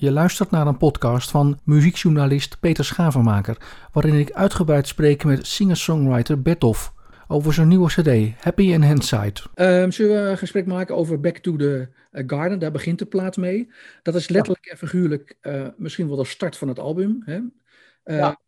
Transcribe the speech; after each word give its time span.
Je 0.00 0.12
luistert 0.12 0.50
naar 0.50 0.66
een 0.66 0.76
podcast 0.76 1.30
van 1.30 1.60
muziekjournalist 1.64 2.60
Peter 2.60 2.84
Schavenmaker, 2.84 3.56
waarin 3.92 4.14
ik 4.14 4.32
uitgebreid 4.32 4.86
spreek 4.86 5.24
met 5.24 5.46
singer-songwriter 5.46 6.42
Bertolf 6.42 6.92
over 7.28 7.52
zijn 7.52 7.68
nieuwe 7.68 7.88
cd, 7.88 8.42
Happy 8.42 8.62
in 8.62 8.82
Hindsight. 8.82 9.44
Um, 9.54 9.92
zullen 9.92 10.22
we 10.22 10.30
een 10.30 10.38
gesprek 10.38 10.66
maken 10.66 10.96
over 10.96 11.20
Back 11.20 11.36
to 11.36 11.56
the 11.56 11.88
eh, 12.10 12.24
Garden? 12.26 12.58
Daar 12.58 12.70
begint 12.70 12.98
de 12.98 13.06
plaat 13.06 13.36
mee. 13.36 13.68
Dat 14.02 14.14
is 14.14 14.28
letterlijk 14.28 14.66
en 14.66 14.76
figuurlijk 14.76 15.36
uh, 15.42 15.68
misschien 15.76 16.08
wel 16.08 16.16
de 16.16 16.24
start 16.24 16.56
van 16.56 16.68
het 16.68 16.78
album. 16.78 17.22
Hè? 17.24 17.36
Uh, 17.36 18.16
ja. 18.18 18.40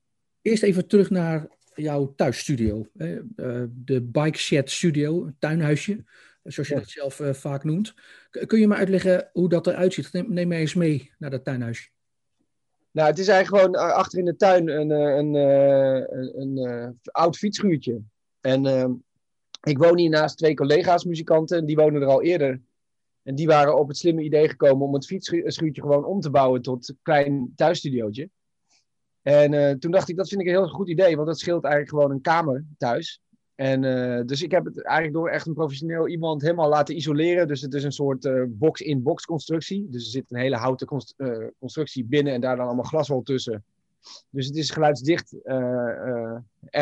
Eerst 0.43 0.63
even 0.63 0.87
terug 0.87 1.11
naar 1.11 1.49
jouw 1.75 2.13
thuisstudio. 2.17 2.87
Hè? 2.97 3.19
de 3.69 4.03
Bike 4.03 4.39
Shed 4.39 4.71
Studio, 4.71 5.25
een 5.25 5.37
tuinhuisje 5.39 6.05
zoals 6.43 6.69
je 6.69 6.75
dat 6.75 6.89
zelf 6.89 7.21
uh, 7.21 7.33
vaak 7.33 7.65
noemt. 7.65 7.95
Kun 8.31 8.61
je 8.61 8.69
me 8.69 8.75
uitleggen 8.75 9.31
hoe 9.33 9.49
dat 9.49 9.67
eruit 9.67 9.95
ziet? 9.95 10.13
Neem, 10.13 10.33
neem 10.33 10.49
mij 10.49 10.61
eens 10.61 10.75
mee 10.75 11.13
naar 11.19 11.31
dat 11.31 11.45
tuinhuisje. 11.45 11.89
Nou, 12.93 13.09
het 13.09 13.19
is 13.19 13.29
eigenlijk 13.29 13.63
gewoon 13.63 13.83
eh, 13.83 13.95
achter 13.95 14.19
in 14.19 14.25
de 14.25 14.37
tuin 14.37 14.69
een, 14.69 14.91
eh, 14.91 15.17
een, 15.17 15.35
een, 16.41 17.01
oud 17.03 17.37
fietsschuurtje. 17.37 18.01
En 18.41 18.65
uh, 18.65 18.89
ik 19.63 19.79
woon 19.79 19.99
hier 19.99 20.11
naast 20.11 20.39
twee 20.39 20.55
collega's 20.55 21.05
muzikanten, 21.05 21.67
die 21.67 21.77
wonen 21.77 22.03
er 22.03 22.09
al 22.09 22.23
eerder. 22.23 22.61
En 23.23 23.35
die 23.35 23.47
waren 23.47 23.79
op 23.79 23.89
het 23.89 23.97
slimme 23.97 24.23
idee 24.23 24.49
gekomen 24.49 24.87
om 24.87 24.95
het 24.95 25.07
fietsschuurtje 25.07 25.83
gewoon 25.83 26.05
om 26.05 26.21
te 26.21 26.31
bouwen 26.31 26.63
tot 26.63 26.89
een 26.89 26.99
klein 27.03 27.53
thuisstudiootje. 27.57 28.31
En 29.23 29.53
uh, 29.53 29.71
toen 29.71 29.91
dacht 29.91 30.09
ik, 30.09 30.17
dat 30.17 30.29
vind 30.29 30.41
ik 30.41 30.47
een 30.47 30.53
heel 30.53 30.69
goed 30.69 30.89
idee, 30.89 31.17
want 31.17 31.29
dat 31.29 31.39
scheelt 31.39 31.65
eigenlijk 31.65 31.95
gewoon 31.95 32.11
een 32.11 32.21
kamer 32.21 32.65
thuis. 32.79 33.23
En 33.61 33.83
uh, 33.83 34.21
dus 34.27 34.43
ik 34.43 34.51
heb 34.51 34.65
het 34.65 34.83
eigenlijk 34.83 35.17
door 35.17 35.29
echt 35.29 35.47
een 35.47 35.55
professioneel 35.55 36.09
iemand 36.09 36.43
helemaal 36.43 36.69
laten 36.69 36.97
isoleren. 36.97 37.49
Dus 37.49 37.61
het 37.61 37.75
is 37.75 37.85
een 37.85 37.93
soort 37.93 38.25
uh, 38.25 38.43
box-in-box 38.49 39.25
constructie. 39.25 39.87
Dus 39.91 40.05
er 40.05 40.11
zit 40.11 40.25
een 40.29 40.39
hele 40.39 40.57
houten 40.57 40.89
uh, 41.17 41.47
constructie 41.59 42.05
binnen 42.05 42.33
en 42.33 42.41
daar 42.41 42.57
dan 42.57 42.67
allemaal 42.67 42.85
glaswol 42.85 43.23
tussen. 43.23 43.65
Dus 44.31 44.47
het 44.47 44.57
is 44.57 44.71
geluidsdicht, 44.71 45.37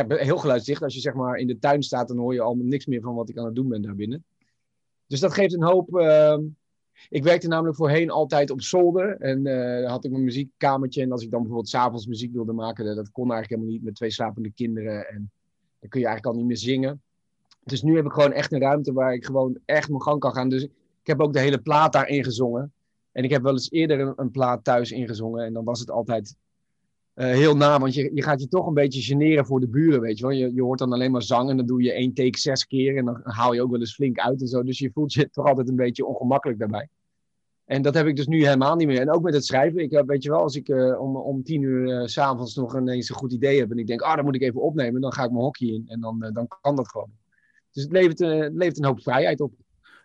heel 0.09 0.39
geluidsdicht. 0.39 0.83
Als 0.83 0.95
je 0.95 1.01
zeg 1.01 1.15
maar 1.15 1.37
in 1.37 1.47
de 1.47 1.59
tuin 1.59 1.83
staat, 1.83 2.09
dan 2.09 2.19
hoor 2.19 2.35
je 2.35 2.41
al 2.41 2.55
niks 2.57 2.87
meer 2.87 3.01
van 3.01 3.15
wat 3.15 3.29
ik 3.29 3.39
aan 3.39 3.45
het 3.45 3.55
doen 3.55 3.69
ben 3.69 3.83
daarbinnen. 3.83 4.25
Dus 5.07 5.20
dat 5.20 5.33
geeft 5.33 5.55
een 5.55 5.63
hoop. 5.63 5.97
Ehm, 5.97 6.42
ik 7.09 7.23
werkte 7.23 7.48
namelijk 7.48 7.77
voorheen 7.77 8.11
altijd 8.11 8.51
op 8.51 8.63
zolder. 8.63 9.17
En 9.20 9.42
dan 9.42 9.91
had 9.91 10.05
ik 10.05 10.11
mijn 10.11 10.25
muziekkamertje. 10.25 11.03
En 11.03 11.13
als 11.13 11.23
ik 11.23 11.31
dan 11.31 11.41
bijvoorbeeld 11.41 11.69
s'avonds 11.69 12.07
muziek 12.07 12.33
wilde 12.33 12.53
maken, 12.53 12.85
dat 12.97 13.11
kon 13.11 13.31
eigenlijk 13.31 13.48
helemaal 13.48 13.73
niet 13.73 13.85
met 13.85 13.95
twee 13.95 14.11
slapende 14.11 14.51
kinderen. 14.51 15.09
En 15.09 15.31
dan 15.81 15.89
kun 15.89 16.01
je 16.01 16.07
eigenlijk 16.07 16.37
al 16.37 16.41
niet 16.41 16.51
meer 16.51 16.57
zingen. 16.57 17.03
Dus 17.65 17.83
nu 17.83 17.97
heb 17.97 18.05
ik 18.05 18.12
gewoon 18.12 18.33
echt 18.33 18.53
een 18.53 18.61
ruimte 18.61 18.93
waar 18.93 19.15
ik 19.15 19.25
gewoon 19.25 19.59
echt 19.65 19.89
mijn 19.89 20.03
gang 20.03 20.20
kan 20.20 20.33
gaan. 20.33 20.48
Dus 20.48 20.62
ik 20.62 20.70
heb 21.03 21.20
ook 21.20 21.33
de 21.33 21.41
hele 21.41 21.59
plaat 21.59 21.93
daarin 21.93 22.25
gezongen. 22.25 22.73
En 23.12 23.25
ik 23.25 23.31
heb 23.31 23.43
wel 23.43 23.53
eens 23.53 23.70
eerder 23.70 24.12
een, 24.17 24.31
plaat 24.31 24.65
thuis 24.65 24.91
ingezongen. 24.91 25.45
En 25.45 25.53
dan 25.53 25.65
was 25.65 25.81
het 25.81 25.91
altijd 25.91 26.37
uh, 27.15 27.27
heel 27.27 27.57
na. 27.57 27.79
Want 27.79 27.95
je, 27.95 28.11
je 28.15 28.23
gaat 28.23 28.41
je 28.41 28.48
toch 28.48 28.67
een 28.67 28.75
beetje 28.75 29.03
generen 29.03 29.47
voor 29.47 29.61
de 29.61 29.69
buren, 29.69 30.01
weet 30.01 30.19
je 30.19 30.27
wel. 30.27 30.35
Je, 30.35 30.55
je 30.55 30.62
hoort 30.62 30.79
dan 30.79 30.93
alleen 30.93 31.11
maar 31.11 31.23
zang 31.23 31.51
en 31.51 31.57
dan 31.57 31.67
doe 31.67 31.83
je 31.83 31.92
één 31.92 32.15
take 32.15 32.39
zes 32.39 32.67
keer. 32.67 32.97
En 32.97 33.05
dan 33.05 33.20
haal 33.23 33.53
je 33.53 33.63
ook 33.63 33.70
wel 33.70 33.81
eens 33.81 33.95
flink 33.95 34.19
uit 34.19 34.41
en 34.41 34.47
zo. 34.47 34.63
Dus 34.63 34.79
je 34.79 34.91
voelt 34.92 35.13
je 35.13 35.31
toch 35.33 35.47
altijd 35.47 35.69
een 35.69 35.77
beetje 35.77 36.07
ongemakkelijk 36.07 36.59
daarbij. 36.59 36.89
En 37.69 37.83
dat 37.83 37.94
heb 37.94 38.06
ik 38.06 38.16
dus 38.16 38.27
nu 38.27 38.44
helemaal 38.44 38.77
niet 38.77 38.86
meer. 38.86 39.00
En 39.00 39.11
ook 39.11 39.22
met 39.22 39.34
het 39.34 39.44
schrijven. 39.44 39.80
Ik, 39.80 40.02
weet 40.06 40.22
je 40.22 40.30
wel, 40.30 40.41
als 40.41 40.56
ik 40.56 40.69
uh, 40.69 41.00
om, 41.00 41.16
om 41.16 41.42
tien 41.42 41.62
uur 41.62 42.00
uh, 42.00 42.06
s'avonds 42.06 42.55
nog 42.55 42.77
ineens 42.77 43.08
een 43.08 43.14
goed 43.14 43.33
idee 43.33 43.58
heb. 43.58 43.70
En 43.70 43.78
ik 43.78 43.86
denk, 43.86 44.00
ah, 44.00 44.11
oh, 44.11 44.16
dat 44.16 44.24
moet 44.24 44.34
ik 44.34 44.42
even 44.42 44.61
opnemen. 44.61 45.00
Dan 45.00 45.12
ga 45.12 45.24
ik 45.24 45.30
mijn 45.30 45.42
hockey 45.42 45.69
in. 45.69 45.84
En 45.86 46.00
dan, 46.00 46.24
uh, 46.24 46.33
dan 46.33 46.48
kan 46.61 46.77
dat 46.77 46.89
gewoon. 46.89 47.11
Dus 47.72 47.83
het 47.83 47.92
levert, 47.92 48.19
het 48.19 48.55
levert 48.55 48.78
een 48.78 48.84
hoop 48.84 49.02
vrijheid 49.02 49.41
op. 49.41 49.52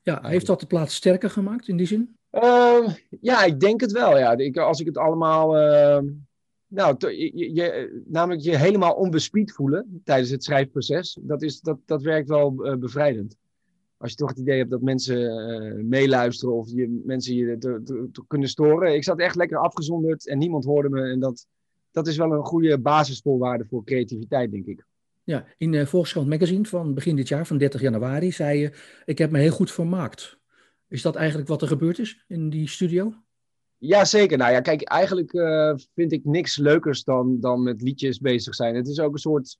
Ja, 0.02 0.20
heeft 0.22 0.46
dat 0.46 0.60
de 0.60 0.66
plaats 0.66 0.96
sterker 0.96 1.30
gemaakt 1.30 1.68
in 1.68 1.78
die 1.78 1.88
zin? 1.88 2.16
Ehm, 2.30 2.90
ja, 3.22 3.44
ik 3.44 3.60
denk 3.60 3.82
het 3.82 3.92
wel. 3.92 4.18
Ja. 4.18 4.38
Ik, 4.38 4.58
als 4.58 4.80
ik 4.80 4.86
het 4.86 4.98
allemaal. 4.98 5.58
Ehm, 5.58 6.06
nou, 6.68 6.96
je, 7.00 7.54
je, 7.54 8.04
namelijk 8.08 8.42
je 8.42 8.58
helemaal 8.58 8.94
onbespied 8.94 9.52
voelen 9.52 10.02
tijdens 10.04 10.30
het 10.30 10.44
schrijfproces. 10.44 11.18
Dat, 11.22 11.42
is, 11.42 11.60
dat, 11.62 11.78
dat 11.86 12.02
werkt 12.02 12.30
wel 12.30 12.54
bevrijdend 12.80 13.38
als 14.04 14.12
je 14.12 14.18
toch 14.18 14.30
het 14.30 14.40
idee 14.40 14.58
hebt 14.58 14.70
dat 14.70 14.82
mensen 14.82 15.18
uh, 15.18 15.84
meeluisteren 15.84 16.56
of 16.56 16.70
je, 16.70 17.02
mensen 17.06 17.36
je 17.36 17.58
te, 17.58 17.82
te, 17.84 18.10
te, 18.12 18.24
kunnen 18.28 18.50
storen. 18.50 18.94
Ik 18.94 19.04
zat 19.04 19.20
echt 19.20 19.36
lekker 19.36 19.58
afgezonderd 19.58 20.28
en 20.28 20.38
niemand 20.38 20.66
hoorde 20.66 20.90
me. 20.90 21.02
En 21.02 21.20
dat, 21.20 21.46
dat 21.92 22.08
is 22.08 22.18
wel 22.18 22.32
een 22.32 22.46
goede 22.46 22.80
basisvoorwaarde 22.80 23.66
voor 23.66 23.84
creativiteit, 23.84 24.52
denk 24.52 24.66
ik. 24.66 24.86
Ja, 25.24 25.46
in 25.58 25.74
uh, 25.74 25.86
Volkskrant 25.86 26.28
Magazine 26.28 26.66
van 26.66 26.94
begin 26.94 27.16
dit 27.16 27.28
jaar, 27.28 27.48
van 27.48 27.58
30 27.58 27.82
januari, 27.82 28.32
zei 28.32 28.60
je: 28.60 28.72
Ik 29.06 29.18
heb 29.18 29.32
me 29.32 29.40
heel 29.40 29.52
goed 29.52 29.72
vermaakt. 29.72 30.38
Is 30.88 31.02
dat 31.02 31.16
eigenlijk 31.16 31.48
wat 31.48 31.62
er 31.62 31.68
gebeurd 31.68 32.00
is 32.00 32.24
in 32.28 32.50
die 32.50 32.70
studio? 32.70 33.14
Ja, 33.78 34.06
zeker. 34.06 34.38
Nou 34.38 34.52
ja, 34.52 34.60
kijk, 34.60 34.82
eigenlijk 34.82 35.34
uh, 35.34 35.74
vind 35.94 36.12
ik 36.12 36.26
niks 36.26 36.58
leukers 36.58 37.04
dan, 37.04 37.40
dan 37.40 37.64
met 37.64 37.82
liedjes 37.82 38.20
bezig 38.20 38.56
zijn. 38.56 38.76
Het 38.76 38.88
is 38.88 39.00
ook 39.00 39.14
een 39.14 39.20
soort, 39.20 39.58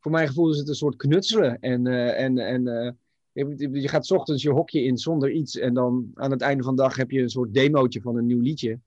voor 0.00 0.10
mijn 0.10 0.28
gevoel 0.28 0.50
is 0.50 0.58
het 0.58 0.68
een 0.68 0.74
soort 0.74 0.96
knutselen. 0.96 1.60
En, 1.60 1.86
uh, 1.86 2.20
en, 2.20 2.38
en 2.38 2.96
je 3.32 3.88
gaat 3.88 4.10
ochtends 4.10 4.42
je 4.42 4.50
hokje 4.50 4.82
in 4.82 4.98
zonder 4.98 5.30
iets. 5.30 5.58
En 5.58 5.74
dan 5.74 6.10
aan 6.14 6.30
het 6.30 6.40
einde 6.40 6.62
van 6.62 6.76
de 6.76 6.82
dag 6.82 6.96
heb 6.96 7.10
je 7.10 7.20
een 7.20 7.30
soort 7.30 7.54
demootje 7.54 8.00
van 8.00 8.16
een 8.16 8.26
nieuw 8.26 8.40
liedje. 8.40 8.78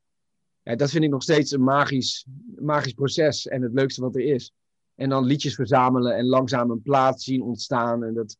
Ja, 0.63 0.75
dat 0.75 0.89
vind 0.89 1.03
ik 1.03 1.09
nog 1.09 1.23
steeds 1.23 1.51
een 1.51 1.63
magisch, 1.63 2.25
magisch 2.55 2.93
proces. 2.93 3.47
En 3.47 3.61
het 3.61 3.73
leukste 3.73 4.01
wat 4.01 4.15
er 4.15 4.21
is. 4.21 4.51
En 4.95 5.09
dan 5.09 5.25
liedjes 5.25 5.55
verzamelen 5.55 6.15
en 6.15 6.25
langzaam 6.25 6.71
een 6.71 6.81
plaats 6.81 7.23
zien 7.23 7.41
ontstaan. 7.41 8.03
En 8.03 8.13
dat, 8.13 8.37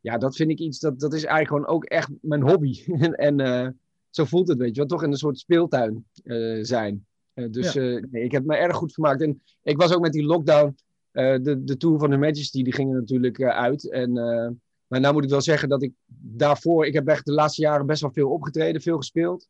ja, 0.00 0.18
dat 0.18 0.36
vind 0.36 0.50
ik 0.50 0.58
iets, 0.58 0.78
dat, 0.78 1.00
dat 1.00 1.12
is 1.12 1.24
eigenlijk 1.24 1.48
gewoon 1.48 1.76
ook 1.76 1.84
echt 1.84 2.10
mijn 2.20 2.42
hobby. 2.42 2.84
en 2.86 3.12
en 3.14 3.40
uh, 3.40 3.68
zo 4.10 4.24
voelt 4.24 4.48
het, 4.48 4.58
weet 4.58 4.74
je 4.74 4.80
wel. 4.80 4.86
Toch 4.86 5.02
in 5.02 5.10
een 5.10 5.16
soort 5.16 5.38
speeltuin 5.38 6.06
uh, 6.24 6.64
zijn. 6.64 7.06
Uh, 7.34 7.50
dus 7.50 7.72
ja. 7.72 8.00
nee, 8.10 8.24
ik 8.24 8.32
heb 8.32 8.44
me 8.44 8.56
erg 8.56 8.76
goed 8.76 8.92
vermaakt. 8.92 9.22
En 9.22 9.42
ik 9.62 9.76
was 9.76 9.94
ook 9.94 10.02
met 10.02 10.12
die 10.12 10.24
lockdown. 10.24 10.76
de, 11.12 11.62
de 11.64 11.76
tour 11.76 11.98
van 11.98 12.10
de 12.10 12.16
Majesty, 12.16 12.62
die 12.62 12.74
gingen 12.74 12.96
natuurlijk 12.96 13.42
uit. 13.42 13.90
En 13.90 14.12
maar 14.94 15.02
nou 15.02 15.14
moet 15.14 15.24
ik 15.24 15.30
wel 15.30 15.40
zeggen 15.40 15.68
dat 15.68 15.82
ik 15.82 15.92
daarvoor, 16.18 16.86
ik 16.86 16.92
heb 16.92 17.08
echt 17.08 17.24
de 17.24 17.32
laatste 17.32 17.62
jaren 17.62 17.86
best 17.86 18.00
wel 18.00 18.12
veel 18.12 18.30
opgetreden, 18.30 18.80
veel 18.80 18.96
gespeeld. 18.96 19.48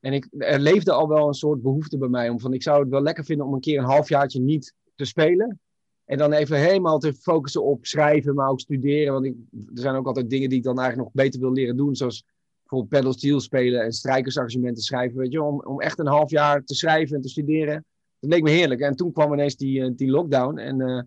En 0.00 0.12
ik, 0.12 0.26
er 0.38 0.60
leefde 0.60 0.92
al 0.92 1.08
wel 1.08 1.28
een 1.28 1.34
soort 1.34 1.62
behoefte 1.62 1.98
bij 1.98 2.08
mij 2.08 2.28
om 2.28 2.40
van, 2.40 2.52
ik 2.52 2.62
zou 2.62 2.80
het 2.80 2.88
wel 2.88 3.02
lekker 3.02 3.24
vinden 3.24 3.46
om 3.46 3.54
een 3.54 3.60
keer 3.60 3.78
een 3.78 3.84
halfjaartje 3.84 4.40
niet 4.40 4.74
te 4.94 5.04
spelen. 5.04 5.60
En 6.04 6.18
dan 6.18 6.32
even 6.32 6.58
helemaal 6.58 6.98
te 6.98 7.14
focussen 7.14 7.64
op 7.64 7.86
schrijven, 7.86 8.34
maar 8.34 8.48
ook 8.48 8.60
studeren. 8.60 9.12
Want 9.12 9.24
ik, 9.24 9.34
er 9.52 9.80
zijn 9.80 9.94
ook 9.94 10.06
altijd 10.06 10.30
dingen 10.30 10.48
die 10.48 10.58
ik 10.58 10.64
dan 10.64 10.78
eigenlijk 10.78 11.08
nog 11.08 11.24
beter 11.24 11.40
wil 11.40 11.52
leren 11.52 11.76
doen. 11.76 11.96
Zoals 11.96 12.24
bijvoorbeeld 12.60 12.90
pedal 12.90 13.12
steel 13.12 13.40
spelen 13.40 13.82
en 13.82 13.92
strijkersargumenten 13.92 14.82
schrijven. 14.82 15.18
Weet 15.18 15.32
je, 15.32 15.42
om, 15.42 15.60
om 15.60 15.80
echt 15.80 15.98
een 15.98 16.06
half 16.06 16.30
jaar 16.30 16.64
te 16.64 16.74
schrijven 16.74 17.16
en 17.16 17.22
te 17.22 17.28
studeren. 17.28 17.84
Dat 18.18 18.30
leek 18.30 18.42
me 18.42 18.50
heerlijk. 18.50 18.80
En 18.80 18.96
toen 18.96 19.12
kwam 19.12 19.32
ineens 19.32 19.56
die, 19.56 19.82
eh, 19.82 19.90
die 19.96 20.10
lockdown. 20.10 20.58
En 20.58 20.80
uh, 20.80 21.02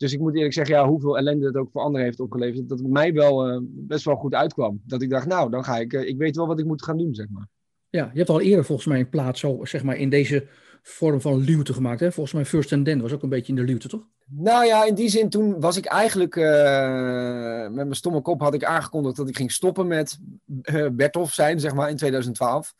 dus 0.00 0.12
ik 0.12 0.20
moet 0.20 0.34
eerlijk 0.34 0.52
zeggen, 0.52 0.74
ja, 0.74 0.86
hoeveel 0.86 1.18
ellende 1.18 1.46
het 1.46 1.56
ook 1.56 1.70
voor 1.70 1.82
anderen 1.82 2.06
heeft 2.06 2.20
opgeleverd, 2.20 2.68
dat 2.68 2.78
het 2.78 2.88
mij 2.88 3.12
wel 3.12 3.50
uh, 3.50 3.58
best 3.62 4.04
wel 4.04 4.16
goed 4.16 4.34
uitkwam. 4.34 4.80
Dat 4.86 5.02
ik 5.02 5.10
dacht, 5.10 5.26
nou, 5.26 5.50
dan 5.50 5.64
ga 5.64 5.78
ik, 5.78 5.92
uh, 5.92 6.08
ik 6.08 6.18
weet 6.18 6.36
wel 6.36 6.46
wat 6.46 6.58
ik 6.58 6.64
moet 6.64 6.84
gaan 6.84 6.98
doen, 6.98 7.14
zeg 7.14 7.26
maar. 7.30 7.48
Ja, 7.88 8.10
je 8.12 8.18
hebt 8.18 8.30
al 8.30 8.40
eerder 8.40 8.64
volgens 8.64 8.86
mij 8.86 8.98
een 9.00 9.08
plaats 9.08 9.40
zo, 9.40 9.64
zeg 9.64 9.82
maar, 9.82 9.96
in 9.96 10.08
deze 10.08 10.46
vorm 10.82 11.20
van 11.20 11.38
luwte 11.38 11.72
gemaakt. 11.72 12.00
Hè? 12.00 12.12
Volgens 12.12 12.34
mij 12.34 12.44
First 12.44 12.72
and 12.72 12.84
Den 12.84 13.00
was 13.00 13.12
ook 13.12 13.22
een 13.22 13.28
beetje 13.28 13.52
in 13.52 13.58
de 13.58 13.64
luwte, 13.64 13.88
toch? 13.88 14.08
Nou 14.26 14.64
ja, 14.64 14.84
in 14.84 14.94
die 14.94 15.08
zin, 15.08 15.28
toen 15.28 15.60
was 15.60 15.76
ik 15.76 15.84
eigenlijk, 15.84 16.36
uh, 16.36 17.62
met 17.62 17.74
mijn 17.74 17.94
stomme 17.94 18.20
kop 18.20 18.40
had 18.40 18.54
ik 18.54 18.64
aangekondigd 18.64 19.16
dat 19.16 19.28
ik 19.28 19.36
ging 19.36 19.52
stoppen 19.52 19.86
met 19.86 20.18
Bertolf 20.92 21.32
zijn, 21.32 21.60
zeg 21.60 21.74
maar, 21.74 21.90
in 21.90 21.96
2012. 21.96 22.74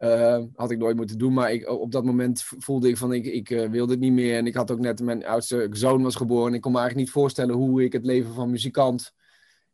Uh, 0.00 0.38
had 0.54 0.70
ik 0.70 0.78
nooit 0.78 0.96
moeten 0.96 1.18
doen, 1.18 1.32
maar 1.32 1.52
ik, 1.52 1.68
op 1.68 1.92
dat 1.92 2.04
moment 2.04 2.42
voelde 2.58 2.88
ik 2.88 2.96
van 2.96 3.12
ik, 3.12 3.26
ik 3.26 3.50
uh, 3.50 3.68
wilde 3.68 3.92
het 3.92 4.00
niet 4.00 4.12
meer. 4.12 4.36
En 4.36 4.46
ik 4.46 4.54
had 4.54 4.70
ook 4.70 4.78
net, 4.78 5.02
mijn 5.02 5.26
oudste 5.26 5.68
zoon 5.70 6.02
was 6.02 6.14
geboren. 6.14 6.54
Ik 6.54 6.60
kon 6.60 6.72
me 6.72 6.78
eigenlijk 6.78 7.06
niet 7.06 7.16
voorstellen 7.16 7.54
hoe 7.54 7.84
ik 7.84 7.92
het 7.92 8.04
leven 8.04 8.34
van 8.34 8.50
muzikant 8.50 9.14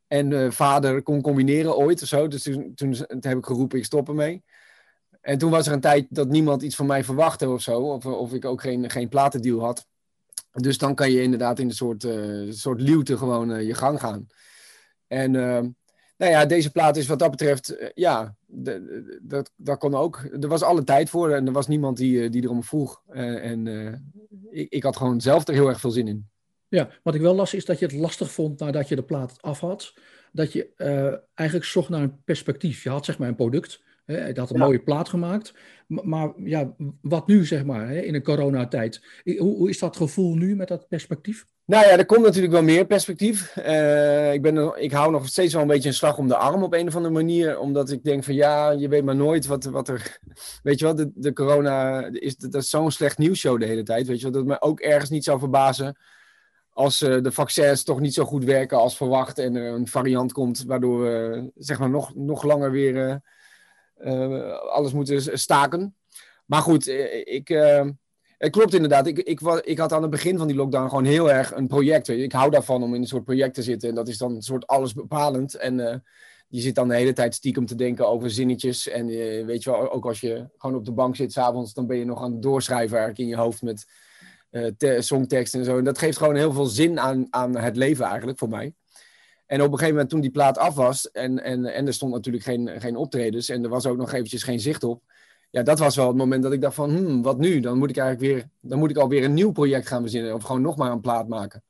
en 0.07 0.31
uh, 0.31 0.51
vader 0.51 1.03
kon 1.03 1.23
combineren 1.23 1.77
ooit 1.77 2.03
of 2.03 2.09
zo. 2.09 2.29
Dus 2.29 2.43
toen, 2.43 2.73
toen, 2.75 2.97
heb 3.09 3.39
ik 3.39 3.47
geroepen, 3.47 3.79
ik 3.79 3.85
stop 3.85 4.09
ermee. 4.09 4.45
En 5.21 5.39
toen 5.39 5.51
was 5.51 5.67
er 5.67 5.73
een 5.73 5.81
tijd 5.81 6.07
dat 6.11 6.29
niemand 6.29 6.63
iets 6.63 6.77
van 6.77 6.87
mij 6.87 7.05
verwachtte 7.05 7.49
of 7.49 7.63
zo. 7.63 7.81
Of, 7.81 8.07
of 8.07 8.33
ik 8.33 8.45
ook 8.45 8.61
geen, 8.61 8.91
geen 8.91 9.09
platendeal 9.09 9.61
had. 9.61 9.87
Dus 10.51 10.79
dan 10.79 10.95
kan 10.95 11.11
je 11.11 11.23
inderdaad 11.23 11.59
in 11.59 11.69
een 11.69 11.75
soort, 11.75 12.07
soort 12.49 12.81
luwte 12.81 13.17
gewoon 13.17 13.65
je 13.65 13.75
gang 13.75 14.01
gaan. 14.01 14.27
En 15.07 15.31
nou 16.17 16.33
ja, 16.33 16.47
deze 16.47 16.71
plaat 16.71 16.97
is 16.97 17.07
wat 17.07 17.19
dat 17.19 17.31
betreft, 17.31 17.93
uh, 17.95 18.29
dat, 19.23 19.53
dat 19.57 19.79
kon 19.79 19.95
ook. 19.95 20.29
Er 20.41 20.49
was 20.49 20.63
alle 20.63 20.85
tijd 20.85 21.11
voor 21.11 21.31
en 21.31 21.47
er 21.47 21.53
was 21.53 21.67
niemand 21.67 21.97
die, 21.97 22.23
uh, 22.23 22.31
die 22.31 22.43
erom 22.43 22.63
vroeg. 22.63 23.03
Uh, 23.11 23.51
en 23.51 23.67
ik, 24.51 24.73
ik 24.73 24.83
had 24.83 24.97
gewoon 24.97 25.21
zelf 25.21 25.49
er 25.49 25.55
heel 25.55 25.69
erg 25.69 25.81
veel 25.81 25.91
zin 25.91 26.09
in. 26.09 26.29
Ja, 26.69 26.91
wat 27.03 27.15
ik 27.15 27.21
wel 27.21 27.35
las 27.35 27.55
is 27.55 27.65
dat 27.65 27.79
je 27.79 27.87
het 27.87 27.95
lastig 27.95 28.31
vond 28.31 28.59
nadat 28.59 28.89
je 28.89 28.97
de 28.97 29.03
plaat 29.03 29.43
af 29.43 29.61
had. 29.61 29.95
Dat 30.33 30.53
je 30.53 30.73
eigenlijk 31.35 31.69
zocht 31.69 31.89
naar 31.89 32.03
een 32.03 32.23
perspectief. 32.25 32.83
Je 32.83 32.91
had 32.91 33.05
zeg 33.05 33.19
maar 33.19 33.29
een 33.29 33.35
product, 33.35 33.83
Hij 34.07 34.33
had 34.35 34.51
een 34.51 34.59
mooie 34.59 34.83
plaat 34.83 35.09
gemaakt. 35.09 35.55
Maar, 35.87 36.33
ja, 36.37 36.75
wat 37.01 37.27
nu, 37.27 37.45
zeg 37.45 37.65
maar, 37.65 37.95
in 37.95 38.15
een 38.15 38.23
coronatijd? 38.23 39.03
Hoe, 39.25 39.57
hoe 39.57 39.69
is 39.69 39.79
dat 39.79 39.97
gevoel 39.97 40.35
nu 40.35 40.57
met 40.57 40.69
dat 40.69 40.89
perspectief? 40.89 41.47
Nou 41.65 41.87
ja, 41.87 41.91
er 41.91 42.07
komt 42.07 42.25
natuurlijk 42.25 42.53
wel 42.53 42.63
meer 42.63 42.87
perspectief. 42.87 43.57
Uh, 43.57 44.33
ik, 44.33 44.43
ben, 44.43 44.83
ik 44.83 44.93
hou 44.93 45.11
nog 45.11 45.29
steeds 45.29 45.53
wel 45.53 45.63
een 45.63 45.69
beetje 45.69 45.89
een 45.89 45.95
slag 45.95 46.19
om 46.19 46.29
de 46.29 46.37
arm 46.37 46.63
op 46.63 46.75
een 46.75 46.87
of 46.87 46.97
andere 46.97 47.15
manier. 47.15 47.59
Omdat 47.59 47.91
ik 47.91 48.05
denk 48.05 48.25
van 48.25 48.35
ja, 48.35 48.71
je 48.71 48.89
weet 48.89 49.05
maar 49.05 49.17
nooit 49.17 49.47
wat, 49.47 49.65
wat 49.65 49.89
er... 49.89 50.19
Weet 50.63 50.79
je 50.79 50.85
wel, 50.85 50.95
de, 50.95 51.11
de 51.15 51.33
corona 51.33 52.07
is, 52.13 52.37
dat 52.37 52.55
is 52.55 52.71
zo'n 52.71 52.91
slecht 52.91 53.19
nieuwsshow 53.19 53.61
de 53.61 53.67
hele 53.67 53.83
tijd. 53.83 54.07
Weet 54.07 54.21
je 54.21 54.31
wel, 54.31 54.33
dat 54.33 54.45
me 54.45 54.61
ook 54.61 54.81
ergens 54.81 55.11
niet 55.11 55.25
zou 55.25 55.39
verbazen 55.39 55.97
als 56.77 57.03
uh, 57.03 57.23
de 57.23 57.33
vaccins 57.33 57.83
toch 57.83 58.01
niet 58.01 58.15
zo 58.15 58.25
goed 58.25 58.45
werken 58.45 58.79
als 58.79 58.97
verwacht. 58.97 59.39
En 59.39 59.57
er 59.57 59.75
een 59.75 59.87
variant 59.87 60.33
komt 60.33 60.65
waardoor 60.65 61.01
we 61.01 61.51
zeg 61.55 61.79
maar 61.79 61.91
nog, 61.91 62.15
nog 62.15 62.43
langer 62.43 62.71
weer 62.71 62.95
uh, 62.95 63.15
alles 64.71 64.93
moeten 64.93 65.39
staken. 65.39 65.97
Maar 66.47 66.63
goed, 66.63 66.89
ik 67.25 67.49
het 68.39 68.53
klopt 68.53 68.75
inderdaad. 68.75 69.07
Ik, 69.07 69.19
ik, 69.19 69.41
ik 69.65 69.79
had 69.79 69.93
aan 69.93 70.03
het 70.03 70.11
begin 70.11 70.39
van 70.39 70.47
die 70.47 70.57
lockdown 70.57 70.89
gewoon 70.89 71.05
heel 71.05 71.31
erg 71.31 71.55
een 71.55 71.67
project. 71.67 72.09
Ik 72.09 72.33
hou 72.33 72.51
daarvan 72.51 72.83
om 72.83 72.95
in 72.95 73.01
een 73.01 73.07
soort 73.07 73.25
project 73.25 73.55
te 73.55 73.63
zitten. 73.63 73.89
En 73.89 73.95
dat 73.95 74.09
is 74.09 74.19
dan 74.19 74.35
een 74.35 74.43
soort 74.43 74.67
alles 74.67 74.95
bepalend. 74.95 75.55
En 75.55 76.03
je 76.49 76.61
zit 76.61 76.75
dan 76.75 76.89
de 76.89 76.95
hele 76.95 77.13
tijd 77.13 77.35
stiekem 77.35 77.67
te 77.67 77.75
denken 77.75 78.09
over 78.09 78.31
zinnetjes. 78.31 78.89
En 78.89 79.07
weet 79.47 79.63
je 79.63 79.71
wel, 79.71 79.93
ook 79.93 80.07
als 80.07 80.21
je 80.21 80.49
gewoon 80.59 80.77
op 80.77 80.85
de 80.85 80.93
bank 80.93 81.17
zit 81.17 81.33
s'avonds, 81.33 81.75
dan 81.75 81.87
ben 81.87 81.97
je 81.97 82.05
nog 82.05 82.23
aan 82.23 82.33
het 82.33 82.43
doorschrijven 82.43 82.99
eigenlijk 82.99 83.19
in 83.19 83.37
je 83.37 83.43
hoofd 83.43 83.63
met 83.63 83.87
uh, 84.51 85.01
songteksten 85.01 85.61
en 85.61 85.67
zo. 85.67 85.79
En 85.79 85.85
dat 85.85 85.99
geeft 85.99 86.19
gewoon 86.19 86.37
heel 86.37 86.53
veel 86.53 86.67
zin 86.67 87.01
aan, 87.01 87.27
aan 87.31 87.57
het 87.57 87.77
leven 87.77 88.05
eigenlijk 88.05 88.39
voor 88.39 88.49
mij. 88.49 88.75
En 89.47 89.61
op 89.61 89.67
een 89.67 89.73
gegeven 89.73 89.93
moment 89.93 90.11
toen 90.11 90.21
die 90.21 90.31
plaat 90.31 90.59
af 90.59 90.75
was 90.75 91.11
en, 91.11 91.43
en, 91.43 91.65
en 91.65 91.87
er 91.87 91.95
stond 91.95 92.13
natuurlijk 92.13 92.45
geen, 92.45 92.81
geen 92.81 92.97
optredens 92.97 93.49
en 93.49 93.63
er 93.63 93.69
was 93.69 93.87
ook 93.87 93.97
nog 93.97 94.13
eventjes 94.13 94.43
geen 94.43 94.61
zicht 94.61 94.85
op 94.85 95.03
ja, 95.57 95.63
dat 95.63 95.79
was 95.79 95.97
wel 95.97 96.07
het 96.07 96.17
moment 96.17 96.43
dat 96.43 96.53
ik 96.53 96.61
dacht 96.61 96.75
van, 96.75 96.91
hmm, 96.91 97.23
wat 97.23 97.39
nu? 97.39 97.61
Dan 97.61 97.79
moet 97.79 97.91
ik 97.91 97.97
eigenlijk 97.97 98.33
weer, 98.33 98.49
dan 98.61 98.79
moet 98.79 98.91
ik 98.91 98.97
alweer 98.97 99.25
een 99.25 99.35
nieuw 99.35 99.53
project 99.53 99.87
gaan 99.87 100.01
verzinnen. 100.01 100.35
Of 100.35 100.43
gewoon 100.43 100.63
nog 100.63 100.77
maar 100.77 100.91
een 100.91 101.01
plaat 101.01 101.29
maken. 101.29 101.65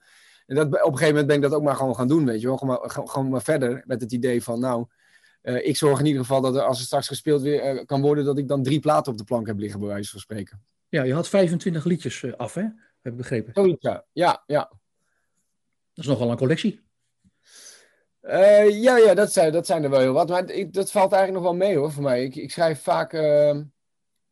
En 0.47 0.57
dat, 0.57 0.67
op 0.67 0.73
een 0.73 0.83
gegeven 0.83 1.09
moment 1.09 1.27
ben 1.27 1.37
ik 1.37 1.43
dat 1.43 1.55
ook 1.55 1.63
maar 1.63 1.77
gewoon 1.77 1.97
gaan 1.97 2.09
doen, 2.09 2.25
weet 2.25 2.41
je 2.41 2.47
wel. 2.47 2.57
Gewoon 2.57 2.79
maar, 2.81 2.91
gewoon 2.91 3.29
maar 3.29 3.43
verder 3.43 3.83
met 3.87 4.01
het 4.01 4.13
idee 4.13 4.43
van, 4.43 4.61
nou, 4.61 4.87
uh, 5.43 5.67
ik 5.67 5.77
zorg 5.77 5.99
in 5.99 6.07
ieder 6.07 6.21
geval 6.21 6.41
dat 6.41 6.57
er, 6.57 6.63
als 6.63 6.79
er 6.79 6.85
straks 6.85 7.07
gespeeld 7.07 7.43
weer, 7.43 7.75
uh, 7.75 7.85
kan 7.85 8.01
worden, 8.01 8.25
dat 8.25 8.39
ik 8.39 8.49
dan 8.49 8.63
drie 8.63 8.81
platen 8.81 9.13
op 9.13 9.19
de 9.19 9.25
plank 9.25 9.47
heb 9.47 9.59
liggen, 9.59 9.81
bij 9.81 9.89
wijze 9.89 10.11
van 10.11 10.21
spreken. 10.21 10.63
Ja, 10.89 11.03
je 11.03 11.15
had 11.15 11.29
25 11.29 11.85
liedjes 11.85 12.23
uh, 12.23 12.33
af, 12.33 12.55
hè? 12.55 12.63
Heb 13.01 13.13
ik 13.13 13.17
begrepen. 13.17 13.53
Zoiets, 13.55 13.83
ja. 13.83 14.05
Ja, 14.13 14.43
ja. 14.47 14.71
Dat 15.93 16.05
is 16.05 16.07
nogal 16.07 16.31
een 16.31 16.37
collectie. 16.37 16.86
Ja, 18.69 18.97
ja 18.97 19.15
dat, 19.15 19.33
zijn, 19.33 19.53
dat 19.53 19.67
zijn 19.67 19.85
er 19.85 19.91
wel 19.91 20.01
heel 20.01 20.13
wat. 20.13 20.29
Maar 20.29 20.51
ik, 20.51 20.73
dat 20.73 20.91
valt 20.91 21.13
eigenlijk 21.13 21.45
nog 21.45 21.53
wel 21.53 21.69
mee 21.69 21.77
hoor, 21.77 21.93
voor 21.93 22.03
mij. 22.03 22.25
Ik, 22.25 22.37
ik 22.37 22.51
schrijf 22.51 22.83
vaak 22.83 23.13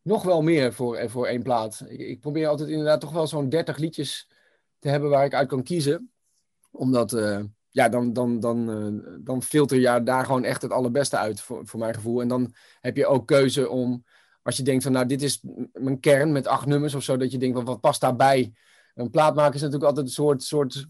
nog 0.05 0.23
wel 0.23 0.41
meer 0.41 0.73
voor, 0.73 0.95
eh, 0.95 1.09
voor 1.09 1.27
één 1.27 1.43
plaat. 1.43 1.83
Ik, 1.87 2.19
probeer 2.19 2.47
altijd 2.47 2.69
inderdaad 2.69 3.01
toch 3.01 3.11
wel 3.11 3.27
zo'n 3.27 3.49
30 3.49 3.77
liedjes 3.77 4.29
te 4.79 4.89
hebben 4.89 5.09
waar 5.09 5.25
ik 5.25 5.33
uit 5.33 5.47
kan 5.47 5.63
kiezen. 5.63 6.11
Omdat, 6.71 7.13
uh, 7.13 7.43
ja, 7.69 7.89
dan, 7.89 8.13
dan, 8.13 8.39
dan, 8.39 9.01
dan 9.23 9.43
filter 9.43 9.79
je 9.79 10.03
daar 10.03 10.25
gewoon 10.25 10.43
echt 10.43 10.61
het 10.61 10.71
allerbeste 10.71 11.17
uit, 11.17 11.41
voor, 11.41 11.67
voor 11.67 11.79
mijn 11.79 11.93
gevoel. 11.93 12.21
En 12.21 12.27
dan 12.27 12.53
heb 12.81 12.95
je 12.97 13.05
ook 13.05 13.27
keuze 13.27 13.69
om, 13.69 14.03
als 14.41 14.57
je 14.57 14.63
denkt 14.63 14.83
van, 14.83 14.91
nou, 14.91 15.05
dit 15.05 15.21
is 15.21 15.43
mijn 15.73 15.99
kern 15.99 16.31
met 16.31 16.47
acht 16.47 16.65
nummers 16.65 16.95
of 16.95 17.03
zo, 17.03 17.17
dat 17.17 17.31
je 17.31 17.37
denkt 17.37 17.55
van, 17.55 17.65
wat 17.65 17.81
past 17.81 18.01
daarbij? 18.01 18.53
Een 18.93 19.09
plaat 19.09 19.35
maken 19.35 19.55
is 19.55 19.61
natuurlijk 19.61 19.89
altijd 19.89 20.05
een 20.05 20.11
soort, 20.11 20.43
soort 20.43 20.87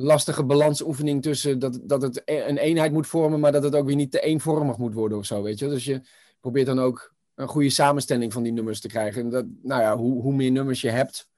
lastige 0.00 0.44
balansoefening 0.44 1.22
tussen 1.22 1.58
dat, 1.58 1.80
dat 1.82 2.02
het 2.02 2.22
e-, 2.24 2.48
een 2.48 2.58
eenheid 2.58 2.92
moet 2.92 3.06
vormen, 3.06 3.40
maar 3.40 3.52
dat 3.52 3.62
het 3.62 3.74
ook 3.74 3.86
weer 3.86 3.96
niet 3.96 4.10
te 4.10 4.20
eenvormig 4.20 4.76
moet 4.78 4.94
worden 4.94 5.18
of 5.18 5.24
zo, 5.24 5.42
weet 5.42 5.58
je. 5.58 5.68
Dus 5.68 5.84
je 5.84 6.00
probeert 6.40 6.66
dan 6.66 6.80
ook 6.80 7.14
een 7.34 7.48
goede 7.48 7.70
samenstelling 7.70 8.32
van 8.32 8.42
die 8.42 8.52
nummers 8.52 8.80
te 8.80 8.88
krijgen. 8.88 9.22
En 9.22 9.30
dat, 9.30 9.44
nou 9.62 9.82
ja, 9.82 9.96
hoe, 9.96 10.22
hoe 10.22 10.34
meer 10.34 10.50
nummers 10.50 10.80
je 10.80 10.90
hebt, 10.90 11.28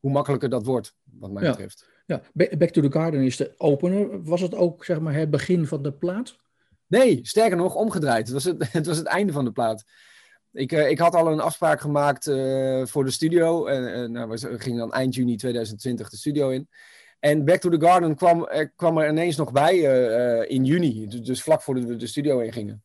hoe 0.00 0.10
makkelijker 0.10 0.48
dat 0.48 0.66
wordt, 0.66 0.94
wat 1.04 1.30
mij 1.30 1.48
betreft. 1.48 1.88
Ja, 2.06 2.22
Back 2.32 2.70
to 2.70 2.82
the 2.82 2.92
Garden 2.92 3.20
is 3.20 3.36
de 3.36 3.54
opener. 3.56 4.22
Was 4.22 4.40
het 4.40 4.54
ook 4.54 4.84
zeg 4.84 5.00
maar, 5.00 5.14
het 5.14 5.30
begin 5.30 5.66
van 5.66 5.82
de 5.82 5.92
plaat? 5.92 6.36
Nee, 6.86 7.18
sterker 7.22 7.56
nog, 7.56 7.74
omgedraaid. 7.74 8.26
Het 8.26 8.32
was 8.32 8.44
het, 8.44 8.72
het, 8.72 8.86
was 8.86 8.96
het 8.96 9.06
einde 9.06 9.32
van 9.32 9.44
de 9.44 9.52
plaat. 9.52 9.84
Ik, 10.52 10.72
uh, 10.72 10.90
ik 10.90 10.98
had 10.98 11.14
al 11.14 11.32
een 11.32 11.40
afspraak 11.40 11.80
gemaakt 11.80 12.26
uh, 12.26 12.86
voor 12.86 13.04
de 13.04 13.10
studio. 13.10 13.66
En 13.66 13.98
uh, 13.98 14.08
nou, 14.08 14.28
we 14.28 14.58
gingen 14.58 14.78
dan 14.78 14.92
eind 14.92 15.14
juni 15.14 15.36
2020 15.36 16.10
de 16.10 16.16
studio 16.16 16.48
in. 16.48 16.68
En 17.18 17.44
Back 17.44 17.60
to 17.60 17.70
the 17.70 17.86
Garden 17.86 18.16
kwam, 18.16 18.48
kwam 18.76 18.98
er 18.98 19.08
ineens 19.08 19.36
nog 19.36 19.52
bij 19.52 19.76
in 20.48 20.64
juni. 20.64 21.06
Dus, 21.06 21.20
dus 21.20 21.42
vlak 21.42 21.62
voordat 21.62 21.84
we 21.84 21.96
de 21.96 22.06
studio 22.06 22.38
in 22.38 22.52
gingen. 22.52 22.84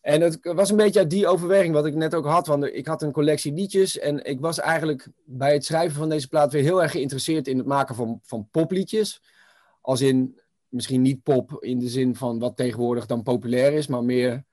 En 0.00 0.20
het 0.20 0.38
was 0.42 0.70
een 0.70 0.76
beetje 0.76 0.98
uit 0.98 1.10
die 1.10 1.26
overweging 1.26 1.74
wat 1.74 1.86
ik 1.86 1.94
net 1.94 2.14
ook 2.14 2.26
had. 2.26 2.46
Want 2.46 2.64
ik 2.64 2.86
had 2.86 3.02
een 3.02 3.12
collectie 3.12 3.52
liedjes. 3.52 3.98
En 3.98 4.24
ik 4.24 4.40
was 4.40 4.58
eigenlijk 4.58 5.08
bij 5.24 5.52
het 5.52 5.64
schrijven 5.64 5.96
van 5.96 6.08
deze 6.08 6.28
plaat 6.28 6.52
weer 6.52 6.62
heel 6.62 6.82
erg 6.82 6.90
geïnteresseerd 6.90 7.48
in 7.48 7.58
het 7.58 7.66
maken 7.66 7.94
van, 7.94 8.20
van 8.22 8.48
popliedjes. 8.50 9.22
Als 9.80 10.00
in, 10.00 10.40
misschien 10.68 11.02
niet 11.02 11.22
pop 11.22 11.56
in 11.62 11.78
de 11.78 11.88
zin 11.88 12.16
van 12.16 12.38
wat 12.38 12.56
tegenwoordig 12.56 13.06
dan 13.06 13.22
populair 13.22 13.72
is. 13.72 13.86
Maar 13.86 14.04
meer, 14.04 14.44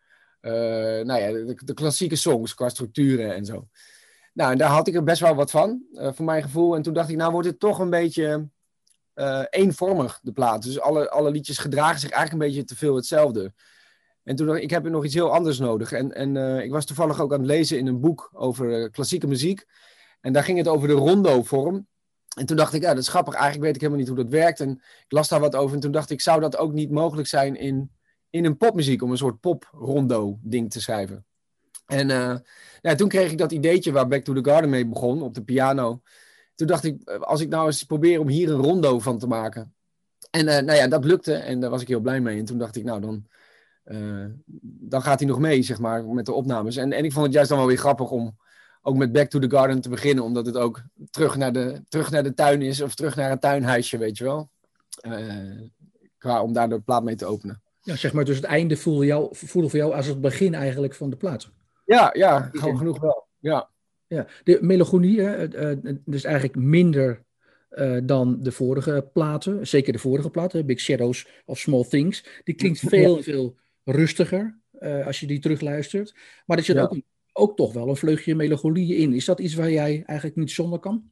nou 0.41 1.19
ja, 1.19 1.55
de, 1.63 1.73
klassieke 1.73 2.15
songs 2.15 2.53
qua 2.53 2.69
structuren 2.69 3.35
en 3.35 3.45
zo. 3.45 3.67
Nou, 4.33 4.51
en 4.51 4.57
daar 4.57 4.69
had 4.69 4.87
ik 4.87 4.95
er 4.95 5.03
best 5.03 5.21
wel 5.21 5.35
wat 5.35 5.51
van, 5.51 5.83
voor 5.93 6.25
mijn 6.25 6.43
gevoel. 6.43 6.75
En 6.75 6.81
toen 6.81 6.93
dacht 6.93 7.09
ik, 7.09 7.15
nou 7.15 7.31
wordt 7.31 7.47
het 7.47 7.59
toch 7.59 7.79
een 7.79 7.89
beetje 7.89 8.49
uh, 9.17 9.43
eenvormig, 9.49 10.19
de 10.21 10.31
plaat. 10.31 10.63
Dus 10.63 10.79
alle, 10.79 11.09
alle 11.09 11.31
liedjes 11.31 11.57
gedragen 11.57 11.99
zich 11.99 12.09
eigenlijk 12.09 12.43
een 12.43 12.49
beetje 12.49 12.67
te 12.67 12.75
veel 12.75 12.95
hetzelfde. 12.95 13.53
En 14.23 14.35
toen 14.35 14.45
dacht 14.45 14.57
ik, 14.57 14.63
ik 14.63 14.69
heb 14.69 14.83
nog 14.83 15.05
iets 15.05 15.13
heel 15.13 15.33
anders 15.33 15.59
nodig. 15.59 15.91
En, 15.91 16.13
en 16.13 16.35
uh, 16.35 16.63
ik 16.63 16.71
was 16.71 16.85
toevallig 16.85 17.21
ook 17.21 17.33
aan 17.33 17.39
het 17.39 17.47
lezen 17.47 17.77
in 17.77 17.87
een 17.87 17.99
boek 17.99 18.29
over 18.33 18.81
uh, 18.81 18.89
klassieke 18.89 19.27
muziek. 19.27 19.65
En 20.21 20.33
daar 20.33 20.43
ging 20.43 20.57
het 20.57 20.67
over 20.67 20.87
de 20.87 20.93
rondo-vorm. 20.93 21.87
En 22.37 22.45
toen 22.45 22.57
dacht 22.57 22.73
ik, 22.73 22.81
ja, 22.81 22.89
dat 22.93 23.03
is 23.03 23.07
grappig. 23.07 23.33
Eigenlijk 23.33 23.63
weet 23.63 23.75
ik 23.75 23.81
helemaal 23.81 24.01
niet 24.01 24.09
hoe 24.09 24.23
dat 24.23 24.29
werkt. 24.29 24.59
En 24.59 24.71
ik 24.71 25.11
las 25.11 25.27
daar 25.27 25.39
wat 25.39 25.55
over. 25.55 25.75
En 25.75 25.81
toen 25.81 25.91
dacht 25.91 26.09
ik, 26.09 26.21
zou 26.21 26.39
dat 26.39 26.57
ook 26.57 26.73
niet 26.73 26.91
mogelijk 26.91 27.27
zijn 27.27 27.55
in, 27.55 27.91
in 28.29 28.45
een 28.45 28.57
popmuziek? 28.57 29.01
Om 29.01 29.11
een 29.11 29.17
soort 29.17 29.39
pop-rondo-ding 29.39 30.71
te 30.71 30.81
schrijven. 30.81 31.25
En 31.85 32.43
toen 32.97 33.07
kreeg 33.07 33.31
ik 33.31 33.37
dat 33.37 33.51
ideetje 33.51 33.91
waar 33.91 34.07
Back 34.07 34.23
to 34.23 34.33
the 34.33 34.49
Garden 34.49 34.69
mee 34.69 34.87
begon, 34.87 35.21
op 35.21 35.33
de 35.33 35.43
piano. 35.43 36.01
Toen 36.57 36.67
dacht 36.67 36.83
ik, 36.83 37.09
als 37.09 37.41
ik 37.41 37.49
nou 37.49 37.65
eens 37.65 37.83
probeer 37.83 38.19
om 38.19 38.27
hier 38.27 38.49
een 38.49 38.61
rondo 38.61 38.99
van 38.99 39.19
te 39.19 39.27
maken. 39.27 39.73
En 40.29 40.45
nou 40.45 40.73
ja, 40.73 40.87
dat 40.87 41.05
lukte. 41.05 41.33
En 41.33 41.59
daar 41.59 41.69
was 41.69 41.81
ik 41.81 41.87
heel 41.87 41.99
blij 41.99 42.21
mee. 42.21 42.39
En 42.39 42.45
toen 42.45 42.57
dacht 42.57 42.75
ik, 42.75 42.83
nou, 42.83 43.01
dan 43.01 43.25
uh, 43.85 44.25
dan 44.61 45.01
gaat 45.01 45.19
hij 45.19 45.27
nog 45.27 45.39
mee, 45.39 45.63
zeg 45.63 45.79
maar, 45.79 46.05
met 46.05 46.25
de 46.25 46.33
opnames. 46.33 46.75
En, 46.75 46.93
en 46.93 47.05
ik 47.05 47.11
vond 47.11 47.25
het 47.25 47.33
juist 47.33 47.49
dan 47.49 47.57
wel 47.57 47.67
weer 47.67 47.77
grappig 47.77 48.09
om 48.09 48.37
ook 48.81 48.95
met 48.95 49.11
Back 49.11 49.29
to 49.29 49.39
the 49.39 49.49
Garden 49.49 49.81
te 49.81 49.89
beginnen, 49.89 50.23
omdat 50.23 50.45
het 50.45 50.57
ook 50.57 50.81
terug 51.09 51.35
naar 51.37 51.51
de, 51.51 51.83
terug 51.89 52.11
naar 52.11 52.23
de 52.23 52.33
tuin 52.33 52.61
is, 52.61 52.81
of 52.81 52.95
terug 52.95 53.15
naar 53.15 53.31
een 53.31 53.39
tuinhuisje, 53.39 53.97
weet 53.97 54.17
je 54.17 54.23
wel. 54.23 54.49
Uh, 55.07 55.69
qua 56.17 56.41
om 56.41 56.53
daar 56.53 56.69
de 56.69 56.79
plaat 56.79 57.03
mee 57.03 57.15
te 57.15 57.25
openen. 57.25 57.61
Ja, 57.81 57.95
zeg 57.95 58.13
maar, 58.13 58.25
dus 58.25 58.35
het 58.35 58.45
einde 58.45 58.77
voelde, 58.77 59.05
jou, 59.05 59.27
voelde 59.31 59.69
voor 59.69 59.79
jou 59.79 59.93
als 59.93 60.05
het 60.05 60.21
begin 60.21 60.53
eigenlijk 60.53 60.93
van 60.95 61.09
de 61.09 61.15
plaat. 61.15 61.49
Ja, 61.85 62.09
ja, 62.13 62.49
gewoon 62.51 62.77
genoeg 62.77 62.99
wel. 62.99 63.27
Ja. 63.39 63.69
Ja, 64.07 64.27
de 64.43 64.57
melancholie, 64.61 65.17
uh, 65.17 65.71
dus 66.05 66.23
eigenlijk 66.23 66.55
minder 66.55 67.23
uh, 67.71 67.97
dan 68.03 68.37
de 68.41 68.51
vorige 68.51 69.09
platen. 69.13 69.67
Zeker 69.67 69.93
de 69.93 69.99
vorige 69.99 70.29
platen, 70.29 70.65
Big 70.65 70.79
Shadows 70.79 71.27
of 71.45 71.59
Small 71.59 71.83
Things. 71.83 72.41
Die 72.43 72.55
klinkt 72.55 72.79
veel, 72.79 73.23
veel 73.23 73.55
rustiger 73.83 74.59
uh, 74.79 75.05
als 75.05 75.19
je 75.19 75.27
die 75.27 75.39
terugluistert. 75.39 76.15
Maar 76.45 76.57
er 76.57 76.63
zit 76.63 76.75
ja. 76.75 76.81
ook, 76.81 76.95
ook 77.33 77.55
toch 77.55 77.73
wel 77.73 77.89
een 77.89 77.95
vleugje 77.95 78.35
melancholie 78.35 78.95
in. 78.95 79.13
Is 79.13 79.25
dat 79.25 79.39
iets 79.39 79.53
waar 79.53 79.71
jij 79.71 80.03
eigenlijk 80.05 80.37
niet 80.37 80.51
zonder 80.51 80.79
kan? 80.79 81.11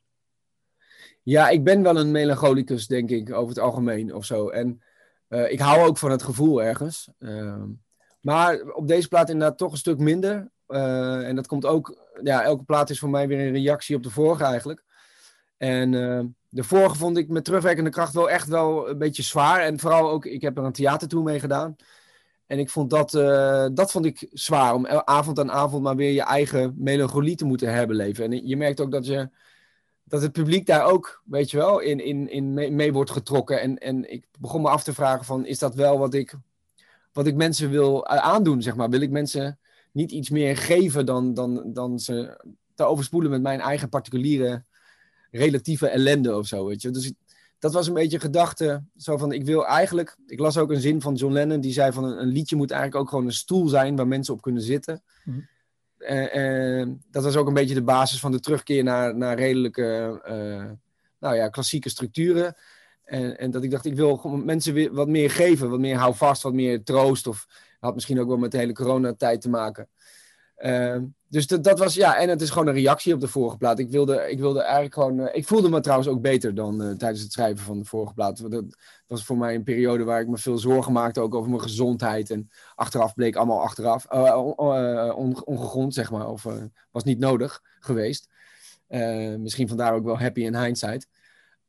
Ja, 1.24 1.50
ik 1.50 1.64
ben 1.64 1.84
wel 1.84 1.98
een 1.98 2.12
melancholicus, 2.12 2.88
denk 2.88 3.10
ik, 3.10 3.34
over 3.34 3.50
het 3.50 3.60
algemeen 3.60 4.14
of 4.14 4.26
zo. 4.26 4.50
En 4.50 4.82
uh, 5.30 5.52
ik 5.52 5.60
hou 5.60 5.88
ook 5.88 5.98
van 5.98 6.12
het 6.12 6.24
gevoel 6.24 6.64
ergens. 6.64 7.10
Uh, 7.20 7.64
maar 8.22 8.62
op 8.62 8.88
deze 8.88 9.08
plaat 9.08 9.30
inderdaad 9.30 9.58
toch 9.58 9.72
een 9.72 9.78
stuk 9.78 9.98
minder. 9.98 10.52
Uh, 10.68 11.28
en 11.28 11.36
dat 11.36 11.48
komt 11.48 11.66
ook, 11.66 11.98
ja, 12.24 12.44
elke 12.44 12.64
plaat 12.64 12.90
is 12.90 13.00
voor 13.00 13.10
mij 13.10 13.28
weer 13.28 13.40
een 13.40 13.54
reactie 13.54 13.96
op 13.96 14.04
de 14.04 14.10
vorige 14.10 14.44
eigenlijk. 14.44 14.84
En 15.58 15.92
de 16.50 16.64
vorige 16.64 16.96
vond 16.96 17.18
ik 17.18 17.30
met 17.30 17.46
terugwerkende 17.46 17.90
kracht 17.90 18.14
wel 18.14 18.30
echt 18.30 18.48
wel 18.48 18.90
een 18.90 18.98
beetje 18.98 19.24
zwaar. 19.24 19.62
En 19.62 19.80
vooral 19.80 20.10
ook, 20.10 20.26
ik 20.26 20.42
heb 20.42 20.58
er 20.58 20.64
een 20.64 20.72
theatertour 20.72 21.24
mee 21.24 21.40
gedaan. 21.40 21.76
En 22.48 22.60
ik 22.60 22.70
vond 22.70 22.90
dat, 22.90 23.14
uh, 23.14 23.66
dat 23.74 23.92
vond 23.92 24.06
ik 24.06 24.28
zwaar, 24.32 24.74
om 24.74 24.88
avond 24.88 25.40
aan 25.40 25.52
avond 25.52 25.84
maar 25.84 25.96
weer 25.96 26.12
je 26.12 26.24
eigen 26.24 26.74
melancholie 26.78 27.36
te 27.36 27.46
moeten 27.46 27.74
hebben 27.74 27.96
leven. 27.96 28.32
En 28.32 28.48
je 28.48 28.58
merkt 28.58 28.82
ook 28.82 28.92
dat, 28.92 29.06
je, 29.06 29.30
dat 30.04 30.22
het 30.22 30.32
publiek 30.32 30.66
daar 30.66 30.86
ook, 30.86 31.22
weet 31.26 31.52
je 31.52 31.58
wel, 31.58 31.80
in, 31.80 32.00
in, 32.00 32.30
in 32.30 32.54
mee, 32.54 32.72
mee, 32.72 32.94
wordt 32.94 33.12
getrokken. 33.12 33.62
En, 33.62 33.78
en 33.78 34.12
ik 34.12 34.26
begon 34.40 34.62
me 34.62 34.70
af 34.70 34.84
te 34.84 34.94
vragen 34.94 35.26
van, 35.26 35.46
is 35.46 35.60
dat 35.60 35.76
wel 35.76 35.98
wat 36.00 36.14
ik, 36.14 36.34
wat 37.12 37.28
ik 37.28 37.36
mensen 37.36 37.70
wil 37.70 38.08
aandoen, 38.08 38.62
zeg 38.62 38.76
maar? 38.76 38.90
Wil 38.90 39.02
ik 39.02 39.12
mensen 39.12 39.60
niet 39.96 40.12
iets 40.12 40.30
meer 40.30 40.58
geven 40.58 41.06
dan, 41.06 41.34
dan, 41.34 41.74
dan 41.74 42.00
ze 42.00 42.46
te 42.76 42.84
overspoelen 42.84 43.32
met 43.32 43.42
mijn 43.42 43.60
eigen 43.60 43.90
particuliere 43.90 44.64
relatieve 45.32 45.88
ellende 45.88 46.38
of 46.38 46.48
zo, 46.48 46.66
weet 46.66 46.82
je? 46.82 46.90
Dus 46.90 47.14
dat 47.60 47.74
was 47.74 47.88
een 47.88 47.94
beetje 47.94 48.20
gedachte. 48.20 48.84
Zo 48.98 49.18
van, 49.18 49.32
ik 49.32 49.46
wil 49.46 49.68
eigenlijk. 49.68 50.18
Ik 50.28 50.40
las 50.40 50.58
ook 50.58 50.72
een 50.72 50.82
zin 50.82 51.02
van 51.02 51.16
John 51.16 51.34
Lennon. 51.34 51.62
Die 51.62 51.74
zei 51.74 51.92
van 51.92 52.04
een, 52.04 52.22
een 52.22 52.28
liedje 52.28 52.56
moet 52.56 52.72
eigenlijk 52.72 53.02
ook 53.02 53.10
gewoon 53.10 53.26
een 53.26 53.32
stoel 53.32 53.68
zijn 53.68 53.96
waar 53.96 54.08
mensen 54.08 54.34
op 54.34 54.42
kunnen 54.42 54.62
zitten. 54.62 55.04
Uh, 56.00 56.88
dat 57.12 57.24
was 57.24 57.36
ook 57.36 57.48
een 57.48 57.54
beetje 57.54 57.74
de 57.74 57.84
basis 57.84 58.20
van 58.20 58.32
de 58.32 58.40
terugkeer 58.40 58.84
naar, 58.84 59.16
naar 59.18 59.38
redelijke, 59.38 60.22
uh, 60.30 60.72
nou 61.20 61.36
ja, 61.36 61.50
klassieke 61.50 61.90
structuren. 61.90 62.56
En, 63.04 63.38
en, 63.38 63.52
dat 63.52 63.64
ik 63.64 63.72
dacht, 63.72 63.86
ik 63.86 63.96
wil 63.96 64.22
mensen 64.24 64.74
weer 64.74 64.94
wat 64.94 65.08
meer 65.08 65.32
geven, 65.32 65.70
wat 65.70 65.80
meer 65.80 65.98
houvast, 65.98 66.42
wat 66.42 66.54
meer 66.54 66.84
troost. 66.84 67.28
Of 67.28 67.48
had 67.86 67.94
misschien 67.94 68.20
ook 68.20 68.28
wel 68.28 68.38
met 68.38 68.52
de 68.52 68.58
hele 68.58 68.74
coronatijd 68.74 69.42
te 69.42 69.50
maken. 69.50 69.90
Uh, 70.58 70.98
dus 71.28 71.48
dat, 71.48 71.80
was, 71.80 71.94
ja, 71.94 72.18
en 72.18 72.30
het 72.30 72.42
is 72.42 72.50
gewoon 72.50 72.68
een 72.68 72.74
reactie 72.74 73.14
op 73.14 73.20
de 73.20 73.28
vorige 73.28 73.58
plaat. 73.58 73.80
Ik 73.80 73.90
wilde, 73.90 74.30
ik 74.30 74.40
wilde 74.40 74.62
eigenlijk 74.62 74.94
gewoon, 74.94 75.20
uh, 75.20 75.26
ik 75.32 75.48
voelde 75.48 75.70
me 75.70 75.80
trouwens 75.80 76.10
ook 76.10 76.22
beter 76.22 76.56
dan 76.56 76.82
uh, 76.82 76.92
tijdens 76.92 77.22
het 77.22 77.32
schrijven 77.32 77.66
van 77.66 77.80
de 77.80 77.86
vorige 77.86 78.14
plaat. 78.14 78.52
Dat 78.52 78.64
was 79.08 79.24
voor 79.26 79.38
mij 79.38 79.56
een 79.56 79.64
periode 79.64 80.04
waar 80.04 80.22
ik 80.22 80.28
me 80.28 80.38
veel 80.38 80.58
zorgen 80.58 80.92
maakte, 80.92 81.20
ook 81.20 81.36
over 81.36 81.50
mijn 81.50 81.62
gezondheid. 81.62 82.30
En 82.30 82.50
achteraf 82.76 83.14
bleek 83.14 83.36
allemaal 83.36 83.62
achteraf, 83.62 84.12
uh, 84.14 84.38
on, 85.16 85.46
ongegrond, 85.46 85.94
zeg 85.94 86.12
maar, 86.12 86.30
of 86.30 86.48
was 86.92 87.04
niet 87.04 87.20
nodig 87.20 87.62
geweest. 87.80 88.28
misschien 89.38 89.68
vandaar 89.68 89.94
ook 89.94 90.06
wel 90.06 90.20
happy 90.20 90.42
in 90.42 90.56
hindsight. 90.56 91.08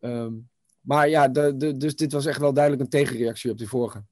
Um, 0.01 0.49
maar 0.81 1.09
ja, 1.09 1.29
dus 1.29 1.97
dit 1.97 2.13
was 2.13 2.27
echt 2.27 2.41
wel 2.41 2.53
duidelijk 2.53 2.83
een 2.83 2.89
tegenreactie 2.89 3.51
op 3.51 3.59
die 3.59 3.69
vorige. 3.69 4.05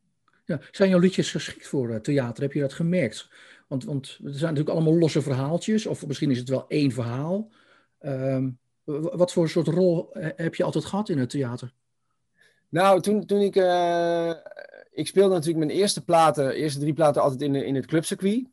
Ja, 0.45 0.61
zijn 0.71 0.89
jouw 0.89 0.99
liedjes 0.99 1.31
geschikt 1.31 1.67
voor 1.67 2.01
theater? 2.01 2.43
Heb 2.43 2.53
je 2.53 2.61
dat 2.61 2.73
gemerkt? 2.73 3.29
Want, 3.69 3.85
want 3.85 4.07
er 4.07 4.35
zijn 4.35 4.55
natuurlijk 4.55 4.77
allemaal 4.77 4.99
losse 4.99 5.23
verhaaltjes, 5.23 5.87
of 5.87 6.07
misschien 6.07 6.31
is 6.31 6.39
het 6.39 6.49
wel 6.49 6.65
één 6.69 6.93
verhaal. 6.93 7.51
Ehm, 7.99 8.51
wat 8.85 9.33
voor 9.33 9.49
soort 9.49 9.67
rol 9.67 10.09
heb 10.13 10.55
je 10.55 10.65
altijd 10.65 10.85
gehad 10.85 11.09
in 11.09 11.19
het 11.19 11.31
theater? 11.31 11.73
Nou, 12.69 13.01
toen, 13.01 13.27
toen 13.27 13.41
ik. 13.41 13.57
Uh, 13.57 14.33
ik 14.93 15.07
speelde 15.07 15.35
natuurlijk 15.35 15.67
mijn 15.67 15.79
eerste 15.79 16.05
platen, 16.05 16.53
eerste 16.53 16.81
drie 16.81 16.93
platen 16.93 17.23
altijd 17.23 17.43
in, 17.43 17.55
in 17.55 17.75
het 17.75 17.87
clubcircuit. 17.87 18.49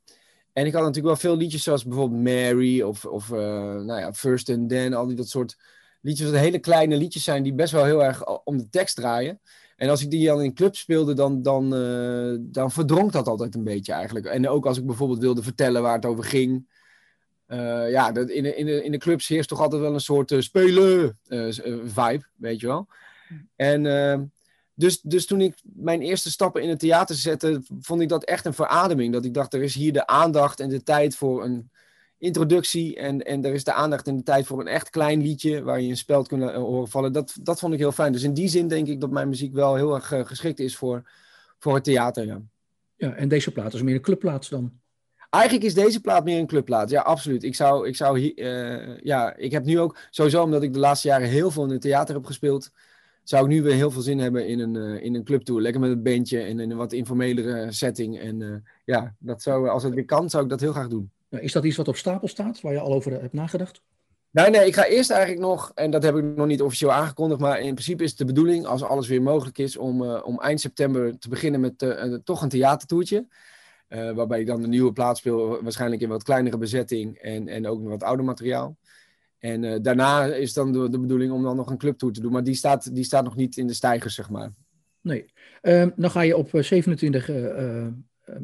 En 0.54 0.66
ik 0.66 0.74
had 0.74 0.82
natuurlijk 0.82 1.08
wel 1.08 1.32
veel 1.32 1.38
liedjes 1.38 1.64
zoals 1.64 1.86
bijvoorbeeld 1.86 2.22
Mary 2.22 2.82
of, 2.82 3.06
of 3.06 3.30
nou 3.30 4.00
ja, 4.00 4.14
First 4.14 4.50
and 4.50 4.70
Then, 4.70 4.94
al 4.94 5.08
die 5.08 5.16
dat 5.16 5.30
soort 5.30 5.58
liedjes. 6.02 6.32
Dat 6.32 6.40
hele 6.40 6.60
kleine 6.60 6.96
liedjes 6.96 7.24
zijn 7.24 7.44
die 7.44 7.54
best 7.54 7.72
wel 7.72 7.86
heel 7.86 8.04
erg 8.04 8.44
om 8.44 8.58
de 8.58 8.70
tekst 8.70 8.96
draaien. 8.96 9.42
En 9.82 9.90
als 9.90 10.02
ik 10.02 10.10
die 10.10 10.26
dan 10.26 10.42
in 10.42 10.54
club 10.54 10.76
speelde, 10.76 11.14
dan, 11.14 11.42
dan, 11.42 11.76
uh, 11.78 12.38
dan 12.40 12.72
verdronk 12.72 13.12
dat 13.12 13.28
altijd 13.28 13.56
een 13.56 13.64
beetje 13.64 13.94
eigenlijk. 13.94 14.26
En 14.26 14.50
ook 14.50 14.66
als 14.66 14.78
ik 14.78 14.86
bijvoorbeeld 14.86 15.20
wilde 15.20 15.44
vertellen 15.44 15.82
waar 15.82 15.96
het 15.96 16.06
over 16.06 16.24
ging. 16.24 16.68
Uh, 17.48 17.92
ja, 17.92 18.12
dat 18.12 18.30
in, 18.30 18.44
de, 18.44 18.56
in, 18.56 18.84
in 18.84 18.92
de 18.92 18.98
clubs 18.98 19.28
heerst 19.28 19.50
toch 19.50 19.60
altijd 19.60 19.82
wel 19.82 19.94
een 19.94 20.00
soort 20.00 20.32
uh, 20.32 20.42
spelen 20.42 21.18
vibe, 21.84 22.24
weet 22.36 22.60
je 22.60 22.68
wel. 22.68 22.88
En 23.56 24.32
dus, 24.74 25.02
dus 25.02 25.26
toen 25.26 25.42
ik 25.42 25.56
mijn 25.64 26.02
eerste 26.02 26.32
stappen 26.32 26.62
in 26.62 26.70
het 26.70 26.80
theater 26.80 27.16
zette, 27.16 27.62
vond 27.80 28.02
ik 28.02 28.10
dat 28.10 28.24
echt 28.24 28.46
een 28.46 28.54
verademing. 28.54 29.14
Dat 29.14 29.26
ik 29.26 29.34
dacht, 29.34 29.54
er 29.54 29.64
is 29.64 29.76
hier 29.76 29.94
de 29.94 30.08
aandacht 30.08 30.60
en 30.60 30.70
de 30.70 30.84
tijd 30.84 31.16
voor 31.16 31.44
een 31.44 31.70
introductie. 32.22 32.96
En, 32.96 33.26
en 33.26 33.46
er 33.46 33.54
is 33.54 33.64
de 33.64 33.74
aandacht 33.74 34.08
en 34.08 34.18
de 34.18 34.24
tijd 34.24 34.46
voor 34.46 34.60
een 34.60 34.68
echt 34.68 34.90
klein 34.90 35.22
liedje 35.22 35.64
waar 35.64 35.82
je 35.82 35.90
een 35.90 35.98
speld 35.98 36.28
kunt 36.28 36.42
eh, 36.44 36.56
horen 36.56 36.88
vallen. 36.88 37.14
Dat, 37.14 37.36
dat 37.42 37.60
vond 37.60 37.74
ik 37.74 37.80
heel 37.80 37.92
fijn. 37.92 38.12
Dus 38.12 38.24
in 38.24 38.34
die 38.34 38.48
zin 38.48 38.68
denk 38.68 38.88
ik 38.88 39.02
dat 39.02 39.12
mijn 39.12 39.30
muziek 39.30 39.54
wel 39.54 39.76
heel 39.76 39.96
erg 39.96 40.12
uh, 40.12 40.26
geschikt 40.26 40.60
is 40.60 40.76
voor, 40.76 41.10
voor 41.60 41.74
het 41.74 41.84
theater. 41.84 42.26
Ja. 42.26 42.42
ja, 42.96 43.14
en 43.14 43.28
deze 43.28 43.52
plaat 43.52 43.74
is 43.74 43.82
meer 43.82 43.96
een 43.96 44.02
clubplaats 44.02 44.50
dan? 44.50 44.72
Eigenlijk 45.30 45.66
is 45.66 45.74
deze 45.74 46.02
plaat 46.02 46.24
meer 46.24 46.40
een 46.40 46.48
clubplaat. 46.48 46.90
Ja, 46.90 47.02
absoluut. 47.02 47.44
Ik 47.44 47.56
zou, 47.56 47.88
ik 47.88 47.96
zou 47.96 48.20
uh, 48.20 48.98
ja, 48.98 49.36
ik 49.36 49.52
heb 49.52 49.66
nu 49.66 49.80
ook, 49.80 49.98
sowieso 50.10 50.44
omdat 50.44 50.64
ik 50.64 50.74
de 50.74 50.80
laatste 50.80 51.08
jaren 51.08 51.28
heel 51.28 51.52
veel 51.52 51.64
in 51.64 51.70
het 51.70 51.82
theater 51.82 52.16
heb 52.16 52.26
gespeeld, 52.26 52.72
zou 53.24 53.44
ik 53.44 53.50
nu 53.50 53.64
weer 53.64 53.74
heel 53.74 53.92
veel 53.92 54.02
zin 54.02 54.20
hebben 54.20 54.48
in 54.48 54.60
een, 54.60 54.76
uh, 54.76 55.04
in 55.04 55.16
een 55.16 55.24
clubtour. 55.24 55.62
Lekker 55.62 55.82
met 55.82 55.92
een 55.92 56.04
bandje 56.04 56.42
en 56.42 56.60
in 56.60 56.72
een 56.72 56.78
wat 56.78 56.94
informelere 56.94 57.72
setting. 57.72 58.20
En 58.20 58.40
uh, 58.40 58.56
ja, 58.86 59.16
dat 59.20 59.42
zou, 59.42 59.70
als 59.70 59.84
het 59.84 59.94
weer 59.94 60.06
kan, 60.06 60.30
zou 60.30 60.44
ik 60.44 60.50
dat 60.50 60.60
heel 60.60 60.72
graag 60.72 60.88
doen. 60.88 61.12
Is 61.40 61.52
dat 61.52 61.64
iets 61.64 61.78
wat 61.78 61.88
op 61.88 61.96
stapel 61.96 62.28
staat, 62.28 62.62
waar 62.62 62.74
je 62.74 62.80
al 62.80 62.94
over 62.94 63.12
hebt 63.12 63.34
nagedacht? 63.34 63.82
Nee, 64.32 64.50
nee, 64.50 64.66
ik 64.66 64.76
ga 64.76 64.86
eerst 64.86 65.12
eigenlijk 65.12 65.42
nog, 65.42 65.72
en 65.76 65.92
dat 65.92 66.04
heb 66.04 66.16
ik 66.16 66.24
nog 66.24 66.48
niet 66.48 66.62
officieel 66.62 66.92
aangekondigd, 66.92 67.42
maar 67.42 67.60
in 67.60 67.74
principe 67.74 68.04
is 68.04 68.10
het 68.10 68.18
de 68.18 68.26
bedoeling, 68.26 68.66
als 68.66 68.84
alles 68.84 69.08
weer 69.08 69.22
mogelijk 69.22 69.58
is, 69.58 69.78
om, 69.78 70.04
uh, 70.04 70.22
om 70.24 70.40
eind 70.40 70.62
september 70.62 71.20
te 71.20 71.30
beginnen 71.30 71.60
met 71.60 71.82
uh, 71.82 72.16
toch 72.24 72.42
een 72.42 72.50
theatertoertje. 72.50 73.28
Uh, 73.90 74.12
waarbij 74.12 74.40
ik 74.40 74.48
dan 74.48 74.62
de 74.62 74.68
nieuwe 74.68 74.94
plaats 74.94 75.20
speel, 75.20 75.64
waarschijnlijk 75.64 76.02
in 76.02 76.10
wat 76.10 76.24
kleinere 76.24 76.58
bezetting 76.58 77.18
en, 77.18 77.48
en 77.48 77.68
ook 77.68 77.88
wat 77.88 78.04
ouder 78.04 78.26
materiaal. 78.26 78.78
En 79.40 79.82
daarna 79.82 80.26
is 80.26 80.54
dan 80.54 80.72
de, 80.72 80.90
de, 80.90 81.00
bedoeling 81.00 81.32
om 81.32 81.44
dan 81.44 81.56
nog 81.56 81.70
een 81.70 81.78
clubtour 81.78 82.14
te 82.14 82.22
doen, 82.22 82.32
maar 82.32 82.44
die 82.44 82.56
staat, 82.56 82.96
die 82.96 83.04
staat 83.04 83.24
nog 83.24 83.36
niet 83.36 83.58
in 83.58 83.68
de 83.68 83.74
stijgers, 83.74 84.16
zeg 84.16 84.30
maar. 84.30 84.54
Nee. 85.02 85.34
Ehm, 85.62 85.90
dan 85.96 86.12
ga 86.12 86.22
je 86.22 86.38
op 86.38 86.50
27 86.52 87.30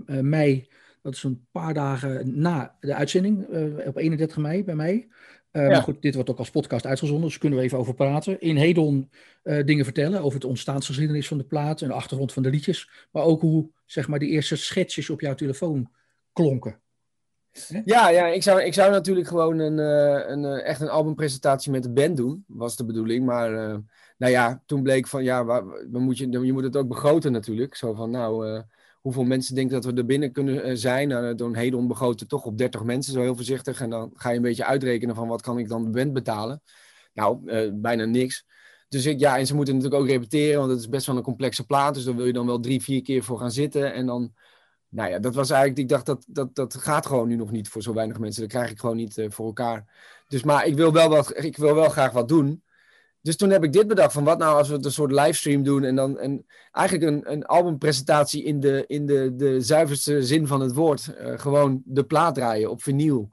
mei 0.06 0.68
dat 1.08 1.16
is 1.16 1.24
een 1.24 1.48
paar 1.52 1.74
dagen 1.74 2.42
na 2.42 2.76
de 2.80 2.94
uitzending, 2.94 3.48
uh, 3.50 3.88
op 3.88 3.98
31 3.98 4.38
mei 4.38 4.64
bij 4.64 4.76
mij. 4.76 5.08
Uh, 5.52 5.68
Maar 5.68 5.82
goed, 5.82 6.02
dit 6.02 6.16
wordt 6.16 6.30
ook 6.30 6.38
als 6.38 6.50
podcast 6.50 6.86
uitgezonden, 6.86 7.28
dus 7.28 7.38
kunnen 7.38 7.60
we 7.60 7.66
even 7.66 7.78
over 7.78 7.94
praten. 7.94 8.42
In 8.42 8.56
Hedon 8.56 9.12
uh, 9.44 9.66
dingen 9.66 9.84
vertellen 9.84 10.22
over 10.22 10.34
het 10.34 10.48
ontstaansgeschiedenis 10.48 11.28
van 11.28 11.38
de 11.38 11.44
plaat 11.44 11.82
en 11.82 11.88
de 11.88 11.94
achtergrond 11.94 12.34
van 12.34 12.44
de 12.44 12.50
liedjes. 12.50 12.90
Maar 13.12 13.24
ook 13.24 13.42
hoe, 13.42 13.70
zeg 13.86 14.08
maar, 14.08 14.20
die 14.20 14.30
eerste 14.30 14.56
schetsjes 14.56 15.10
op 15.10 15.22
jouw 15.22 15.36
telefoon 15.36 15.92
klonken. 16.34 16.80
Ja, 17.84 18.10
ja 18.10 18.28
ik, 18.28 18.44
zou, 18.44 18.62
ik 18.62 18.74
zou 18.74 18.92
natuurlijk 18.92 19.28
gewoon 19.28 19.60
een, 19.60 19.78
een, 19.78 20.46
echt 20.46 20.82
een 20.82 20.90
albumpresentatie 20.90 21.72
met 21.72 21.84
de 21.84 21.92
band 21.92 22.18
doen, 22.18 22.44
was 22.48 22.76
de 22.76 22.86
bedoeling. 22.86 23.26
Maar 23.26 23.52
nou 24.18 24.32
ja, 24.32 24.64
toen 24.66 24.84
bleek 24.84 25.08
van, 25.08 25.24
ja, 25.24 25.46
we 25.92 26.00
moet 26.00 26.18
je, 26.18 26.30
je 26.30 26.54
moet 26.54 26.64
het 26.64 26.78
ook 26.78 26.88
begroten 26.88 27.32
natuurlijk. 27.32 27.76
Zo 27.76 27.94
van, 27.94 28.10
nou 28.10 28.64
hoeveel 29.02 29.24
mensen 29.24 29.56
denken 29.56 29.82
dat 29.82 29.86
we 29.86 30.00
er 30.00 30.06
binnen 30.06 30.32
kunnen 30.32 30.64
eh, 30.64 30.76
zijn. 30.76 31.08
Nou, 31.08 31.36
Don 31.36 31.56
Hedon 31.56 31.88
begroten 31.88 32.28
toch 32.28 32.46
op 32.46 32.58
30 32.58 32.84
mensen, 32.84 33.14
zo 33.14 33.22
heel 33.22 33.36
voorzichtig. 33.36 33.82
En 33.82 33.90
dan 33.90 34.12
ga 34.14 34.30
je 34.30 34.36
een 34.36 34.42
beetje 34.42 34.66
uitrekenen 34.66 35.16
van 35.16 35.28
wat 35.28 35.42
kan 35.42 35.58
ik 35.58 35.68
dan 35.68 35.84
de 35.84 35.90
band 35.90 36.14
betalen. 36.14 36.62
Nou, 37.14 37.40
uh, 37.46 37.72
bijna 37.74 38.06
niks. 38.06 38.46
Dus 38.90 39.06
ik, 39.06 39.20
ja, 39.20 39.38
en 39.38 39.48
ze 39.48 39.56
moeten 39.56 39.76
natuurlijk 39.76 40.02
ook 40.02 40.10
repeteren, 40.10 40.60
want 40.60 40.72
het 40.72 40.80
is 40.80 40.90
best 40.90 41.06
wel 41.06 41.18
een 41.18 41.24
complexe 41.24 41.66
plaat. 41.66 41.94
Dus 41.94 42.04
daar 42.04 42.16
wil 42.16 42.26
je 42.26 42.34
dan 42.34 42.46
wel 42.46 42.60
drie, 42.60 42.82
vier 42.82 43.02
keer 43.02 43.24
voor 43.24 43.40
gaan 43.40 43.52
zitten. 43.52 43.94
En 43.94 44.06
dan, 44.06 44.34
nou 44.90 45.10
ja, 45.10 45.20
dat 45.20 45.36
was 45.36 45.50
eigenlijk, 45.50 45.80
ik 45.80 45.90
dacht 45.90 46.06
dat 46.06 46.26
dat, 46.28 46.56
dat 46.56 46.76
gaat 46.76 47.06
gewoon 47.06 47.28
nu 47.28 47.36
nog 47.36 47.52
niet 47.52 47.70
voor 47.70 47.82
zo 47.82 47.94
weinig 47.94 48.20
mensen. 48.20 48.42
Dat 48.42 48.52
krijg 48.52 48.72
ik 48.72 48.80
gewoon 48.80 48.96
niet 48.96 49.18
uh, 49.18 49.30
voor 49.30 49.46
elkaar. 49.46 49.86
Dus 50.28 50.44
maar 50.44 50.66
ik 50.66 50.76
wil, 50.76 50.94
wel 50.94 51.10
wat, 51.10 51.44
ik 51.44 51.58
wil 51.58 51.76
wel 51.76 51.90
graag 51.90 52.12
wat 52.12 52.28
doen. 52.28 52.64
Dus 53.28 53.36
toen 53.36 53.50
heb 53.50 53.64
ik 53.64 53.74
dit 53.74 53.88
bedacht 53.88 54.14
van 54.14 54.24
wat 54.24 54.38
nou 54.38 54.58
als 54.58 54.70
we 54.70 54.80
een 54.82 54.92
soort 54.92 55.12
livestream 55.12 55.64
doen 55.64 55.84
en 55.84 55.96
dan 55.96 56.20
en 56.20 56.46
eigenlijk 56.72 57.12
een, 57.12 57.32
een 57.32 57.46
albumpresentatie 57.46 58.44
in, 58.44 58.60
de, 58.60 58.84
in 58.88 59.06
de, 59.06 59.36
de 59.36 59.62
zuiverste 59.62 60.24
zin 60.24 60.48
van 60.48 60.62
het 60.62 60.74
woord. 60.74 61.16
Uh, 61.20 61.40
gewoon 61.40 61.82
de 61.86 62.04
plaat 62.04 62.36
draaien 62.36 62.70
op 62.70 62.82
vinyl. 62.82 63.30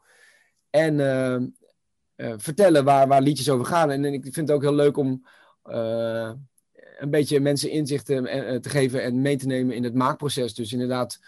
En 0.70 0.98
uh, 0.98 1.36
uh, 2.16 2.34
vertellen 2.36 2.84
waar, 2.84 3.08
waar 3.08 3.22
liedjes 3.22 3.50
over 3.50 3.66
gaan. 3.66 3.90
En, 3.90 4.04
en, 4.04 4.12
ik 4.12 4.22
vind 4.22 4.36
het 4.36 4.50
ook 4.50 4.62
heel 4.62 4.74
leuk 4.74 4.96
om 4.96 5.26
een 6.98 7.10
beetje 7.10 7.40
mensen 7.40 7.70
inzicht 7.70 8.06
te, 8.06 8.58
geven 8.62 9.02
en 9.02 9.22
mee 9.22 9.36
te 9.36 9.46
nemen 9.46 9.74
in 9.74 9.84
het 9.84 9.94
maakproces. 9.94 10.54
Dus 10.54 10.72
inderdaad, 10.72 11.18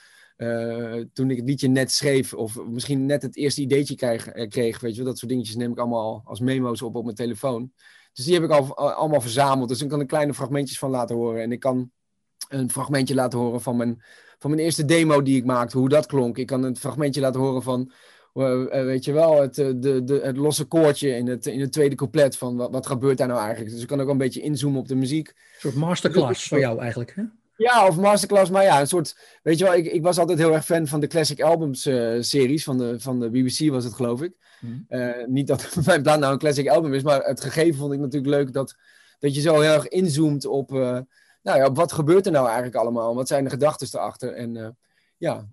toen 1.12 1.30
ik 1.30 1.36
het 1.36 1.46
liedje 1.46 1.68
net 1.68 1.92
schreef, 1.92 2.34
of 2.34 2.64
misschien 2.64 3.06
net 3.06 3.22
het 3.22 3.36
eerste 3.36 3.60
ideetje 3.60 3.94
kreeg, 3.94 4.48
kreeg 4.48 4.80
weet 4.80 4.96
je, 4.96 5.02
dat 5.02 5.18
soort 5.18 5.30
dingetjes 5.30 5.56
neem 5.56 5.70
ik 5.70 5.78
allemaal 5.78 6.22
als 6.24 6.40
memo's 6.40 6.82
op 6.82 6.94
op 6.94 7.04
mijn 7.04 7.16
telefoon. 7.16 7.72
Dus 8.16 8.24
die 8.24 8.34
heb 8.34 8.42
ik 8.42 8.50
al, 8.50 8.76
allemaal 8.76 9.20
verzameld. 9.20 9.68
Dus 9.68 9.82
ik 9.82 9.88
kan 9.88 10.00
er 10.00 10.06
kleine 10.06 10.34
fragmentjes 10.34 10.78
van 10.78 10.90
laten 10.90 11.16
horen. 11.16 11.42
En 11.42 11.52
ik 11.52 11.60
kan 11.60 11.90
een 12.48 12.70
fragmentje 12.70 13.14
laten 13.14 13.38
horen 13.38 13.60
van 13.60 13.76
mijn, 13.76 14.02
van 14.38 14.50
mijn 14.50 14.62
eerste 14.62 14.84
demo 14.84 15.22
die 15.22 15.36
ik 15.36 15.44
maakte, 15.44 15.78
hoe 15.78 15.88
dat 15.88 16.06
klonk. 16.06 16.38
Ik 16.38 16.46
kan 16.46 16.62
een 16.62 16.76
fragmentje 16.76 17.20
laten 17.20 17.40
horen 17.40 17.62
van, 17.62 17.92
uh, 18.34 18.64
weet 18.68 19.04
je 19.04 19.12
wel, 19.12 19.40
het, 19.40 19.58
uh, 19.58 19.72
de, 19.76 20.04
de, 20.04 20.20
het 20.22 20.36
losse 20.36 20.64
koortje 20.64 21.08
in 21.16 21.26
het, 21.26 21.46
in 21.46 21.60
het 21.60 21.72
tweede 21.72 21.94
couplet. 21.94 22.36
Van 22.36 22.56
wat, 22.56 22.70
wat 22.70 22.86
gebeurt 22.86 23.18
daar 23.18 23.28
nou 23.28 23.40
eigenlijk? 23.40 23.70
Dus 23.70 23.82
ik 23.82 23.88
kan 23.88 24.00
ook 24.00 24.08
een 24.08 24.18
beetje 24.18 24.40
inzoomen 24.40 24.80
op 24.80 24.88
de 24.88 24.94
muziek. 24.94 25.28
Een 25.28 25.34
soort 25.58 25.74
masterclass 25.74 26.48
voor 26.48 26.58
jou 26.58 26.80
eigenlijk, 26.80 27.12
hè? 27.14 27.22
Ja, 27.56 27.86
of 27.86 27.96
masterclass, 27.96 28.50
maar 28.50 28.62
ja, 28.62 28.80
een 28.80 28.86
soort, 28.86 29.38
weet 29.42 29.58
je 29.58 29.64
wel, 29.64 29.74
ik, 29.74 29.86
ik 29.86 30.02
was 30.02 30.18
altijd 30.18 30.38
heel 30.38 30.52
erg 30.52 30.64
fan 30.64 30.86
van 30.86 31.00
de 31.00 31.06
Classic 31.06 31.42
Albums 31.42 31.86
uh, 31.86 32.22
series, 32.22 32.64
van 32.64 32.78
de, 32.78 33.00
van 33.00 33.20
de 33.20 33.30
BBC 33.30 33.70
was 33.70 33.84
het 33.84 33.94
geloof 33.94 34.22
ik. 34.22 34.36
Uh, 34.88 35.26
niet 35.26 35.46
dat 35.46 35.76
mijn 35.86 36.02
plan 36.02 36.20
nou 36.20 36.32
een 36.32 36.38
Classic 36.38 36.68
Album 36.68 36.94
is, 36.94 37.02
maar 37.02 37.22
het 37.22 37.40
gegeven 37.40 37.78
vond 37.78 37.92
ik 37.92 37.98
natuurlijk 37.98 38.34
leuk 38.34 38.52
dat, 38.52 38.76
dat 39.18 39.34
je 39.34 39.40
zo 39.40 39.60
heel 39.60 39.72
erg 39.72 39.88
inzoomt 39.88 40.46
op, 40.46 40.72
uh, 40.72 40.98
nou 41.42 41.58
ja, 41.58 41.66
op 41.66 41.76
wat 41.76 41.92
gebeurt 41.92 42.26
er 42.26 42.32
nou 42.32 42.46
eigenlijk 42.46 42.76
allemaal, 42.76 43.14
wat 43.14 43.28
zijn 43.28 43.44
de 43.44 43.50
gedachten 43.50 43.88
erachter 43.92 44.32
en 44.32 44.76
ja, 45.16 45.48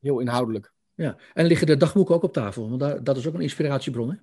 heel 0.00 0.18
inhoudelijk. 0.18 0.72
Ja, 0.94 1.16
en 1.34 1.46
liggen 1.46 1.66
de 1.66 1.76
dagboeken 1.76 2.14
ook 2.14 2.22
op 2.22 2.32
tafel, 2.32 2.68
want 2.68 2.80
daar, 2.80 3.04
dat 3.04 3.16
is 3.16 3.26
ook 3.26 3.34
een 3.34 3.40
inspiratiebron 3.40 4.10
hè? 4.10 4.16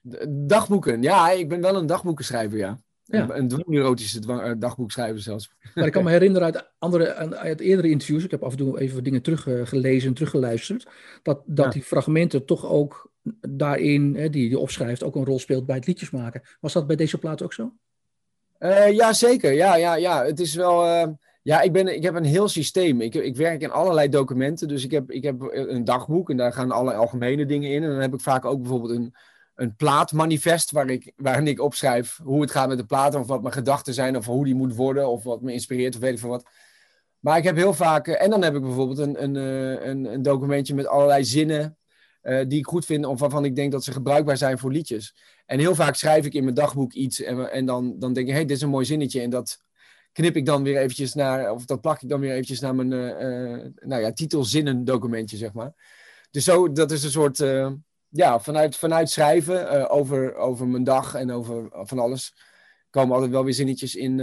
De, 0.00 0.44
dagboeken, 0.46 1.02
ja, 1.02 1.30
ik 1.30 1.48
ben 1.48 1.60
wel 1.60 1.76
een 1.76 1.86
dagboekenschrijver, 1.86 2.58
ja. 2.58 2.80
Ja. 3.10 3.28
Een 3.30 3.48
dwangneurotische 3.48 4.20
eh, 4.26 4.52
dagboek 4.58 4.90
schrijven 4.90 5.20
zelfs. 5.20 5.50
Maar 5.74 5.86
ik 5.86 5.92
kan 5.92 6.04
me 6.04 6.10
herinneren 6.10 6.46
uit, 6.46 6.70
andere, 6.78 7.14
uit 7.36 7.60
eerdere 7.60 7.88
interviews, 7.88 8.24
ik 8.24 8.30
heb 8.30 8.42
af 8.42 8.50
en 8.50 8.58
toe 8.58 8.80
even 8.80 9.04
dingen 9.04 9.22
teruggelezen 9.22 10.08
en 10.08 10.14
teruggeluisterd, 10.14 10.88
dat, 11.22 11.42
dat 11.46 11.72
die 11.72 11.82
fragmenten 11.82 12.44
toch 12.44 12.66
ook 12.66 13.10
daarin, 13.48 14.14
hè, 14.16 14.30
die 14.30 14.48
je 14.48 14.58
opschrijft, 14.58 15.02
ook 15.02 15.14
een 15.14 15.24
rol 15.24 15.38
speelt 15.38 15.66
bij 15.66 15.76
het 15.76 15.86
liedjes 15.86 16.10
maken. 16.10 16.42
Was 16.60 16.72
dat 16.72 16.86
bij 16.86 16.96
deze 16.96 17.18
plaat 17.18 17.42
ook 17.42 17.52
zo? 17.52 17.72
Uh, 18.58 18.92
ja, 18.92 19.12
zeker. 19.12 19.52
Ja, 19.52 19.76
ja, 19.76 19.94
ja. 19.94 20.24
Het 20.24 20.40
is 20.40 20.54
wel. 20.54 20.86
Uh, 20.86 21.06
ja, 21.42 21.60
ik, 21.60 21.72
ben, 21.72 21.94
ik 21.94 22.02
heb 22.02 22.14
een 22.14 22.24
heel 22.24 22.48
systeem. 22.48 23.00
Ik, 23.00 23.14
ik 23.14 23.36
werk 23.36 23.62
in 23.62 23.70
allerlei 23.70 24.08
documenten. 24.08 24.68
Dus 24.68 24.84
ik 24.84 24.90
heb, 24.90 25.10
ik 25.10 25.22
heb 25.22 25.40
een 25.40 25.84
dagboek 25.84 26.30
en 26.30 26.36
daar 26.36 26.52
gaan 26.52 26.70
alle 26.70 26.94
algemene 26.94 27.46
dingen 27.46 27.70
in. 27.70 27.82
En 27.82 27.90
dan 27.90 28.00
heb 28.00 28.14
ik 28.14 28.20
vaak 28.20 28.44
ook 28.44 28.60
bijvoorbeeld 28.60 28.92
een, 28.92 29.14
een 29.60 29.76
plaatmanifest 29.76 30.70
waar 30.70 30.88
ik, 30.90 31.12
waarin 31.16 31.46
ik 31.46 31.60
opschrijf 31.60 32.20
hoe 32.22 32.40
het 32.40 32.50
gaat 32.50 32.68
met 32.68 32.78
de 32.78 32.84
plaat. 32.84 33.14
Of 33.14 33.26
wat 33.26 33.42
mijn 33.42 33.54
gedachten 33.54 33.94
zijn, 33.94 34.16
of 34.16 34.26
hoe 34.26 34.44
die 34.44 34.54
moet 34.54 34.74
worden, 34.74 35.08
of 35.08 35.22
wat 35.22 35.42
me 35.42 35.52
inspireert, 35.52 35.94
of 35.94 36.00
weet 36.00 36.12
ik 36.12 36.18
veel 36.18 36.28
wat. 36.28 36.48
Maar 37.18 37.38
ik 37.38 37.44
heb 37.44 37.56
heel 37.56 37.74
vaak. 37.74 38.06
En 38.06 38.30
dan 38.30 38.42
heb 38.42 38.54
ik 38.54 38.62
bijvoorbeeld 38.62 38.98
een, 38.98 39.22
een, 39.22 39.34
een, 39.88 40.04
een 40.04 40.22
documentje 40.22 40.74
met 40.74 40.86
allerlei 40.86 41.24
zinnen 41.24 41.76
uh, 42.22 42.40
die 42.48 42.58
ik 42.58 42.66
goed 42.66 42.84
vind 42.84 43.04
of 43.04 43.20
waarvan 43.20 43.44
ik 43.44 43.56
denk 43.56 43.72
dat 43.72 43.84
ze 43.84 43.92
gebruikbaar 43.92 44.36
zijn 44.36 44.58
voor 44.58 44.72
liedjes. 44.72 45.16
En 45.46 45.58
heel 45.58 45.74
vaak 45.74 45.94
schrijf 45.94 46.24
ik 46.26 46.34
in 46.34 46.42
mijn 46.42 46.54
dagboek 46.54 46.92
iets 46.92 47.22
en, 47.22 47.52
en 47.52 47.66
dan, 47.66 47.98
dan 47.98 48.12
denk 48.12 48.26
ik, 48.26 48.32
hé, 48.32 48.38
hey, 48.38 48.46
dit 48.46 48.56
is 48.56 48.62
een 48.62 48.68
mooi 48.68 48.84
zinnetje. 48.84 49.20
En 49.20 49.30
dat 49.30 49.62
knip 50.12 50.36
ik 50.36 50.46
dan 50.46 50.62
weer 50.62 50.76
eventjes 50.76 51.14
naar, 51.14 51.52
of 51.52 51.64
dat 51.64 51.80
plak 51.80 52.02
ik 52.02 52.08
dan 52.08 52.20
weer 52.20 52.32
eventjes 52.32 52.60
naar 52.60 52.74
mijn 52.74 52.88
nou 53.88 54.02
ja, 54.02 54.12
titelzinnen 54.12 54.84
documentje, 54.84 55.36
zeg 55.36 55.52
maar. 55.52 55.72
Dus 56.30 56.44
zo, 56.44 56.72
dat 56.72 56.90
is 56.90 57.04
een 57.04 57.10
soort, 57.10 57.38
ja, 58.10 58.40
vanuit, 58.40 58.76
vanuit 58.76 59.10
schrijven 59.10 59.90
over, 59.90 60.34
over 60.34 60.68
mijn 60.68 60.84
dag 60.84 61.14
en 61.14 61.30
over 61.30 61.68
van 61.70 61.98
alles, 61.98 62.34
komen 62.90 63.14
altijd 63.14 63.32
wel 63.32 63.44
weer 63.44 63.54
zinnetjes 63.54 63.94
in, 63.94 64.20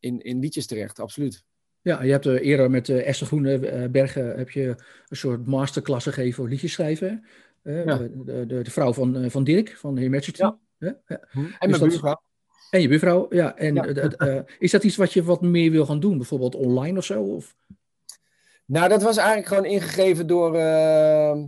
in, 0.00 0.20
in 0.20 0.38
liedjes 0.38 0.66
terecht, 0.66 1.00
absoluut. 1.00 1.44
Ja, 1.80 2.02
je 2.02 2.10
hebt 2.10 2.26
eerder 2.26 2.70
met 2.70 2.88
Esther 2.88 3.26
Groenebergen 3.26 4.36
heb 4.36 4.50
je 4.50 4.66
een 5.08 5.16
soort 5.16 5.46
masterclass 5.46 6.06
gegeven 6.06 6.34
voor 6.34 6.48
liedjes 6.48 6.72
schrijven. 6.72 7.24
De, 7.62 8.10
de, 8.24 8.62
de, 8.62 8.70
vrouw 8.70 8.92
van, 8.92 9.30
van 9.30 9.44
Dirk, 9.44 9.76
van 9.76 9.98
Her 9.98 10.10
Majesty. 10.10 10.42
Ja. 10.42 10.58
Ja. 10.78 11.00
En 11.32 11.54
mijn 11.58 11.70
dus 11.70 11.78
buurvrouw. 11.78 12.22
En 12.70 12.80
je 12.80 12.88
buurvrouw, 12.88 13.26
ja. 13.30 13.56
En 13.56 13.76
is 14.58 14.70
dat 14.70 14.84
iets 14.84 14.96
wat 14.96 15.12
je 15.12 15.22
wat 15.22 15.42
meer 15.42 15.70
wil 15.70 15.86
gaan 15.86 16.00
doen? 16.00 16.16
Bijvoorbeeld 16.16 16.54
online 16.54 16.98
of 16.98 17.04
zo? 17.04 17.22
Of? 17.22 17.56
Nou, 18.64 18.88
dat 18.88 19.02
was 19.02 19.16
eigenlijk 19.16 19.48
gewoon 19.48 19.64
ingegeven 19.64 20.26
door, 20.26 20.54
uh, 20.54 21.42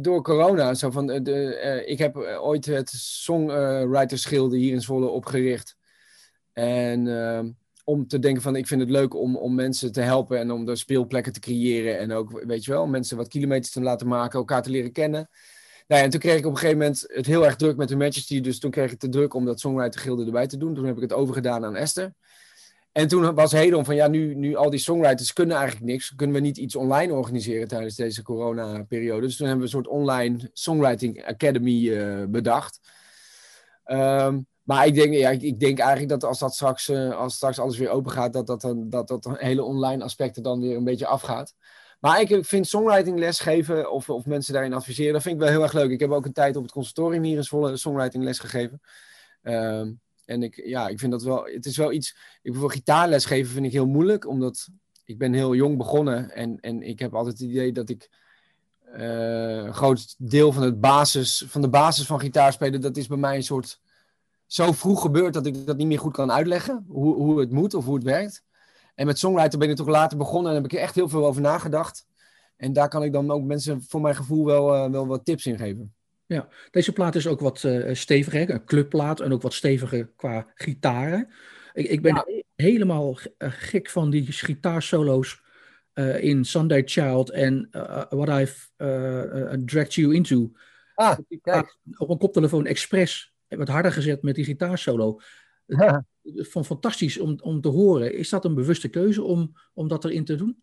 door 0.00 0.22
corona. 0.22 0.74
Zo 0.74 0.90
van, 0.90 1.06
de, 1.06 1.82
ik 1.86 1.98
heb 1.98 2.16
ooit 2.40 2.66
het 2.66 2.90
Songwritersgilde 2.90 4.56
hier 4.56 4.72
in 4.72 4.80
Zwolle 4.80 5.08
opgericht. 5.08 5.76
En 6.52 7.06
ehm, 7.06 7.50
om 7.84 8.06
te 8.06 8.18
denken 8.18 8.42
van, 8.42 8.56
ik 8.56 8.66
vind 8.66 8.80
het 8.80 8.90
leuk 8.90 9.14
om, 9.14 9.36
om 9.36 9.54
mensen 9.54 9.92
te 9.92 10.00
helpen 10.00 10.38
en 10.38 10.50
om 10.50 10.64
de 10.64 10.76
speelplekken 10.76 11.32
te 11.32 11.40
creëren. 11.40 11.98
En 11.98 12.12
ook, 12.12 12.42
weet 12.46 12.64
je 12.64 12.70
wel, 12.70 12.86
mensen 12.86 13.16
wat 13.16 13.28
kilometers 13.28 13.72
te 13.72 13.82
laten 13.82 14.08
maken, 14.08 14.38
elkaar 14.38 14.62
te 14.62 14.70
leren 14.70 14.92
kennen. 14.92 15.28
Nou 15.86 16.00
ja, 16.00 16.06
en 16.06 16.10
toen 16.10 16.20
kreeg 16.20 16.38
ik 16.38 16.46
op 16.46 16.50
een 16.50 16.58
gegeven 16.58 16.78
moment 16.78 17.04
het 17.06 17.26
heel 17.26 17.44
erg 17.44 17.56
druk 17.56 17.76
met 17.76 17.88
de 17.88 17.96
Majesty. 17.96 18.40
Dus 18.40 18.58
toen 18.58 18.70
kreeg 18.70 18.92
ik 18.92 18.98
te 18.98 19.08
druk 19.08 19.34
om 19.34 19.44
dat 19.44 19.60
Songwriter 19.60 20.18
erbij 20.26 20.46
te 20.46 20.56
doen. 20.56 20.74
Toen 20.74 20.84
heb 20.86 20.96
ik 20.96 21.02
het 21.02 21.12
overgedaan 21.12 21.64
aan 21.64 21.76
Esther. 21.76 22.14
En 22.92 23.08
toen 23.08 23.34
was 23.34 23.52
Hedon 23.52 23.84
van 23.84 23.94
ja, 23.94 24.08
nu, 24.08 24.34
nu 24.34 24.54
al 24.54 24.70
die 24.70 24.80
songwriters 24.80 25.32
kunnen 25.32 25.56
eigenlijk 25.56 25.86
niks. 25.86 26.14
Kunnen 26.14 26.36
we 26.36 26.42
niet 26.42 26.58
iets 26.58 26.76
online 26.76 27.12
organiseren 27.12 27.68
tijdens 27.68 27.94
deze 27.94 28.22
corona-periode? 28.22 29.26
Dus 29.26 29.36
toen 29.36 29.46
hebben 29.46 29.66
we 29.66 29.76
een 29.76 29.82
soort 29.82 29.94
online 29.94 30.50
Songwriting 30.52 31.24
Academy 31.24 31.88
uh, 31.88 32.24
bedacht. 32.28 32.80
Um, 33.84 34.46
maar 34.62 34.86
ik 34.86 34.94
denk, 34.94 35.14
ja, 35.14 35.30
ik, 35.30 35.60
denk 35.60 35.78
eigenlijk 35.78 36.08
dat 36.08 36.24
als 36.24 36.38
dat 36.38 36.54
straks, 36.54 36.88
uh, 36.88 37.16
als 37.16 37.34
straks 37.34 37.58
alles 37.58 37.78
weer 37.78 37.88
open 37.88 38.12
gaat, 38.12 38.32
dat 38.32 38.46
dat, 38.46 38.60
dan, 38.60 38.90
dat 38.90 39.08
dat 39.08 39.28
hele 39.32 39.62
online 39.62 40.04
aspecten 40.04 40.42
dan 40.42 40.60
weer 40.60 40.76
een 40.76 40.84
beetje 40.84 41.06
afgaat. 41.06 41.54
Maar 42.00 42.20
ik 42.20 42.44
vind 42.44 42.66
songwriting 42.66 43.18
lesgeven 43.18 43.90
of, 43.90 44.10
of 44.10 44.26
mensen 44.26 44.52
daarin 44.52 44.72
adviseren, 44.72 45.12
dat 45.12 45.22
vind 45.22 45.34
ik 45.34 45.40
wel 45.40 45.50
heel 45.50 45.62
erg 45.62 45.72
leuk. 45.72 45.90
Ik 45.90 46.00
heb 46.00 46.10
ook 46.10 46.24
een 46.24 46.32
tijd 46.32 46.56
op 46.56 46.62
het 46.62 46.72
conservatorium 46.72 47.22
hier 47.22 47.36
in 47.36 47.44
Zwolle 47.44 47.76
songwriting 47.76 48.24
les 48.24 48.38
gegeven. 48.38 48.80
Um, 49.42 50.00
en 50.24 50.42
ik, 50.42 50.62
ja, 50.64 50.88
ik 50.88 50.98
vind 50.98 51.12
dat 51.12 51.22
wel, 51.22 51.44
het 51.44 51.66
is 51.66 51.76
wel 51.76 51.92
iets, 51.92 52.10
ik 52.10 52.40
bijvoorbeeld 52.42 52.78
gitaarles 52.78 53.24
geven 53.24 53.52
vind 53.52 53.66
ik 53.66 53.72
heel 53.72 53.86
moeilijk, 53.86 54.28
omdat 54.28 54.68
ik 55.04 55.18
ben 55.18 55.32
heel 55.32 55.54
jong 55.54 55.76
begonnen 55.76 56.30
en, 56.30 56.60
en 56.60 56.82
ik 56.82 56.98
heb 56.98 57.14
altijd 57.14 57.38
het 57.38 57.48
idee 57.48 57.72
dat 57.72 57.88
ik 57.88 58.10
uh, 58.96 59.64
een 59.64 59.74
groot 59.74 60.14
deel 60.18 60.52
van, 60.52 60.62
het 60.62 60.80
basis, 60.80 61.44
van 61.46 61.60
de 61.60 61.68
basis 61.68 62.06
van 62.06 62.20
gitaarspelen, 62.20 62.80
dat 62.80 62.96
is 62.96 63.06
bij 63.06 63.16
mij 63.16 63.36
een 63.36 63.42
soort 63.42 63.80
zo 64.46 64.72
vroeg 64.72 65.02
gebeurd 65.02 65.34
dat 65.34 65.46
ik 65.46 65.66
dat 65.66 65.76
niet 65.76 65.86
meer 65.86 65.98
goed 65.98 66.12
kan 66.12 66.32
uitleggen, 66.32 66.84
hoe, 66.88 67.14
hoe 67.14 67.40
het 67.40 67.50
moet 67.50 67.74
of 67.74 67.84
hoe 67.84 67.94
het 67.94 68.04
werkt. 68.04 68.42
En 68.94 69.06
met 69.06 69.18
songwriter 69.18 69.58
ben 69.58 69.70
ik 69.70 69.76
toch 69.76 69.88
later 69.88 70.18
begonnen 70.18 70.50
en 70.50 70.56
heb 70.56 70.64
ik 70.64 70.72
er 70.72 70.84
echt 70.84 70.94
heel 70.94 71.08
veel 71.08 71.26
over 71.26 71.42
nagedacht. 71.42 72.06
En 72.56 72.72
daar 72.72 72.88
kan 72.88 73.02
ik 73.02 73.12
dan 73.12 73.30
ook 73.30 73.42
mensen 73.42 73.82
voor 73.88 74.00
mijn 74.00 74.14
gevoel 74.14 74.44
wel, 74.44 74.74
uh, 74.74 74.90
wel 74.90 75.06
wat 75.06 75.24
tips 75.24 75.46
in 75.46 75.58
geven. 75.58 75.94
Ja, 76.32 76.48
deze 76.70 76.92
plaat 76.92 77.14
is 77.14 77.26
ook 77.26 77.40
wat 77.40 77.62
uh, 77.62 77.94
steviger, 77.94 78.50
een 78.50 78.64
clubplaat 78.64 79.20
en 79.20 79.32
ook 79.32 79.42
wat 79.42 79.54
steviger 79.54 80.12
qua 80.16 80.46
gitaren. 80.54 81.28
Ik, 81.72 81.88
ik 81.88 82.02
ben 82.02 82.14
ja. 82.14 82.42
helemaal 82.54 83.18
eh, 83.38 83.48
gek 83.52 83.90
van 83.90 84.10
die 84.10 84.32
gitaarsolo's 84.32 85.42
uh, 85.94 86.22
in 86.22 86.44
Sunday 86.44 86.82
Child 86.84 87.30
en 87.30 87.68
What 88.10 88.28
I've 88.28 88.68
Dragged 89.64 89.94
You 89.94 90.14
Into. 90.14 90.52
Ah. 90.94 91.18
Op 91.96 92.10
een 92.10 92.18
koptelefoon 92.18 92.66
expres 92.66 93.32
wat 93.48 93.68
harder 93.68 93.92
gezet 93.92 94.22
met 94.22 94.34
die 94.34 94.44
gitaarsolo. 94.44 95.20
Ja. 95.66 96.04
Van 96.34 96.64
fantastisch 96.64 97.18
om, 97.18 97.38
om 97.40 97.60
te 97.60 97.68
horen. 97.68 98.14
Is 98.14 98.28
dat 98.28 98.44
een 98.44 98.54
bewuste 98.54 98.88
keuze 98.88 99.22
om, 99.22 99.52
om 99.74 99.88
dat 99.88 100.04
erin 100.04 100.24
te 100.24 100.34
doen? 100.34 100.62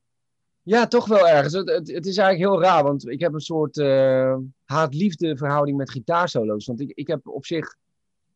Ja, 0.63 0.87
toch 0.87 1.07
wel 1.07 1.27
ergens. 1.27 1.53
Het, 1.53 1.69
het, 1.69 1.91
het 1.91 2.05
is 2.05 2.17
eigenlijk 2.17 2.51
heel 2.51 2.61
raar, 2.61 2.83
want 2.83 3.07
ik 3.07 3.19
heb 3.19 3.33
een 3.33 3.39
soort 3.39 3.77
uh, 3.77 4.37
haat-liefde 4.65 5.37
verhouding 5.37 5.77
met 5.77 5.91
gitaarsolo's. 5.91 6.65
Want 6.65 6.79
ik, 6.79 6.91
ik 6.93 7.07
heb 7.07 7.27
op 7.27 7.45
zich. 7.45 7.75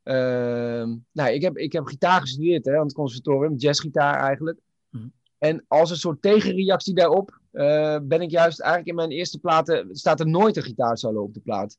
Uh, 0.04 0.14
nou, 1.12 1.30
ik 1.32 1.42
heb, 1.42 1.58
ik 1.58 1.74
heb 1.74 1.86
gitaar 1.86 2.22
gestudeerd 2.22 2.66
hè, 2.66 2.78
aan 2.78 2.86
het 2.86 2.94
conservatorium, 2.94 3.56
jazzgitaar 3.56 4.20
eigenlijk. 4.20 4.60
Mm. 4.90 5.12
En 5.38 5.66
als 5.68 5.90
een 5.90 5.98
soort 5.98 6.22
tegenreactie 6.22 6.94
daarop 6.94 7.40
uh, 7.52 7.98
ben 8.04 8.22
ik 8.22 8.30
juist 8.30 8.60
eigenlijk 8.60 8.90
in 8.90 8.96
mijn 8.96 9.12
eerste 9.12 9.40
platen. 9.40 9.96
staat 9.96 10.20
er 10.20 10.28
nooit 10.28 10.58
een 10.58 10.64
gitaarsolo 10.64 11.22
op 11.22 11.34
de 11.34 11.40
plaat. 11.40 11.78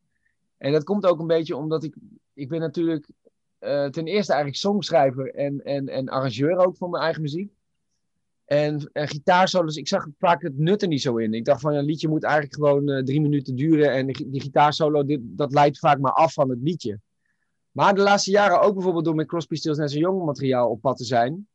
En 0.58 0.72
dat 0.72 0.84
komt 0.84 1.06
ook 1.06 1.20
een 1.20 1.26
beetje 1.26 1.56
omdat 1.56 1.84
ik. 1.84 1.94
Ik 2.34 2.48
ben 2.48 2.60
natuurlijk 2.60 3.06
uh, 3.60 3.86
ten 3.86 4.06
eerste 4.06 4.32
eigenlijk 4.32 4.62
songschrijver 4.62 5.34
en, 5.34 5.64
en, 5.64 5.88
en 5.88 6.08
arrangeur 6.08 6.56
ook 6.56 6.76
van 6.76 6.90
mijn 6.90 7.02
eigen 7.02 7.22
muziek. 7.22 7.52
En, 8.44 8.90
en 8.92 9.08
gitaarsolos, 9.08 9.76
ik 9.76 9.88
zag 9.88 10.06
vaak 10.18 10.42
het 10.42 10.58
nut 10.58 10.82
er 10.82 10.88
niet 10.88 11.02
zo 11.02 11.16
in. 11.16 11.34
Ik 11.34 11.44
dacht 11.44 11.60
van 11.60 11.74
een 11.74 11.84
liedje 11.84 12.08
moet 12.08 12.24
eigenlijk 12.24 12.54
gewoon 12.54 12.90
uh, 12.90 13.02
drie 13.02 13.20
minuten 13.20 13.54
duren. 13.54 13.92
En 13.92 14.06
die, 14.06 14.30
die 14.30 14.40
gitaarsolo, 14.40 15.04
dit, 15.04 15.20
dat 15.22 15.52
leidt 15.52 15.78
vaak 15.78 15.98
maar 15.98 16.12
af 16.12 16.32
van 16.32 16.50
het 16.50 16.58
liedje. 16.62 17.00
Maar 17.70 17.94
de 17.94 18.02
laatste 18.02 18.30
jaren 18.30 18.60
ook 18.60 18.74
bijvoorbeeld 18.74 19.04
door 19.04 19.14
met 19.14 19.26
Crosby, 19.26 19.54
Stills 19.54 19.78
en 19.78 19.98
Young 19.98 20.24
materiaal 20.24 20.70
op 20.70 20.80
pad 20.80 20.96
te 20.96 21.04
zijn 21.04 21.46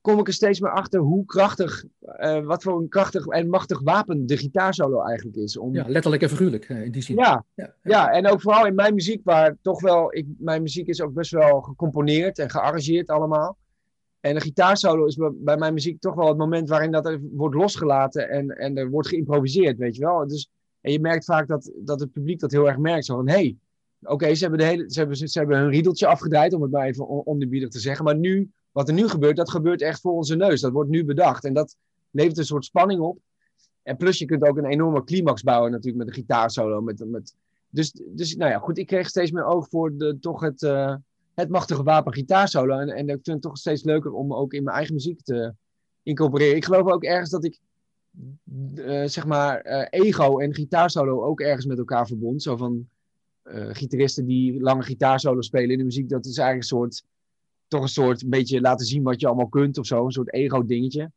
kom 0.00 0.18
ik 0.18 0.26
er 0.26 0.32
steeds 0.32 0.60
meer 0.60 0.72
achter 0.72 1.00
hoe 1.00 1.24
krachtig, 1.24 1.84
uh, 2.20 2.44
wat 2.44 2.62
voor 2.62 2.80
een 2.80 2.88
krachtig 2.88 3.26
en 3.26 3.48
machtig 3.48 3.80
wapen 3.80 4.26
de 4.26 4.36
gitaarsolo 4.36 5.02
eigenlijk 5.02 5.36
is. 5.36 5.58
Om... 5.58 5.74
Ja, 5.74 5.88
letterlijk 5.88 6.22
en 6.22 6.28
figuurlijk 6.28 6.68
uh, 6.68 6.84
in 6.84 6.92
die 6.92 7.02
zin. 7.02 7.16
Ja, 7.16 7.44
ja, 7.54 7.74
ja. 7.82 8.10
en 8.10 8.26
ook 8.26 8.40
vooral 8.40 8.66
in 8.66 8.74
mijn 8.74 8.94
muziek, 8.94 9.20
waar 9.24 9.56
toch 9.62 9.80
wel, 9.80 10.14
ik, 10.14 10.26
mijn 10.38 10.62
muziek 10.62 10.86
is 10.86 11.00
ook 11.00 11.12
best 11.12 11.30
wel 11.30 11.60
gecomponeerd 11.60 12.38
en 12.38 12.50
gearrangeerd 12.50 13.08
allemaal. 13.08 13.56
En 14.20 14.34
de 14.34 14.40
gitaarsolo 14.40 15.04
is 15.04 15.18
bij 15.32 15.56
mijn 15.56 15.74
muziek 15.74 16.00
toch 16.00 16.14
wel 16.14 16.28
het 16.28 16.36
moment 16.36 16.68
waarin 16.68 16.90
dat 16.90 17.06
er 17.06 17.20
wordt 17.32 17.54
losgelaten 17.54 18.28
en, 18.28 18.48
en 18.48 18.76
er 18.76 18.90
wordt 18.90 19.08
geïmproviseerd, 19.08 19.78
weet 19.78 19.96
je 19.96 20.04
wel. 20.04 20.26
Dus, 20.26 20.50
en 20.80 20.92
je 20.92 21.00
merkt 21.00 21.24
vaak 21.24 21.48
dat, 21.48 21.72
dat 21.76 22.00
het 22.00 22.12
publiek 22.12 22.40
dat 22.40 22.50
heel 22.50 22.68
erg 22.68 22.78
merkt. 22.78 23.04
Zo 23.04 23.16
van, 23.16 23.28
hey, 23.28 23.56
oké, 24.02 24.34
ze, 24.34 24.40
hebben 24.42 24.58
de 24.58 24.66
hele, 24.66 24.90
ze, 24.90 24.98
hebben, 24.98 25.16
ze 25.16 25.38
hebben 25.38 25.58
hun 25.58 25.70
riedeltje 25.70 26.06
afgedraaid, 26.06 26.52
om 26.52 26.62
het 26.62 26.70
maar 26.70 26.86
even 26.86 27.06
onderbiedig 27.06 27.68
te 27.68 27.80
zeggen. 27.80 28.04
Maar 28.04 28.16
nu 28.16 28.50
wat 28.72 28.88
er 28.88 28.94
nu 28.94 29.08
gebeurt, 29.08 29.36
dat 29.36 29.50
gebeurt 29.50 29.82
echt 29.82 30.00
voor 30.00 30.12
onze 30.12 30.36
neus. 30.36 30.60
Dat 30.60 30.72
wordt 30.72 30.90
nu 30.90 31.04
bedacht. 31.04 31.44
En 31.44 31.54
dat 31.54 31.76
levert 32.10 32.38
een 32.38 32.44
soort 32.44 32.64
spanning 32.64 33.00
op. 33.00 33.18
En 33.82 33.96
plus, 33.96 34.18
je 34.18 34.24
kunt 34.24 34.42
ook 34.42 34.56
een 34.56 34.64
enorme 34.64 35.04
climax 35.04 35.42
bouwen 35.42 35.70
natuurlijk 35.70 36.04
met 36.04 36.06
een 36.06 36.22
gitaarsolo. 36.22 36.80
Met, 36.80 37.04
met, 37.06 37.34
dus, 37.68 37.92
dus 38.06 38.36
nou 38.36 38.50
ja, 38.50 38.58
goed, 38.58 38.78
ik 38.78 38.86
kreeg 38.86 39.08
steeds 39.08 39.30
meer 39.30 39.44
oog 39.44 39.68
voor 39.68 39.96
de, 39.96 40.18
toch 40.20 40.40
het, 40.40 40.62
uh, 40.62 40.94
het 41.40 41.50
machtige 41.50 41.82
wapen 41.82 42.12
gitaarsolo. 42.12 42.78
En, 42.78 42.88
en 42.88 43.08
ik 43.08 43.18
vind 43.22 43.26
het 43.26 43.42
toch 43.42 43.58
steeds 43.58 43.82
leuker 43.82 44.12
om 44.12 44.34
ook 44.34 44.52
in 44.52 44.62
mijn 44.62 44.76
eigen 44.76 44.94
muziek 44.94 45.22
te 45.22 45.54
incorporeren. 46.02 46.56
Ik 46.56 46.64
geloof 46.64 46.86
ook 46.86 47.04
ergens 47.04 47.30
dat 47.30 47.44
ik, 47.44 47.60
uh, 48.74 49.04
zeg 49.04 49.26
maar, 49.26 49.66
uh, 49.66 49.86
ego 49.90 50.38
en 50.38 50.54
gitaarsolo 50.54 51.24
ook 51.24 51.40
ergens 51.40 51.66
met 51.66 51.78
elkaar 51.78 52.06
verbond. 52.06 52.42
Zo 52.42 52.56
van 52.56 52.88
gitaristen 53.52 54.26
die 54.26 54.60
lange 54.60 54.82
gitaarsolo 54.82 55.40
spelen 55.40 55.70
in 55.70 55.78
de 55.78 55.84
muziek. 55.84 56.08
Dat 56.08 56.26
is 56.26 56.38
eigenlijk 56.38 56.70
een 56.70 56.78
soort 56.78 57.04
toch 57.68 57.82
een 57.82 57.88
soort 57.88 58.28
beetje 58.28 58.60
laten 58.60 58.86
zien 58.86 59.02
wat 59.02 59.20
je 59.20 59.26
allemaal 59.26 59.48
kunt 59.48 59.78
of 59.78 59.86
zo. 59.86 60.04
Een 60.04 60.10
soort 60.10 60.32
ego-dingetje. 60.32 61.10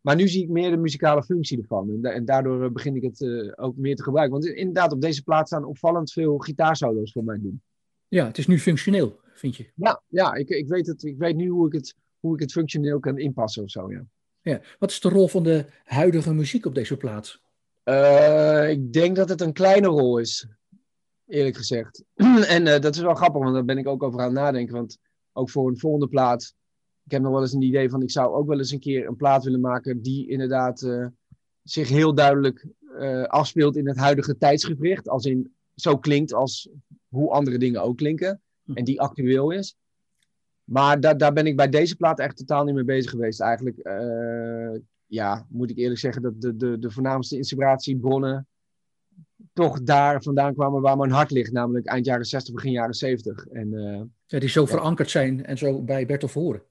Maar 0.00 0.16
nu 0.16 0.28
zie 0.28 0.42
ik 0.42 0.48
meer 0.48 0.70
de 0.70 0.76
muzikale 0.76 1.22
functie 1.22 1.58
ervan. 1.58 1.90
En, 1.90 2.12
en 2.12 2.24
daardoor 2.24 2.64
eh, 2.64 2.70
begin 2.70 2.96
ik 2.96 3.02
het 3.02 3.52
ook 3.58 3.76
meer 3.76 3.96
te 3.96 4.02
gebruiken. 4.02 4.40
Want 4.40 4.54
inderdaad, 4.54 4.92
op 4.92 5.00
deze 5.00 5.22
plaats 5.22 5.50
staan 5.50 5.64
opvallend 5.64 6.12
veel 6.12 6.38
gitaarsolo's 6.38 7.12
voor 7.12 7.24
mij 7.24 7.38
doen. 7.40 7.62
Ja, 8.08 8.26
het 8.26 8.38
is 8.38 8.46
nu 8.46 8.58
functioneel, 8.58 9.20
vind 9.38 9.56
je? 9.56 9.70
Ja, 9.74 10.02
ja 10.08 10.34
ik, 10.34 10.48
ik, 10.48 10.68
weet 10.68 10.86
het, 10.86 11.02
ik 11.02 11.18
weet 11.18 11.36
nu 11.36 11.48
hoe 11.48 11.66
ik, 11.66 11.72
het, 11.72 11.94
hoe 12.20 12.34
ik 12.34 12.40
het 12.40 12.52
functioneel 12.52 13.00
kan 13.00 13.18
inpassen 13.18 13.62
of 13.62 13.70
zo, 13.70 13.90
ja. 13.90 14.04
ja. 14.40 14.60
Wat 14.78 14.90
is 14.90 15.00
de 15.00 15.08
rol 15.08 15.28
van 15.28 15.42
de 15.42 15.64
huidige 15.84 16.34
muziek 16.34 16.66
op 16.66 16.74
deze 16.74 16.96
plaats? 16.96 17.42
Uh, 17.84 18.70
ik 18.70 18.92
denk 18.92 19.16
dat 19.16 19.28
het 19.28 19.40
een 19.40 19.52
kleine 19.52 19.86
rol 19.86 20.18
is, 20.18 20.46
eerlijk 21.26 21.56
gezegd. 21.56 22.04
en 22.54 22.66
uh, 22.66 22.78
dat 22.78 22.94
is 22.94 23.00
wel 23.00 23.14
grappig, 23.14 23.42
want 23.42 23.54
daar 23.54 23.64
ben 23.64 23.78
ik 23.78 23.88
ook 23.88 24.02
over 24.02 24.20
aan 24.20 24.26
het 24.26 24.34
nadenken. 24.34 24.74
Want 24.74 24.98
ook 25.32 25.50
voor 25.50 25.68
een 25.68 25.78
volgende 25.78 26.08
plaat 26.08 26.56
ik 27.04 27.14
heb 27.14 27.22
nog 27.22 27.32
wel 27.32 27.40
eens 27.40 27.52
een 27.52 27.62
idee 27.62 27.90
van, 27.90 28.02
ik 28.02 28.10
zou 28.10 28.34
ook 28.34 28.46
wel 28.46 28.58
eens 28.58 28.70
een 28.70 28.80
keer 28.80 29.06
een 29.06 29.16
plaat 29.16 29.44
willen 29.44 29.60
maken 29.60 30.02
die 30.02 30.28
inderdaad 30.28 30.88
zich 31.62 31.88
heel 31.88 32.14
duidelijk 32.14 32.66
afspeelt 33.26 33.76
in 33.76 33.88
het 33.88 33.96
huidige 33.96 34.36
tijdsgevricht. 34.36 35.08
Als 35.08 35.24
in, 35.24 35.52
zo 35.74 35.98
klinkt 35.98 36.32
als 36.32 36.68
hoe 37.08 37.30
andere 37.30 37.58
dingen 37.58 37.82
ook 37.82 37.96
klinken. 37.96 38.42
Hm. 38.68 38.74
En 38.74 38.84
die 38.84 39.00
actueel 39.00 39.50
is. 39.50 39.76
Maar 40.64 41.00
daar, 41.00 41.18
daar 41.18 41.32
ben 41.32 41.46
ik 41.46 41.56
bij 41.56 41.68
deze 41.68 41.96
plaat 41.96 42.18
echt 42.18 42.36
totaal 42.36 42.64
niet 42.64 42.74
mee 42.74 42.84
bezig 42.84 43.10
geweest. 43.10 43.40
Eigenlijk, 43.40 43.76
uh, 43.82 44.80
ja, 45.06 45.46
moet 45.48 45.70
ik 45.70 45.76
eerlijk 45.76 46.00
zeggen 46.00 46.22
dat 46.22 46.40
de, 46.40 46.56
de, 46.56 46.78
de 46.78 46.90
voornaamste 46.90 47.36
inspiratiebronnen 47.36 48.46
toch 49.52 49.82
daar 49.82 50.22
vandaan 50.22 50.54
kwamen 50.54 50.80
waar 50.80 50.96
mijn 50.96 51.10
hart 51.10 51.30
ligt. 51.30 51.52
Namelijk 51.52 51.86
eind 51.86 52.06
jaren 52.06 52.24
60, 52.24 52.54
begin 52.54 52.70
jaren 52.70 52.94
70. 52.94 53.46
En, 53.46 53.72
uh, 53.72 54.02
ja, 54.26 54.38
die 54.38 54.48
zo 54.48 54.66
verankerd 54.66 55.10
zijn 55.10 55.44
en 55.44 55.58
zo 55.58 55.82
bij 55.82 56.06
Bertolt 56.06 56.32
horen. 56.32 56.62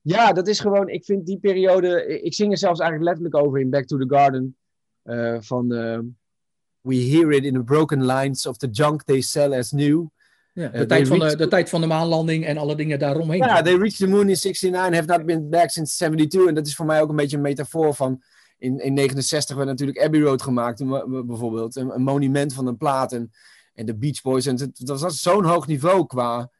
Ja, 0.00 0.32
dat 0.32 0.48
is 0.48 0.60
gewoon, 0.60 0.88
ik 0.88 1.04
vind 1.04 1.26
die 1.26 1.38
periode, 1.38 2.20
ik 2.22 2.34
zing 2.34 2.52
er 2.52 2.58
zelfs 2.58 2.80
eigenlijk 2.80 3.10
letterlijk 3.10 3.46
over 3.46 3.60
in 3.60 3.70
Back 3.70 3.84
to 3.84 3.98
the 3.98 4.14
Garden. 4.14 4.56
Uh, 5.04 5.36
van, 5.40 5.68
we 6.80 6.94
hear 6.94 7.32
it 7.32 7.44
in 7.44 7.54
the 7.54 7.62
broken 7.62 8.06
lines 8.06 8.46
of 8.46 8.56
the 8.56 8.68
junk 8.70 9.02
they 9.02 9.20
sell 9.20 9.52
as 9.52 9.72
new. 9.72 10.10
Ja, 10.52 10.68
de, 10.68 10.86
tijd 10.86 11.08
van 11.08 11.18
de, 11.18 11.36
de 11.36 11.48
tijd 11.48 11.68
van 11.68 11.80
de 11.80 11.86
maanlanding 11.86 12.46
en 12.46 12.56
alle 12.56 12.76
dingen 12.76 12.98
daaromheen. 12.98 13.38
Ja, 13.38 13.62
they 13.62 13.74
reached 13.74 13.98
the 13.98 14.06
moon 14.06 14.28
in 14.28 14.36
69, 14.36 14.94
have 14.94 15.06
not 15.06 15.26
been 15.26 15.50
back 15.50 15.70
since 15.70 15.94
72. 15.94 16.46
En 16.46 16.54
dat 16.54 16.66
is 16.66 16.74
voor 16.74 16.86
mij 16.86 17.02
ook 17.02 17.08
een 17.08 17.16
beetje 17.16 17.36
een 17.36 17.42
metafoor 17.42 17.94
van... 17.94 18.22
In, 18.58 18.78
in 18.78 18.94
69 18.94 19.56
werd 19.56 19.68
natuurlijk 19.68 20.02
Abbey 20.02 20.20
Road 20.20 20.42
gemaakt, 20.42 20.84
bijvoorbeeld. 21.26 21.76
Een, 21.76 21.94
een 21.94 22.02
monument 22.02 22.54
van 22.54 22.66
een 22.66 22.76
plaat. 22.76 23.12
En, 23.12 23.30
en 23.74 23.86
de 23.86 23.96
Beach 23.96 24.20
Boys. 24.20 24.46
En 24.46 24.60
het, 24.60 24.86
dat 24.86 25.00
was 25.00 25.20
zo'n 25.20 25.44
hoog 25.44 25.66
niveau 25.66 26.06
qua 26.06 26.50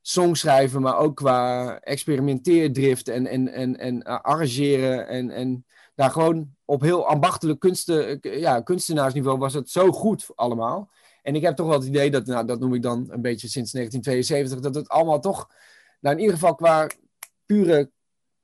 songschrijven, 0.00 0.82
maar 0.82 0.96
ook 0.96 1.16
qua 1.16 1.78
experimenteerdrift 1.80 3.08
en, 3.08 3.26
en, 3.26 3.48
en, 3.48 3.78
en 3.78 4.02
arrangeren. 4.02 5.08
En, 5.08 5.30
en 5.30 5.64
daar 5.94 6.10
gewoon 6.10 6.48
op 6.64 6.80
heel 6.80 7.06
ambachtelijk 7.06 7.60
kunsten, 7.60 8.18
ja, 8.20 8.60
kunstenaarsniveau 8.60 9.38
was 9.38 9.54
het 9.54 9.70
zo 9.70 9.90
goed 9.92 10.26
allemaal. 10.34 10.90
En 11.24 11.34
ik 11.34 11.42
heb 11.42 11.56
toch 11.56 11.66
wel 11.66 11.78
het 11.78 11.88
idee 11.88 12.10
dat, 12.10 12.26
nou, 12.26 12.46
dat 12.46 12.60
noem 12.60 12.74
ik 12.74 12.82
dan 12.82 13.06
een 13.10 13.22
beetje 13.22 13.48
sinds 13.48 13.72
1972, 13.72 14.60
dat 14.60 14.74
het 14.74 14.88
allemaal 14.88 15.20
toch, 15.20 15.48
nou 16.00 16.14
in 16.14 16.20
ieder 16.20 16.34
geval 16.34 16.54
qua 16.54 16.90
pure, 17.46 17.90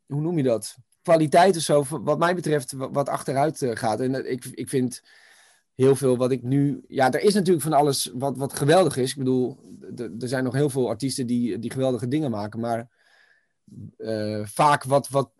hoe 0.07 0.21
noem 0.21 0.37
je 0.37 0.43
dat? 0.43 0.77
Kwaliteit 1.03 1.57
of 1.57 1.63
zo, 1.63 1.85
wat 1.89 2.19
mij 2.19 2.35
betreft, 2.35 2.73
wat 2.73 3.09
achteruit 3.09 3.63
eh, 3.63 3.77
gaat. 3.77 4.01
En 4.01 4.31
ik, 4.31 4.45
ik 4.45 4.69
vind 4.69 5.03
heel 5.75 5.97
veel 5.97 6.17
wat 6.17 6.31
ik 6.31 6.43
nu. 6.43 6.85
Ja, 6.89 7.13
er 7.13 7.21
is 7.21 7.35
natuurlijk 7.35 7.65
van 7.65 7.73
alles 7.73 8.11
wat, 8.15 8.37
wat 8.37 8.53
geweldig 8.53 8.97
is. 8.97 9.11
Ik 9.11 9.19
bedoel, 9.19 9.59
er 9.97 10.29
zijn 10.29 10.45
nog 10.45 10.55
heel 10.55 10.71
veel 10.71 10.89
artiesten 10.89 11.27
die, 11.27 11.59
die 11.59 11.71
geweldige 11.71 12.09
dingen 12.09 12.31
maken. 12.31 12.61
Maar 12.61 12.89
uh, 13.99 14.47
vaak 14.47 14.85
wat, 14.85 15.09
wat, 15.09 15.31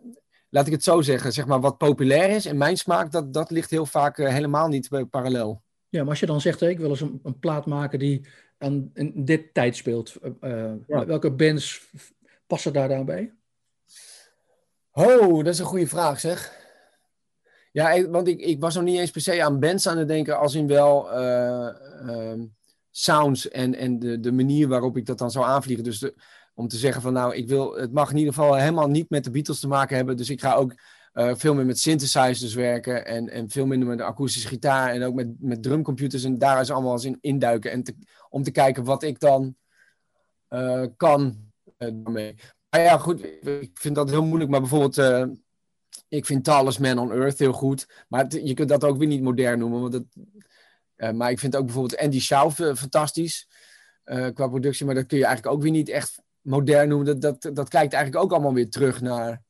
laat 0.49 0.65
ik 0.65 0.73
het 0.73 0.83
zo 0.83 1.01
zeggen, 1.01 1.33
zeg 1.33 1.45
maar 1.45 1.61
wat 1.61 1.77
populair 1.77 2.29
is 2.29 2.45
in 2.45 2.57
mijn 2.57 2.77
smaak, 2.77 3.11
dat, 3.11 3.33
dat 3.33 3.51
ligt 3.51 3.69
heel 3.69 3.85
vaak 3.85 4.17
helemaal 4.17 4.67
niet 4.67 5.09
parallel. 5.09 5.61
Ja, 5.91 6.01
maar 6.01 6.09
als 6.09 6.19
je 6.19 6.25
dan 6.25 6.41
zegt, 6.41 6.61
ik 6.61 6.79
wil 6.79 6.89
eens 6.89 7.01
een, 7.01 7.19
een 7.23 7.39
plaat 7.39 7.65
maken 7.65 7.99
die 7.99 8.27
aan 8.57 8.91
in 8.93 9.25
dit 9.25 9.53
tijd 9.53 9.75
speelt. 9.75 10.15
Uh, 10.41 10.73
Welke 10.85 11.31
bands 11.31 11.89
passen 12.47 12.73
daar 12.73 12.87
dan 12.87 13.05
bij? 13.05 13.33
Oh, 14.91 15.37
dat 15.37 15.53
is 15.53 15.59
een 15.59 15.65
goede 15.65 15.87
vraag 15.87 16.19
zeg. 16.19 16.59
Ja, 17.71 18.09
want 18.09 18.27
ik, 18.27 18.39
ik 18.39 18.59
was 18.59 18.75
nog 18.75 18.83
niet 18.83 18.99
eens 18.99 19.11
per 19.11 19.21
se 19.21 19.43
aan 19.43 19.59
bands 19.59 19.87
aan 19.87 19.97
het 19.97 20.07
denken, 20.07 20.39
als 20.39 20.55
in 20.55 20.67
wel 20.67 21.19
uh, 21.19 22.33
sounds 22.91 23.49
en, 23.49 23.75
en 23.75 23.99
de, 23.99 24.19
de 24.19 24.31
manier 24.31 24.67
waarop 24.67 24.97
ik 24.97 25.05
dat 25.05 25.17
dan 25.17 25.31
zou 25.31 25.45
aanvliegen. 25.45 25.83
Dus 25.83 25.99
de, 25.99 26.15
om 26.53 26.67
te 26.67 26.77
zeggen 26.77 27.01
van 27.01 27.13
nou, 27.13 27.35
ik 27.35 27.47
wil, 27.47 27.73
het 27.73 27.91
mag 27.91 28.11
in 28.11 28.17
ieder 28.17 28.33
geval 28.33 28.55
helemaal 28.55 28.89
niet 28.89 29.09
met 29.09 29.23
de 29.23 29.31
Beatles 29.31 29.59
te 29.59 29.67
maken 29.67 29.95
hebben. 29.95 30.17
Dus 30.17 30.29
ik 30.29 30.41
ga 30.41 30.53
ook 30.53 30.73
uh, 31.13 31.31
veel 31.35 31.53
meer 31.53 31.65
met 31.65 31.79
synthesizers 31.79 32.53
werken 32.53 33.05
en, 33.05 33.29
en 33.29 33.49
veel 33.49 33.65
minder 33.65 33.87
met 33.87 33.97
de 33.97 34.03
akoestische 34.03 34.47
gitaar 34.47 34.89
en 34.89 35.03
ook 35.03 35.13
met, 35.13 35.27
met 35.39 35.63
drumcomputers. 35.63 36.23
En 36.23 36.37
daar 36.37 36.61
is 36.61 36.71
allemaal 36.71 36.93
eens 36.93 37.05
in 37.05 37.17
induiken 37.21 37.71
en 37.71 37.83
om 38.29 38.43
te 38.43 38.51
kijken 38.51 38.83
wat 38.83 39.03
ik 39.03 39.19
dan 39.19 39.55
uh, 40.49 40.85
kan 40.97 41.51
uh, 41.77 41.89
daarmee. 41.93 42.35
Ja, 42.69 42.97
goed, 42.97 43.23
ik 43.43 43.71
vind 43.73 43.95
dat 43.95 44.09
heel 44.09 44.25
moeilijk. 44.25 44.51
Maar 44.51 44.59
bijvoorbeeld, 44.59 45.37
ik 46.07 46.25
vind 46.25 46.43
Tallest 46.43 46.79
Man 46.79 46.99
on 46.99 47.11
Earth 47.11 47.39
heel 47.39 47.53
goed. 47.53 48.05
Maar 48.07 48.35
je 48.35 48.53
kunt 48.53 48.69
dat 48.69 48.83
ook 48.83 48.97
weer 48.97 49.07
niet 49.07 49.21
modern 49.21 49.59
noemen. 49.59 49.81
Want 49.81 49.91
dat, 49.91 51.15
maar 51.15 51.31
ik 51.31 51.39
vind 51.39 51.55
ook 51.55 51.65
bijvoorbeeld 51.65 52.01
Andy 52.01 52.19
Shaw 52.19 52.51
fantastisch 52.51 53.47
qua 54.03 54.47
productie. 54.47 54.85
Maar 54.85 54.95
dat 54.95 55.05
kun 55.05 55.17
je 55.17 55.25
eigenlijk 55.25 55.55
ook 55.55 55.61
weer 55.61 55.71
niet 55.71 55.89
echt 55.89 56.21
modern 56.41 56.89
noemen. 56.89 57.19
Dat, 57.19 57.41
dat, 57.41 57.55
dat 57.55 57.69
kijkt 57.69 57.93
eigenlijk 57.93 58.23
ook 58.23 58.31
allemaal 58.31 58.53
weer 58.53 58.69
terug 58.69 59.01
naar 59.01 59.41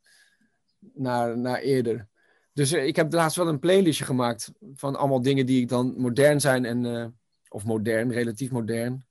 naar, 0.94 1.60
eerder. 1.60 2.08
Dus 2.54 2.74
uh, 2.74 2.86
ik 2.86 2.96
heb 2.96 3.14
laatst 3.14 3.38
wel 3.38 3.48
een 3.48 3.60
playlistje 3.60 4.06
gemaakt 4.06 4.52
van 4.74 4.96
allemaal 4.96 5.22
dingen 5.22 5.46
die 5.46 5.62
ik 5.62 5.70
dan 5.70 5.94
modern 5.98 6.42
zijn 6.42 6.66
en, 6.66 6.84
uh, 6.84 7.06
of 7.50 7.66
modern, 7.66 8.12
relatief 8.12 8.52
modern. 8.52 9.06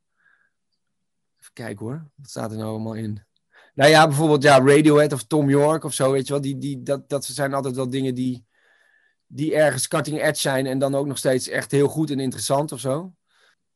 Even 1.40 1.52
kijken 1.52 1.87
hoor, 1.87 2.11
wat 2.14 2.30
staat 2.30 2.50
er 2.50 2.56
nou 2.56 2.70
allemaal 2.70 2.94
in? 2.94 3.24
Nou 3.74 3.90
ja, 3.90 4.06
bijvoorbeeld 4.06 4.42
ja, 4.42 4.59
Radiohead 4.59 5.12
of 5.12 5.22
Tom 5.22 5.48
York 5.48 5.85
of 5.85 5.94
zo, 5.94 6.12
weet 6.12 6.26
je 6.26 6.33
wel. 6.33 6.42
Die, 6.42 6.59
die, 6.59 6.83
dat, 6.83 7.09
dat 7.09 7.24
zijn 7.24 7.54
altijd 7.54 7.76
wel 7.76 7.90
dingen 7.90 8.14
die, 8.14 8.44
die 9.26 9.54
ergens 9.54 9.88
cutting 9.88 10.20
edge 10.22 10.40
zijn 10.40 10.66
en 10.66 10.78
dan 10.78 10.94
ook 10.94 11.06
nog 11.06 11.18
steeds 11.18 11.48
echt 11.48 11.70
heel 11.70 11.88
goed 11.88 12.11
en 12.11 12.20
interessant 12.20 12.72
of 12.72 12.80
zo. 12.80 13.14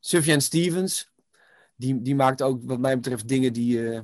Sufjan 0.00 0.40
Stevens, 0.40 1.10
die, 1.76 2.02
die 2.02 2.14
maakt 2.14 2.42
ook 2.42 2.60
wat 2.64 2.78
mij 2.78 2.94
betreft 2.94 3.28
dingen 3.28 3.52
die, 3.52 3.78
uh, 3.78 4.00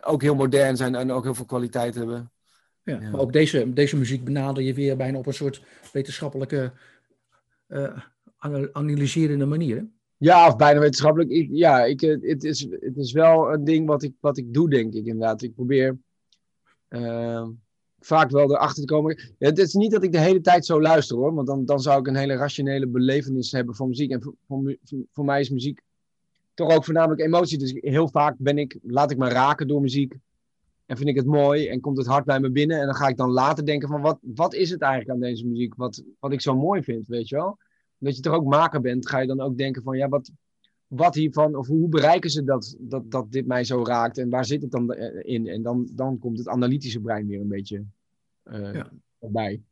ook 0.00 0.22
heel 0.22 0.34
modern 0.34 0.76
zijn 0.76 0.94
en 0.94 1.10
ook 1.10 1.24
heel 1.24 1.34
veel 1.34 1.44
kwaliteit 1.44 1.94
hebben. 1.94 2.30
Ja, 2.82 2.98
Maar 2.98 3.20
ook 3.20 3.32
deze, 3.32 3.72
deze 3.72 3.96
muziek 3.96 4.24
benader 4.24 4.62
je 4.62 4.74
weer 4.74 4.96
bijna 4.96 5.18
op 5.18 5.26
een 5.26 5.34
soort 5.34 5.62
wetenschappelijke 5.92 6.72
uh, 7.68 7.98
analyserende 8.72 9.46
manier. 9.46 9.76
Hè? 9.76 9.82
Ja, 10.16 10.46
of 10.46 10.56
bijna 10.56 10.80
wetenschappelijk. 10.80 11.30
Ik, 11.30 11.48
ja, 11.52 11.84
ik, 11.84 12.02
eh, 12.02 12.16
het, 12.20 12.44
is, 12.44 12.60
het 12.80 12.96
is 12.96 13.12
wel 13.12 13.52
een 13.52 13.64
ding 13.64 13.86
wat 13.86 14.02
ik, 14.02 14.14
wat 14.20 14.38
ik 14.38 14.54
doe, 14.54 14.70
denk 14.70 14.94
ik 14.94 15.06
inderdaad. 15.06 15.42
Ik 15.42 15.54
probeer 15.54 15.98
uh, 16.88 17.46
vaak 17.98 18.30
wel 18.30 18.50
erachter 18.50 18.86
te 18.86 18.92
komen. 18.92 19.34
Ja, 19.38 19.48
het 19.48 19.58
is 19.58 19.74
niet 19.74 19.90
dat 19.90 20.02
ik 20.02 20.12
de 20.12 20.20
hele 20.20 20.40
tijd 20.40 20.66
zo 20.66 20.80
luister 20.80 21.16
hoor, 21.16 21.34
want 21.34 21.46
dan, 21.46 21.64
dan 21.64 21.80
zou 21.80 22.00
ik 22.00 22.06
een 22.06 22.16
hele 22.16 22.34
rationele 22.36 22.86
belevenis 22.86 23.52
hebben 23.52 23.74
van 23.74 23.88
muziek. 23.88 24.10
En 24.10 24.22
voor, 24.22 24.34
voor, 24.46 24.76
voor 25.12 25.24
mij 25.24 25.40
is 25.40 25.50
muziek 25.50 25.80
toch 26.56 26.74
ook 26.74 26.84
voornamelijk 26.84 27.20
emotie. 27.20 27.58
Dus 27.58 27.72
heel 27.80 28.08
vaak 28.08 28.34
ben 28.38 28.58
ik, 28.58 28.78
laat 28.82 29.10
ik 29.10 29.18
me 29.18 29.28
raken 29.28 29.68
door 29.68 29.80
muziek. 29.80 30.14
En 30.86 30.96
vind 30.96 31.08
ik 31.08 31.16
het 31.16 31.26
mooi 31.26 31.68
en 31.68 31.80
komt 31.80 31.96
het 31.96 32.06
hard 32.06 32.24
bij 32.24 32.40
me 32.40 32.50
binnen. 32.50 32.80
En 32.80 32.86
dan 32.86 32.94
ga 32.94 33.08
ik 33.08 33.16
dan 33.16 33.30
later 33.30 33.64
denken 33.64 33.88
van 33.88 34.00
wat, 34.00 34.18
wat 34.20 34.54
is 34.54 34.70
het 34.70 34.80
eigenlijk 34.80 35.12
aan 35.12 35.20
deze 35.20 35.46
muziek 35.46 35.74
wat, 35.74 36.02
wat 36.18 36.32
ik 36.32 36.40
zo 36.40 36.56
mooi 36.56 36.82
vind, 36.82 37.06
weet 37.06 37.28
je 37.28 37.36
wel? 37.36 37.58
Dat 37.98 38.16
je 38.16 38.22
toch 38.22 38.34
ook 38.34 38.46
maker 38.46 38.80
bent, 38.80 39.08
ga 39.08 39.18
je 39.18 39.26
dan 39.26 39.40
ook 39.40 39.56
denken 39.56 39.82
van 39.82 39.96
ja, 39.96 40.08
wat, 40.08 40.30
wat 40.86 41.14
hiervan, 41.14 41.56
of 41.56 41.66
hoe 41.66 41.88
bereiken 41.88 42.30
ze 42.30 42.44
dat, 42.44 42.76
dat, 42.78 43.10
dat 43.10 43.32
dit 43.32 43.46
mij 43.46 43.64
zo 43.64 43.84
raakt 43.84 44.18
en 44.18 44.30
waar 44.30 44.44
zit 44.44 44.62
het 44.62 44.70
dan 44.70 44.94
in? 45.22 45.46
En 45.46 45.62
dan, 45.62 45.88
dan 45.92 46.18
komt 46.18 46.38
het 46.38 46.48
analytische 46.48 47.00
brein 47.00 47.26
weer 47.26 47.40
een 47.40 47.48
beetje 47.48 47.84
uh, 48.44 48.74
ja. 48.74 48.90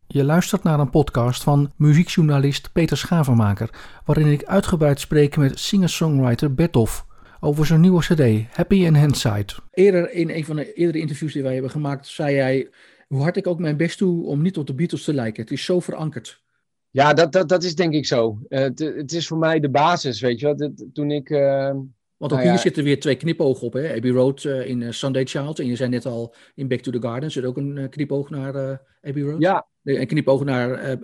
Je 0.06 0.24
luistert 0.24 0.62
naar 0.62 0.80
een 0.80 0.90
podcast 0.90 1.42
van 1.42 1.72
muziekjournalist 1.76 2.72
Peter 2.72 2.96
Schavenmaker, 2.96 3.70
waarin 4.04 4.26
ik 4.26 4.44
uitgebreid 4.44 5.00
spreek 5.00 5.36
met 5.36 5.58
singer-songwriter 5.58 6.54
Bertolf 6.54 7.06
over 7.40 7.66
zijn 7.66 7.80
nieuwe 7.80 8.00
CD, 8.00 8.54
Happy 8.56 8.74
in 8.74 8.96
Hindsight. 8.96 9.58
Eerder 9.70 10.10
in 10.10 10.30
een 10.30 10.44
van 10.44 10.56
de 10.56 10.72
eerdere 10.72 10.98
interviews 10.98 11.32
die 11.32 11.42
wij 11.42 11.52
hebben 11.52 11.70
gemaakt, 11.70 12.06
zei 12.06 12.34
jij 12.34 12.70
hoe 13.08 13.22
hard 13.22 13.36
ik 13.36 13.46
ook 13.46 13.58
mijn 13.58 13.76
best 13.76 13.98
doe 13.98 14.24
om 14.24 14.42
niet 14.42 14.58
op 14.58 14.66
de 14.66 14.74
Beatles 14.74 15.04
te 15.04 15.14
lijken. 15.14 15.42
Het 15.42 15.52
is 15.52 15.64
zo 15.64 15.80
verankerd. 15.80 16.42
Ja, 16.90 17.12
dat, 17.12 17.32
dat, 17.32 17.48
dat 17.48 17.64
is 17.64 17.74
denk 17.74 17.94
ik 17.94 18.06
zo. 18.06 18.38
Uh, 18.48 18.58
het, 18.58 18.78
het, 18.78 19.12
is 19.12 19.26
voor 19.26 19.38
mij 19.38 19.60
de 19.60 19.70
basis, 19.70 20.20
weet 20.20 20.40
je 20.40 20.54
wel. 20.54 20.72
Toen 20.92 21.10
ik... 21.10 21.30
Uh, 21.30 21.70
Want 22.16 22.32
ook 22.32 22.38
nou 22.38 22.50
hier 22.50 22.58
zitten 22.58 22.84
weer 22.84 23.00
twee 23.00 23.16
knipogen 23.16 23.66
op, 23.66 23.72
hè? 23.72 23.94
Abbey 23.94 24.10
Road 24.10 24.44
uh, 24.44 24.68
in 24.68 24.94
Sunday 24.94 25.24
Child. 25.24 25.58
En 25.58 25.66
je 25.66 25.76
zei 25.76 25.90
net 25.90 26.06
al, 26.06 26.34
in 26.54 26.68
Back 26.68 26.80
to 26.80 26.90
the 26.90 27.00
Garden 27.00 27.30
zit 27.30 27.44
ook 27.44 27.56
een 27.56 27.88
knipoog 27.88 28.30
naar 28.30 28.80
Abbey 29.02 29.22
Road. 29.22 29.40
Ja. 29.40 29.66
Een 29.82 30.06
knipoog 30.06 30.44
naar 30.44 30.98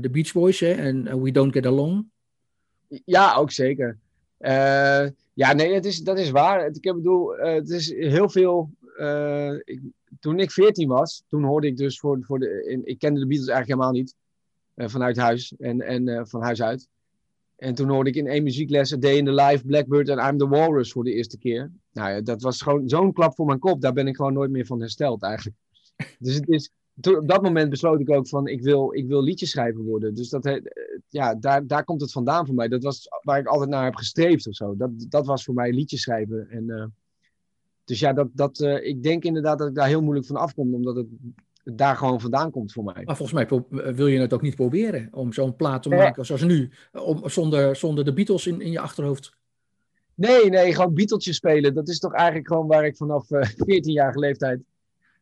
de 0.00 0.08
Beach 0.10 0.32
Boys 0.32 0.60
hè? 0.60 0.72
en 0.72 1.22
We 1.22 1.30
Don't 1.30 1.52
Get 1.52 1.66
Along. 1.66 2.06
Ja, 3.04 3.34
ook 3.34 3.50
zeker. 3.50 3.98
ja, 5.34 5.52
nee, 5.52 5.74
het 5.74 5.84
is, 5.84 5.98
dat 5.98 6.18
is 6.18 6.30
waar. 6.30 6.66
Ik 6.66 6.82
bedoel, 6.94 7.36
het 7.36 7.70
is 7.70 7.90
heel 7.92 8.28
veel... 8.28 8.70
Ik, 9.64 9.80
toen 10.20 10.38
ik 10.38 10.50
14 10.50 10.88
was, 10.88 11.24
toen 11.28 11.44
hoorde 11.44 11.66
ik 11.66 11.76
dus 11.76 11.98
voor, 11.98 12.18
voor 12.20 12.38
de... 12.38 12.66
In, 12.68 12.80
ik 12.84 12.98
kende 12.98 13.20
de 13.20 13.26
Beatles 13.26 13.48
eigenlijk 13.48 13.80
helemaal 13.80 14.00
niet. 14.00 14.14
Uh, 14.78 14.88
vanuit 14.88 15.16
huis 15.16 15.54
en, 15.58 15.80
en 15.80 16.08
uh, 16.08 16.20
van 16.24 16.42
huis 16.42 16.62
uit. 16.62 16.88
En 17.58 17.74
toen 17.74 17.88
hoorde 17.88 18.10
ik 18.10 18.16
in 18.16 18.26
één 18.26 18.42
muziekles 18.42 18.90
Day 18.90 19.16
in 19.16 19.24
the 19.24 19.32
Life, 19.32 19.66
Blackbird 19.66 20.08
en 20.08 20.18
I'm 20.18 20.38
the 20.38 20.48
Walrus 20.48 20.92
voor 20.92 21.04
de 21.04 21.12
eerste 21.12 21.38
keer. 21.38 21.72
Nou 21.92 22.10
ja, 22.10 22.20
dat 22.20 22.42
was 22.42 22.62
gewoon 22.62 22.88
zo'n 22.88 23.12
klap 23.12 23.34
voor 23.34 23.46
mijn 23.46 23.58
kop. 23.58 23.80
Daar 23.80 23.92
ben 23.92 24.06
ik 24.06 24.16
gewoon 24.16 24.32
nooit 24.32 24.50
meer 24.50 24.66
van 24.66 24.80
hersteld 24.80 25.22
eigenlijk. 25.22 25.56
Dus 26.18 26.34
het 26.34 26.48
is, 26.48 26.70
toen, 27.00 27.16
op 27.16 27.28
dat 27.28 27.42
moment 27.42 27.70
besloot 27.70 28.00
ik 28.00 28.10
ook 28.10 28.28
van 28.28 28.46
ik 28.46 28.62
wil, 28.62 28.94
ik 28.94 29.06
wil 29.06 29.22
liedjeschrijver 29.22 29.82
worden. 29.82 30.14
Dus 30.14 30.28
dat, 30.28 30.46
uh, 30.46 30.60
ja, 31.08 31.34
daar, 31.34 31.66
daar 31.66 31.84
komt 31.84 32.00
het 32.00 32.12
vandaan 32.12 32.46
voor 32.46 32.54
mij. 32.54 32.68
Dat 32.68 32.82
was 32.82 33.08
waar 33.22 33.38
ik 33.38 33.46
altijd 33.46 33.70
naar 33.70 33.84
heb 33.84 33.94
gestreefd 33.94 34.48
of 34.48 34.54
zo. 34.54 34.76
Dat, 34.76 34.90
dat 35.08 35.26
was 35.26 35.44
voor 35.44 35.54
mij 35.54 35.72
liedjeschrijven. 35.72 36.50
En 36.50 36.94
dus 37.84 37.98
ja, 37.98 38.12
dat, 38.12 38.28
dat, 38.32 38.60
ik 38.60 39.02
denk 39.02 39.24
inderdaad 39.24 39.58
dat 39.58 39.68
ik 39.68 39.74
daar 39.74 39.88
heel 39.88 40.02
moeilijk 40.02 40.26
van 40.26 40.36
afkom, 40.36 40.74
omdat 40.74 40.96
het 40.96 41.06
daar 41.74 41.96
gewoon 41.96 42.20
vandaan 42.20 42.50
komt 42.50 42.72
voor 42.72 42.84
mij. 42.84 43.02
Maar 43.04 43.16
volgens 43.16 43.48
mij 43.48 43.62
wil 43.94 44.06
je 44.06 44.20
het 44.20 44.32
ook 44.32 44.42
niet 44.42 44.54
proberen 44.54 45.08
om 45.12 45.32
zo'n 45.32 45.56
plaat 45.56 45.82
te 45.82 45.88
maken 45.88 46.26
zoals 46.26 46.42
nu, 46.42 46.70
om, 46.92 47.28
zonder, 47.28 47.76
zonder 47.76 48.04
de 48.04 48.12
Beatles 48.12 48.46
in, 48.46 48.60
in 48.60 48.70
je 48.70 48.80
achterhoofd. 48.80 49.36
Nee, 50.14 50.50
nee, 50.50 50.74
gewoon 50.74 50.94
Beatlesjes 50.94 51.36
spelen. 51.36 51.74
Dat 51.74 51.88
is 51.88 51.98
toch 51.98 52.14
eigenlijk 52.14 52.48
gewoon 52.48 52.66
waar 52.66 52.86
ik 52.86 52.96
vanaf 52.96 53.30
uh, 53.30 53.48
14-jarige 53.48 54.18
leeftijd 54.18 54.60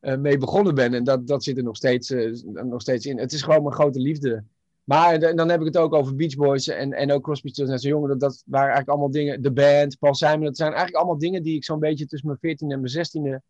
uh, 0.00 0.16
mee 0.16 0.38
begonnen 0.38 0.74
ben. 0.74 0.94
En 0.94 1.04
dat, 1.04 1.26
dat 1.26 1.44
zit 1.44 1.56
er 1.56 1.62
nog 1.62 1.76
steeds, 1.76 2.10
uh, 2.10 2.42
nog 2.44 2.80
steeds 2.80 3.06
in. 3.06 3.18
Het 3.18 3.32
is 3.32 3.42
gewoon 3.42 3.62
mijn 3.62 3.74
grote 3.74 4.00
liefde. 4.00 4.44
Maar 4.84 5.34
dan 5.36 5.48
heb 5.48 5.60
ik 5.60 5.66
het 5.66 5.76
ook 5.76 5.94
over 5.94 6.14
Beach 6.14 6.36
Boys 6.36 6.68
en, 6.68 6.92
en 6.92 7.12
ook 7.12 7.22
Crosby, 7.22 7.48
Stills 7.48 7.70
en 7.70 7.78
zijn 7.78 7.92
jongen. 7.92 8.08
Dat, 8.08 8.20
dat 8.20 8.42
waren 8.46 8.66
eigenlijk 8.66 8.88
allemaal 8.88 9.10
dingen. 9.10 9.42
De 9.42 9.52
band, 9.52 9.98
Paul 9.98 10.14
Simon. 10.14 10.44
Dat 10.44 10.56
zijn 10.56 10.68
eigenlijk 10.68 10.98
allemaal 10.98 11.18
dingen 11.18 11.42
die 11.42 11.56
ik 11.56 11.64
zo'n 11.64 11.78
beetje 11.78 12.06
tussen 12.06 12.28
mijn 12.28 12.40
14 12.40 12.70
en 12.70 12.80
mijn 12.80 13.06
16e 13.06 13.44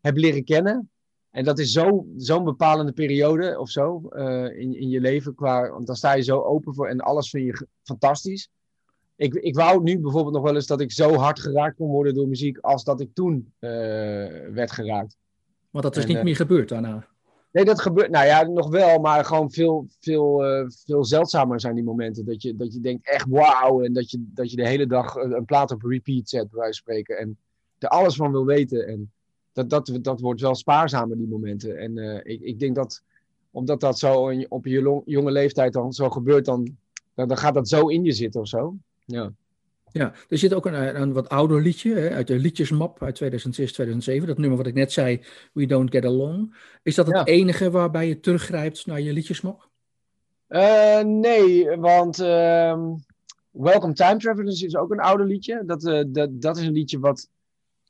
heb 0.00 0.16
leren 0.16 0.44
kennen. 0.44 0.90
En 1.32 1.44
dat 1.44 1.58
is 1.58 1.72
zo'n 1.72 2.14
zo 2.16 2.42
bepalende 2.42 2.92
periode 2.92 3.58
of 3.58 3.70
zo 3.70 4.02
uh, 4.10 4.44
in, 4.44 4.76
in 4.76 4.88
je 4.88 5.00
leven. 5.00 5.34
Qua, 5.34 5.70
want 5.70 5.86
dan 5.86 5.96
sta 5.96 6.12
je 6.12 6.22
zo 6.22 6.40
open 6.40 6.74
voor 6.74 6.88
en 6.88 7.00
alles 7.00 7.30
vind 7.30 7.44
je 7.44 7.66
fantastisch. 7.82 8.50
Ik, 9.16 9.34
ik 9.34 9.54
wou 9.54 9.82
nu 9.82 9.98
bijvoorbeeld 9.98 10.34
nog 10.34 10.42
wel 10.42 10.54
eens 10.54 10.66
dat 10.66 10.80
ik 10.80 10.92
zo 10.92 11.14
hard 11.14 11.40
geraakt 11.40 11.76
kon 11.76 11.88
worden 11.88 12.14
door 12.14 12.28
muziek 12.28 12.58
als 12.58 12.84
dat 12.84 13.00
ik 13.00 13.14
toen 13.14 13.52
uh, 13.60 13.70
werd 14.50 14.70
geraakt. 14.70 15.16
Maar 15.70 15.82
dat 15.82 15.96
is 15.96 16.02
en, 16.02 16.08
niet 16.08 16.18
uh, 16.18 16.22
meer 16.22 16.36
gebeurd 16.36 16.68
daarna? 16.68 17.06
Nee, 17.52 17.64
dat 17.64 17.80
gebeurt. 17.80 18.10
Nou 18.10 18.26
ja, 18.26 18.42
nog 18.42 18.68
wel, 18.68 18.98
maar 18.98 19.24
gewoon 19.24 19.50
veel, 19.50 19.86
veel, 20.00 20.42
veel 20.86 21.04
zeldzamer 21.04 21.60
zijn 21.60 21.74
die 21.74 21.84
momenten. 21.84 22.24
Dat 22.24 22.42
je, 22.42 22.56
dat 22.56 22.72
je 22.72 22.80
denkt 22.80 23.08
echt 23.08 23.26
wauw. 23.28 23.82
En 23.82 23.92
dat 23.92 24.10
je, 24.10 24.24
dat 24.34 24.50
je 24.50 24.56
de 24.56 24.66
hele 24.66 24.86
dag 24.86 25.14
een 25.14 25.44
plaat 25.44 25.70
op 25.70 25.82
repeat 25.82 26.28
zet, 26.28 26.50
bij 26.50 26.60
wijze 26.60 26.82
van 26.82 26.94
spreken. 26.94 27.18
En 27.18 27.38
er 27.78 27.88
alles 27.88 28.16
van 28.16 28.30
wil 28.32 28.44
weten. 28.44 28.86
En 28.86 29.12
dat, 29.52 29.70
dat, 29.70 29.98
dat 30.02 30.20
wordt 30.20 30.40
wel 30.40 30.54
spaarzamer, 30.54 31.16
die 31.16 31.28
momenten. 31.28 31.78
En 31.78 31.96
uh, 31.96 32.20
ik, 32.22 32.40
ik 32.40 32.58
denk 32.58 32.74
dat, 32.74 33.02
omdat 33.50 33.80
dat 33.80 33.98
zo 33.98 34.28
in, 34.28 34.50
op 34.50 34.66
je 34.66 34.82
long, 34.82 35.02
jonge 35.04 35.30
leeftijd 35.30 35.72
dan 35.72 35.92
zo 35.92 36.10
gebeurt, 36.10 36.44
dan, 36.44 36.76
dan, 37.14 37.28
dan, 37.28 37.36
gaat 37.36 37.54
dat 37.54 37.68
zo 37.68 37.88
in 37.88 38.04
je 38.04 38.12
zitten 38.12 38.40
of 38.40 38.48
zo. 38.48 38.76
Ja. 39.04 39.32
Ja, 39.92 40.12
er 40.28 40.38
zit 40.38 40.54
ook 40.54 40.66
een, 40.66 41.00
een 41.00 41.12
wat 41.12 41.28
ouder 41.28 41.62
liedje 41.62 41.94
hè, 41.94 42.10
uit 42.10 42.26
de 42.26 42.38
liedjesmap 42.38 43.02
uit 43.02 43.14
2006, 43.14 43.72
2007. 43.72 44.28
Dat 44.28 44.38
nummer 44.38 44.56
wat 44.56 44.66
ik 44.66 44.74
net 44.74 44.92
zei, 44.92 45.20
We 45.52 45.66
Don't 45.66 45.90
Get 45.90 46.04
Along. 46.04 46.54
Is 46.82 46.94
dat 46.94 47.06
het 47.06 47.16
ja. 47.16 47.24
enige 47.24 47.70
waarbij 47.70 48.08
je 48.08 48.20
teruggrijpt 48.20 48.86
naar 48.86 49.00
je 49.00 49.12
liedjesmap? 49.12 49.68
Uh, 50.48 51.00
nee, 51.00 51.76
want 51.76 52.20
uh, 52.20 52.82
Welcome 53.50 53.92
Time 53.92 54.16
Travelers 54.16 54.62
is 54.62 54.76
ook 54.76 54.90
een 54.90 55.00
ouder 55.00 55.26
liedje. 55.26 55.62
Dat, 55.66 55.84
uh, 55.84 56.02
dat, 56.06 56.42
dat 56.42 56.56
is 56.56 56.66
een 56.66 56.72
liedje 56.72 56.98
wat 56.98 57.28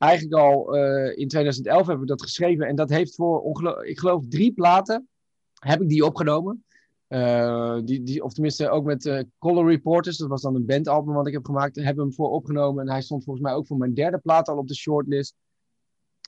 eigenlijk 0.02 0.42
al 0.42 0.76
uh, 0.76 1.18
in 1.18 1.28
2011 1.28 1.86
hebben 1.86 2.00
we 2.00 2.06
dat 2.06 2.22
geschreven. 2.22 2.66
En 2.66 2.76
dat 2.76 2.90
heeft 2.90 3.14
voor, 3.14 3.86
ik 3.86 3.98
geloof, 3.98 4.24
drie 4.28 4.52
platen 4.52 5.08
heb 5.54 5.80
ik 5.80 5.88
die 5.88 6.04
opgenomen. 6.04 6.64
Uh, 7.08 7.78
die, 7.84 8.02
die, 8.02 8.24
of 8.24 8.32
tenminste 8.32 8.68
ook 8.68 8.84
met 8.84 9.04
uh, 9.04 9.20
Color 9.38 9.68
Reporters. 9.68 10.16
Dat 10.16 10.28
was 10.28 10.42
dan 10.42 10.54
een 10.54 10.66
bandalbum 10.66 11.14
wat 11.14 11.26
ik 11.26 11.32
heb 11.32 11.44
gemaakt. 11.44 11.76
We 11.76 11.82
hem 11.82 12.12
voor 12.12 12.30
opgenomen. 12.30 12.86
En 12.86 12.92
hij 12.92 13.02
stond 13.02 13.24
volgens 13.24 13.44
mij 13.44 13.54
ook 13.54 13.66
voor 13.66 13.76
mijn 13.76 13.94
derde 13.94 14.18
plaat 14.18 14.48
al 14.48 14.56
op 14.56 14.68
de 14.68 14.74
shortlist. 14.74 15.34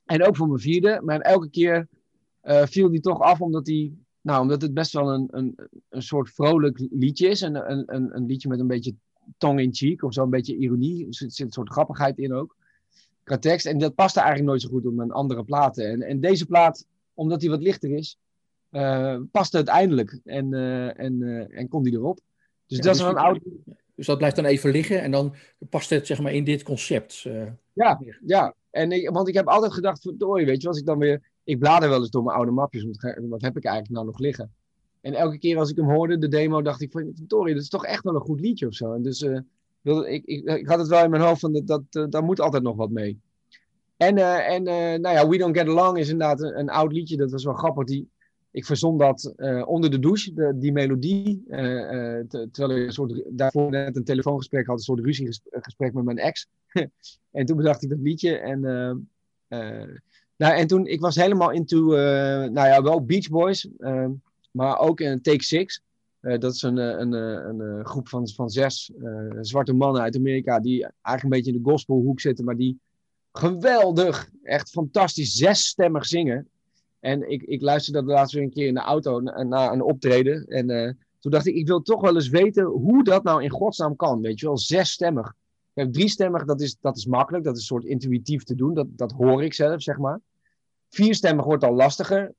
En 0.05 0.27
ook 0.27 0.37
voor 0.37 0.49
mijn 0.49 0.61
vierde. 0.61 1.01
Maar 1.05 1.21
elke 1.21 1.51
keer 1.51 1.89
viel 2.43 2.91
die 2.91 3.01
toch 3.01 3.21
af 3.21 3.41
omdat 3.41 3.67
hij... 3.67 3.93
Nou, 4.21 4.43
omdat 4.43 4.63
het 4.63 4.75
best 4.75 4.93
wel 4.93 5.13
een, 5.13 5.29
een, 5.31 5.59
een 5.89 6.03
soort 6.03 6.31
vrolijk 6.31 6.87
liedje 6.91 7.29
is. 7.29 7.43
En 7.43 7.71
een, 7.71 7.95
een, 7.95 8.17
een 8.17 8.27
liedje 8.27 8.49
met 8.49 8.61
een 8.61 8.67
beetje 8.67 8.95
tong 9.39 9.61
in 9.61 9.75
cheek. 9.75 10.03
Of 10.03 10.13
zo 10.13 10.23
een 10.23 10.31
beetje 10.31 10.57
ironie. 10.57 11.07
Er 11.07 11.15
zit 11.15 11.41
een 11.41 11.53
soort 11.53 11.71
grappigheid 11.71 12.19
in 12.19 12.33
ook 12.33 12.57
qua 13.25 13.39
tekst. 13.39 13.67
En 13.67 13.79
dat 13.79 13.95
paste 13.95 14.21
eigenlijk 14.21 14.49
nooit 14.49 14.63
zo 14.63 14.69
goed 14.69 14.87
op 14.87 14.95
mijn 14.95 15.11
andere 15.13 15.45
platen. 15.45 15.91
En, 15.91 16.03
en 16.03 16.21
deze 16.21 16.47
plaat, 16.47 16.87
omdat 17.15 17.41
hij 17.41 17.51
wat 17.51 17.63
lichter 17.63 17.91
is, 17.91 18.19
uh, 18.71 19.21
paste 19.31 19.57
uiteindelijk. 19.57 20.21
En, 20.25 20.53
uh, 20.53 20.99
en, 20.99 21.21
uh, 21.21 21.59
en 21.59 21.69
kon 21.69 21.83
die 21.83 21.93
erop. 21.93 22.21
Dus 22.67 22.77
ja, 22.77 22.83
dat 22.83 22.93
dus 22.93 22.93
is 22.93 23.01
wel 23.01 23.11
een 23.11 23.25
oud... 23.25 23.41
Dus 23.95 24.07
dat 24.07 24.19
blijft 24.19 24.37
dan 24.37 24.45
even 24.45 24.71
liggen 24.71 25.03
en 25.03 25.11
dan 25.11 25.35
past 25.71 25.91
het 25.91 26.07
zeg 26.07 26.21
maar 26.21 26.33
in 26.33 26.45
dit 26.45 26.63
concept. 26.63 27.23
ja, 27.73 28.01
ja. 28.27 28.55
En 28.71 28.93
ik, 28.93 29.11
want 29.11 29.29
ik 29.29 29.35
heb 29.35 29.47
altijd 29.47 29.73
gedacht, 29.73 30.03
verdorie, 30.03 30.47
weet 30.47 30.63
je, 30.63 30.69
als 30.69 30.79
ik 30.79 30.87
dan 30.87 30.99
weer... 30.99 31.33
Ik 31.45 31.59
blader 31.59 31.89
wel 31.89 31.99
eens 31.99 32.11
door 32.11 32.23
mijn 32.23 32.37
oude 32.37 32.51
mapjes, 32.51 32.85
wat 33.29 33.43
heb 33.43 33.57
ik 33.57 33.65
eigenlijk 33.65 33.95
nou 33.95 34.07
nog 34.07 34.19
liggen? 34.19 34.53
En 35.01 35.15
elke 35.15 35.39
keer 35.39 35.59
als 35.59 35.71
ik 35.71 35.77
hem 35.77 35.91
hoorde, 35.91 36.19
de 36.19 36.29
demo, 36.29 36.63
dacht 36.63 36.81
ik 36.81 36.91
van, 36.91 37.13
verdorie, 37.15 37.55
dat 37.55 37.63
is 37.63 37.69
toch 37.69 37.87
echt 37.87 38.05
wel 38.05 38.15
een 38.15 38.21
goed 38.21 38.41
liedje 38.41 38.67
of 38.67 38.75
zo. 38.75 38.93
En 38.93 39.03
dus 39.03 39.27
ik, 39.85 40.25
ik, 40.25 40.45
ik, 40.45 40.69
had 40.69 40.79
het 40.79 40.89
wel 40.89 41.05
in 41.05 41.11
mijn 41.11 41.23
hoofd 41.23 41.41
van 41.41 41.53
dat, 41.53 41.67
dat, 41.67 41.83
uh, 41.91 42.05
daar 42.09 42.25
moet 42.25 42.41
altijd 42.41 42.63
nog 42.63 42.77
wat 42.77 42.91
mee. 42.91 43.21
En, 43.97 44.19
uh, 44.19 44.51
en 44.51 44.61
uh, 44.61 45.01
nou 45.01 45.15
ja, 45.15 45.29
We 45.29 45.39
Don't 45.39 45.59
Get 45.59 45.69
Along 45.69 45.99
is 45.99 46.09
inderdaad 46.09 46.43
een, 46.43 46.69
oud 46.69 46.93
liedje. 46.93 47.17
Dat 47.17 47.31
was 47.31 47.45
wel 47.45 47.55
grappig. 47.55 47.85
Die, 47.85 48.09
ik 48.51 48.65
verzon 48.65 48.99
dat 48.99 49.35
onder 49.67 49.91
de 49.91 49.99
douche, 49.99 50.55
die 50.59 50.73
melodie. 50.73 51.43
Te, 51.47 52.49
terwijl 52.53 52.81
ik 52.81 52.87
een 52.87 52.93
soort, 52.93 53.23
daarvoor 53.27 53.71
net 53.71 53.97
een 53.97 54.05
telefoongesprek 54.05 54.67
had, 54.67 54.77
een 54.77 54.83
soort 54.83 55.05
ruziegesprek 55.05 55.93
met 55.93 56.05
mijn 56.05 56.19
ex. 56.19 56.49
en 57.31 57.47
toen 57.47 57.57
bedacht 57.57 57.83
ik 57.83 57.89
dat 57.89 57.99
liedje. 57.99 58.37
En, 58.37 58.61
nou, 60.37 60.55
en 60.55 60.67
toen, 60.67 60.87
ik 60.87 61.01
was 61.01 61.17
helemaal 61.17 61.51
into, 61.51 61.85
nou 62.51 62.69
ja, 62.69 62.83
wel 62.83 63.05
Beach 63.05 63.29
Boys, 63.29 63.69
maar 64.51 64.79
ook 64.79 65.01
in 65.01 65.21
Take 65.21 65.45
Six. 65.45 65.83
Uh, 66.25 66.39
dat 66.39 66.55
is 66.55 66.63
een, 66.63 66.77
een, 66.77 67.13
een, 67.13 67.61
een, 67.61 67.85
groep 67.85 68.09
van, 68.09 68.29
van 68.29 68.51
zes 68.51 68.93
zwarte 69.41 69.73
mannen 69.73 70.03
uit 70.03 70.17
Amerika 70.17 70.61
die 70.61 70.83
eigenlijk 70.83 71.23
een 71.23 71.29
beetje 71.29 71.53
in 71.53 71.63
de 71.63 71.71
gospelhoek 71.71 72.21
zitten, 72.21 72.45
maar 72.45 72.57
die 72.57 72.79
geweldig, 73.33 74.31
echt 74.43 74.71
fantastisch 74.71 75.33
zesstemmig 75.33 76.07
zingen. 76.07 76.49
En 77.01 77.31
ik, 77.31 77.43
ik 77.43 77.63
luisterde 77.63 77.99
dat 77.99 78.17
laatst 78.17 78.35
weer 78.35 78.43
een 78.43 78.51
keer 78.51 78.67
in 78.67 78.75
de 78.75 78.81
auto 78.81 79.21
na, 79.21 79.73
een 79.73 79.83
optreden. 79.83 80.47
En 80.47 80.97
toen 81.25 81.33
dacht 81.33 81.47
ik, 81.47 81.55
ik 81.55 81.67
wil 81.67 81.83
toch 81.83 82.01
wel 82.01 82.15
eens 82.15 82.29
weten 82.29 82.65
hoe 82.65 83.05
dat 83.05 83.23
nou 83.23 83.43
in 83.43 83.51
godsnaam 83.51 83.97
kan. 83.97 84.21
Weet 84.21 84.41
je 84.41 84.47
wel, 84.47 84.59
zesstemmig. 84.59 85.35
Kijk, 85.75 85.93
driestemmig, 85.93 86.45
dat 86.45 86.61
is, 86.61 86.77
dat 86.81 86.97
is 86.97 87.07
makkelijk. 87.07 87.45
Dat 87.45 87.55
is 87.55 87.61
een 87.61 87.67
soort 87.67 87.85
intuïtief 87.85 88.45
te 88.45 88.55
doen. 88.55 88.75
Dat, 88.75 88.87
dat 88.91 89.13
hoor 89.13 89.45
ik 89.45 89.55
zelf, 89.55 89.83
zeg 89.83 89.99
maar. 89.99 90.21
Vierstemmig 90.89 91.45
wordt 91.45 91.65
al 91.65 91.75
lastiger. 91.75 92.33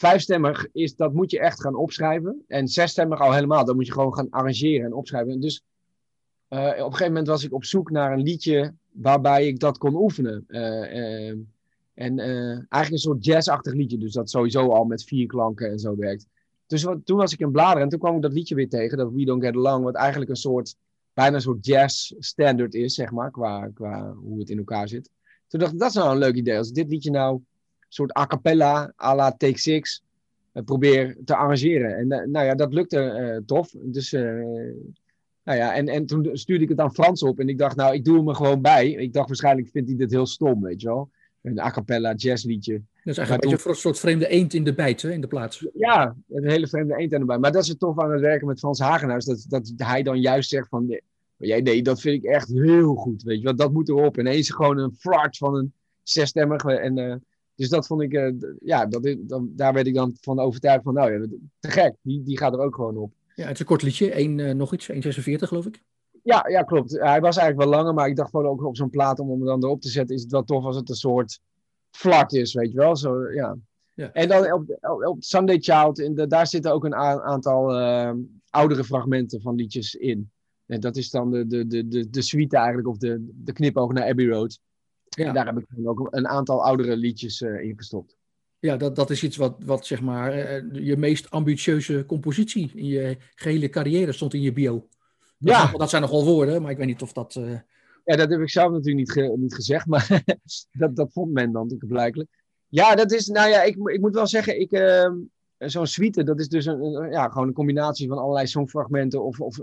Vijfstemmig 0.00 0.66
is, 0.72 0.96
dat 0.96 1.12
moet 1.12 1.30
je 1.30 1.40
echt 1.40 1.60
gaan 1.60 1.74
opschrijven. 1.74 2.44
En 2.46 2.68
zesstemmig 2.68 3.20
al 3.20 3.32
helemaal, 3.32 3.64
dat 3.64 3.74
moet 3.74 3.86
je 3.86 3.92
gewoon 3.92 4.14
gaan 4.14 4.30
arrangeren 4.30 4.86
en 4.86 4.92
opschrijven. 4.92 5.40
Dus 5.40 5.62
uh, 6.48 6.58
op 6.58 6.66
een 6.68 6.82
gegeven 6.82 7.06
moment 7.06 7.26
was 7.26 7.44
ik 7.44 7.52
op 7.52 7.64
zoek 7.64 7.90
naar 7.90 8.12
een 8.12 8.22
liedje 8.22 8.74
waarbij 8.90 9.46
ik 9.46 9.58
dat 9.58 9.78
kon 9.78 9.94
oefenen. 9.94 10.44
Uh, 10.48 10.60
uh, 10.60 11.34
en 11.94 12.18
eigenlijk 12.18 12.90
een 12.90 12.98
soort 12.98 13.24
jazzachtig 13.24 13.72
liedje, 13.72 13.98
dus 13.98 14.12
dat 14.12 14.30
sowieso 14.30 14.68
al 14.68 14.84
met 14.84 15.04
vier 15.04 15.26
klanken 15.26 15.70
en 15.70 15.78
zo 15.78 15.96
werkt. 15.96 16.26
Dus 16.66 16.80
toen 17.04 17.16
was 17.16 17.32
ik 17.32 17.40
in 17.40 17.50
bladeren 17.50 17.82
en 17.82 17.88
toen 17.88 17.98
kwam 17.98 18.16
ik 18.16 18.22
dat 18.22 18.32
liedje 18.32 18.54
weer 18.54 18.68
tegen, 18.68 18.98
dat 18.98 19.12
We 19.12 19.24
Don't 19.24 19.44
Get 19.44 19.54
Along, 19.54 19.84
wat 19.84 19.94
eigenlijk 19.94 20.30
een 20.30 20.36
soort, 20.36 20.76
bijna 21.12 21.34
een 21.34 21.40
soort 21.40 21.66
jazz 21.66 22.12
standard 22.18 22.74
is, 22.74 22.94
zeg 22.94 23.10
maar, 23.10 23.30
qua, 23.30 23.70
qua 23.74 24.12
hoe 24.12 24.38
het 24.38 24.50
in 24.50 24.58
elkaar 24.58 24.88
zit. 24.88 25.10
Toen 25.46 25.60
dacht 25.60 25.72
ik, 25.72 25.78
dat 25.78 25.88
is 25.88 25.94
nou 25.94 26.12
een 26.12 26.18
leuk 26.18 26.34
idee. 26.34 26.56
Als 26.56 26.72
dit 26.72 26.88
liedje 26.88 27.10
nou 27.10 27.40
soort 27.90 28.16
a 28.16 28.26
cappella 28.26 28.92
à 28.96 29.14
la 29.14 29.30
Take 29.30 29.58
Six 29.58 30.02
uh, 30.54 30.62
probeer 30.62 31.16
te 31.24 31.34
arrangeren. 31.34 31.96
En 31.96 32.04
uh, 32.04 32.32
nou 32.32 32.46
ja, 32.46 32.54
dat 32.54 32.72
lukte 32.72 32.96
uh, 33.20 33.46
tof. 33.46 33.74
Dus, 33.82 34.10
nou 35.42 35.58
ja, 35.58 35.74
en, 35.74 35.88
en 35.88 36.06
toen 36.06 36.28
stuurde 36.32 36.64
ik 36.64 36.70
het 36.70 36.78
aan 36.78 36.94
Frans 36.94 37.22
op 37.22 37.38
en 37.38 37.48
ik 37.48 37.58
dacht, 37.58 37.76
nou, 37.76 37.94
ik 37.94 38.04
doe 38.04 38.16
hem 38.16 38.28
er 38.28 38.34
gewoon 38.34 38.62
bij. 38.62 38.90
Ik 38.90 39.12
dacht, 39.12 39.28
waarschijnlijk 39.28 39.68
vindt 39.68 39.88
hij 39.88 39.98
dit 39.98 40.10
heel 40.10 40.26
stom, 40.26 40.62
weet 40.62 40.80
je 40.80 40.86
wel. 40.86 41.10
Een 41.42 41.58
a 41.58 41.70
cappella 41.70 42.14
jazzliedje. 42.14 42.72
Dat 42.72 42.82
is 43.04 43.16
eigenlijk 43.18 43.44
een, 43.44 43.50
beetje 43.50 43.68
een 43.68 43.74
soort 43.74 43.98
vreemde 43.98 44.28
eend 44.28 44.54
in 44.54 44.64
de 44.64 44.74
bijt, 44.74 45.02
hè, 45.02 45.12
in 45.12 45.20
de 45.20 45.26
plaats. 45.26 45.66
Ja, 45.74 46.16
een 46.28 46.48
hele 46.50 46.66
vreemde 46.66 46.96
eend 46.96 47.12
in 47.12 47.20
de 47.20 47.24
bijt. 47.24 47.40
Maar 47.40 47.52
dat 47.52 47.62
is 47.62 47.68
het 47.68 47.78
tof 47.78 47.98
aan 47.98 48.10
het 48.10 48.20
werken 48.20 48.46
met 48.46 48.58
Frans 48.58 48.78
Hagenhuis, 48.78 49.24
dat, 49.24 49.44
dat 49.48 49.72
hij 49.76 50.02
dan 50.02 50.20
juist 50.20 50.48
zegt 50.48 50.68
van, 50.68 50.86
nee, 51.36 51.62
nee, 51.62 51.82
dat 51.82 52.00
vind 52.00 52.24
ik 52.24 52.30
echt 52.30 52.48
heel 52.48 52.94
goed, 52.94 53.22
weet 53.22 53.38
je 53.38 53.44
wel. 53.44 53.56
Dat 53.56 53.72
moet 53.72 53.88
erop. 53.88 54.18
En 54.18 54.26
ineens 54.26 54.50
gewoon 54.50 54.78
een 54.78 54.94
fart 54.98 55.36
van 55.36 55.56
een 55.56 55.72
zesstemmige 56.02 56.72
en... 56.72 57.24
Dus 57.60 57.68
dat 57.68 57.86
vond 57.86 58.02
ik, 58.02 58.12
uh, 58.12 58.32
ja, 58.60 58.86
dat, 58.86 59.16
dan, 59.18 59.52
daar 59.56 59.72
werd 59.72 59.86
ik 59.86 59.94
dan 59.94 60.16
van 60.20 60.38
overtuigd 60.38 60.82
van, 60.82 60.94
nou 60.94 61.12
ja, 61.12 61.26
te 61.58 61.70
gek, 61.70 61.94
die, 62.02 62.22
die 62.22 62.38
gaat 62.38 62.52
er 62.52 62.60
ook 62.60 62.74
gewoon 62.74 62.96
op. 62.96 63.12
Ja, 63.34 63.42
het 63.42 63.52
is 63.52 63.60
een 63.60 63.66
kort 63.66 63.82
liedje, 63.82 64.10
één, 64.10 64.38
uh, 64.38 64.52
nog 64.52 64.72
iets, 64.72 64.90
1,46 64.92 64.98
geloof 65.38 65.66
ik. 65.66 65.82
Ja, 66.22 66.48
ja, 66.48 66.62
klopt. 66.62 66.90
Hij 66.90 67.20
was 67.20 67.36
eigenlijk 67.36 67.70
wel 67.70 67.78
langer, 67.78 67.94
maar 67.94 68.08
ik 68.08 68.16
dacht 68.16 68.30
gewoon 68.30 68.46
ook 68.46 68.64
op 68.64 68.76
zo'n 68.76 68.90
plaat 68.90 69.18
om 69.18 69.30
hem 69.30 69.44
dan 69.44 69.64
erop 69.64 69.80
te 69.80 69.88
zetten, 69.88 70.16
is 70.16 70.22
het 70.22 70.30
wel 70.30 70.44
tof 70.44 70.64
als 70.64 70.76
het 70.76 70.88
een 70.88 70.94
soort 70.94 71.40
vlak 71.90 72.30
is, 72.30 72.54
weet 72.54 72.72
je 72.72 72.78
wel. 72.78 72.96
Zo, 72.96 73.30
ja. 73.32 73.56
ja. 73.94 74.12
En 74.12 74.28
dan 74.28 74.52
op, 74.52 74.78
op 75.06 75.22
Sunday 75.22 75.58
Child, 75.58 75.98
in 75.98 76.14
de, 76.14 76.26
daar 76.26 76.46
zitten 76.46 76.72
ook 76.72 76.84
een 76.84 76.94
aantal 76.94 77.80
uh, 77.80 78.12
oudere 78.50 78.84
fragmenten 78.84 79.40
van 79.40 79.54
liedjes 79.54 79.94
in. 79.94 80.30
En 80.66 80.80
dat 80.80 80.96
is 80.96 81.10
dan 81.10 81.30
de, 81.30 81.46
de, 81.46 81.66
de, 81.66 81.88
de, 81.88 82.10
de 82.10 82.22
suite 82.22 82.56
eigenlijk, 82.56 82.88
of 82.88 82.96
de, 82.96 83.30
de 83.34 83.52
knipoog 83.52 83.92
naar 83.92 84.08
Abbey 84.08 84.28
Road. 84.28 84.60
Ja. 85.16 85.26
En 85.26 85.34
daar 85.34 85.46
heb 85.46 85.58
ik 85.58 85.66
ook 85.88 86.08
een 86.10 86.28
aantal 86.28 86.64
oudere 86.64 86.96
liedjes 86.96 87.40
uh, 87.40 87.60
in 87.62 87.76
gestopt. 87.76 88.16
Ja, 88.58 88.76
dat, 88.76 88.96
dat 88.96 89.10
is 89.10 89.22
iets 89.22 89.36
wat, 89.36 89.56
wat 89.64 89.86
zeg 89.86 90.00
maar 90.00 90.36
uh, 90.36 90.84
je 90.84 90.96
meest 90.96 91.30
ambitieuze 91.30 92.04
compositie 92.06 92.70
in 92.74 92.86
je 92.86 93.16
gehele 93.34 93.68
carrière 93.68 94.12
stond 94.12 94.34
in 94.34 94.40
je 94.40 94.52
bio. 94.52 94.88
Dat, 95.38 95.54
ja. 95.54 95.72
dat 95.72 95.90
zijn 95.90 96.02
nogal 96.02 96.24
woorden, 96.24 96.62
maar 96.62 96.70
ik 96.70 96.76
weet 96.76 96.86
niet 96.86 97.02
of 97.02 97.12
dat, 97.12 97.34
uh, 97.34 97.58
Ja, 98.04 98.16
dat 98.16 98.30
heb 98.30 98.40
ik 98.40 98.50
zelf 98.50 98.72
natuurlijk 98.72 99.16
niet, 99.16 99.36
niet 99.36 99.54
gezegd, 99.54 99.86
maar 99.86 100.22
dat, 100.72 100.96
dat 100.96 101.12
vond 101.12 101.32
men 101.32 101.52
dan 101.52 101.62
natuurlijk 101.62 101.92
blijkelijk. 101.92 102.28
Ja, 102.68 102.94
dat 102.94 103.12
is, 103.12 103.26
nou 103.26 103.48
ja, 103.48 103.62
ik, 103.62 103.76
ik 103.76 104.00
moet 104.00 104.14
wel 104.14 104.26
zeggen, 104.26 104.60
ik, 104.60 104.72
uh, 104.72 105.12
zo'n 105.58 105.86
suite, 105.86 106.24
dat 106.24 106.40
is 106.40 106.48
dus 106.48 106.66
een, 106.66 107.08
ja, 107.10 107.28
gewoon 107.28 107.48
een 107.48 107.54
combinatie 107.54 108.08
van 108.08 108.18
allerlei 108.18 108.46
songfragmenten 108.46 109.24
of, 109.24 109.40
of 109.40 109.60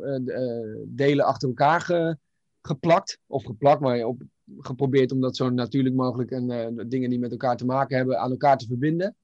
delen 0.86 1.25
achter 1.25 1.47
elkaar 1.47 1.81
ge, 1.81 2.17
geplakt. 2.62 3.19
Of 3.27 3.45
geplakt, 3.45 3.81
maar 3.81 4.03
op, 4.03 4.21
geprobeerd 4.60 5.12
om 5.12 5.21
dat 5.21 5.36
zo 5.36 5.49
natuurlijk 5.49 5.95
mogelijk 5.95 6.31
en 6.31 6.49
uh, 6.49 6.86
dingen 6.88 7.10
die 7.10 7.19
met 7.19 7.31
elkaar 7.31 7.57
te 7.57 7.65
maken 7.65 7.97
hebben 7.97 8.19
aan 8.19 8.31
elkaar 8.31 8.57
te 8.57 8.67
verbinden. 8.67 9.15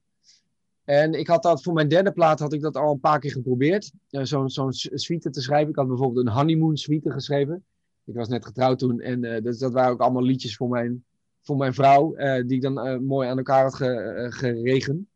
En 0.84 1.12
ik 1.12 1.26
had 1.26 1.42
dat 1.42 1.62
voor 1.62 1.72
mijn 1.72 1.88
derde 1.88 2.12
plaat 2.12 2.38
had 2.38 2.52
ik 2.52 2.60
dat 2.60 2.76
al 2.76 2.92
een 2.92 3.00
paar 3.00 3.18
keer 3.18 3.30
geprobeerd. 3.30 3.92
Uh, 4.10 4.24
Zo'n 4.24 4.50
zo'n 4.50 4.72
suite 4.72 5.30
te 5.30 5.40
schrijven. 5.40 5.68
Ik 5.68 5.76
had 5.76 5.88
bijvoorbeeld 5.88 6.26
een 6.26 6.32
honeymoon 6.32 6.76
suite 6.76 7.10
geschreven. 7.10 7.64
Ik 8.04 8.14
was 8.14 8.28
net 8.28 8.46
getrouwd 8.46 8.78
toen 8.78 9.00
en 9.00 9.24
uh, 9.24 9.42
dat 9.42 9.72
waren 9.72 9.92
ook 9.92 10.00
allemaal 10.00 10.22
liedjes 10.22 10.56
voor 10.56 10.68
mijn, 10.68 11.04
voor 11.40 11.56
mijn 11.56 11.74
vrouw, 11.74 12.14
die 12.46 12.56
ik 12.56 12.62
dan 12.62 13.04
mooi 13.04 13.28
aan 13.28 13.36
elkaar 13.36 13.62
had 13.62 13.74
ge, 13.74 14.26
geregen. 14.30 15.08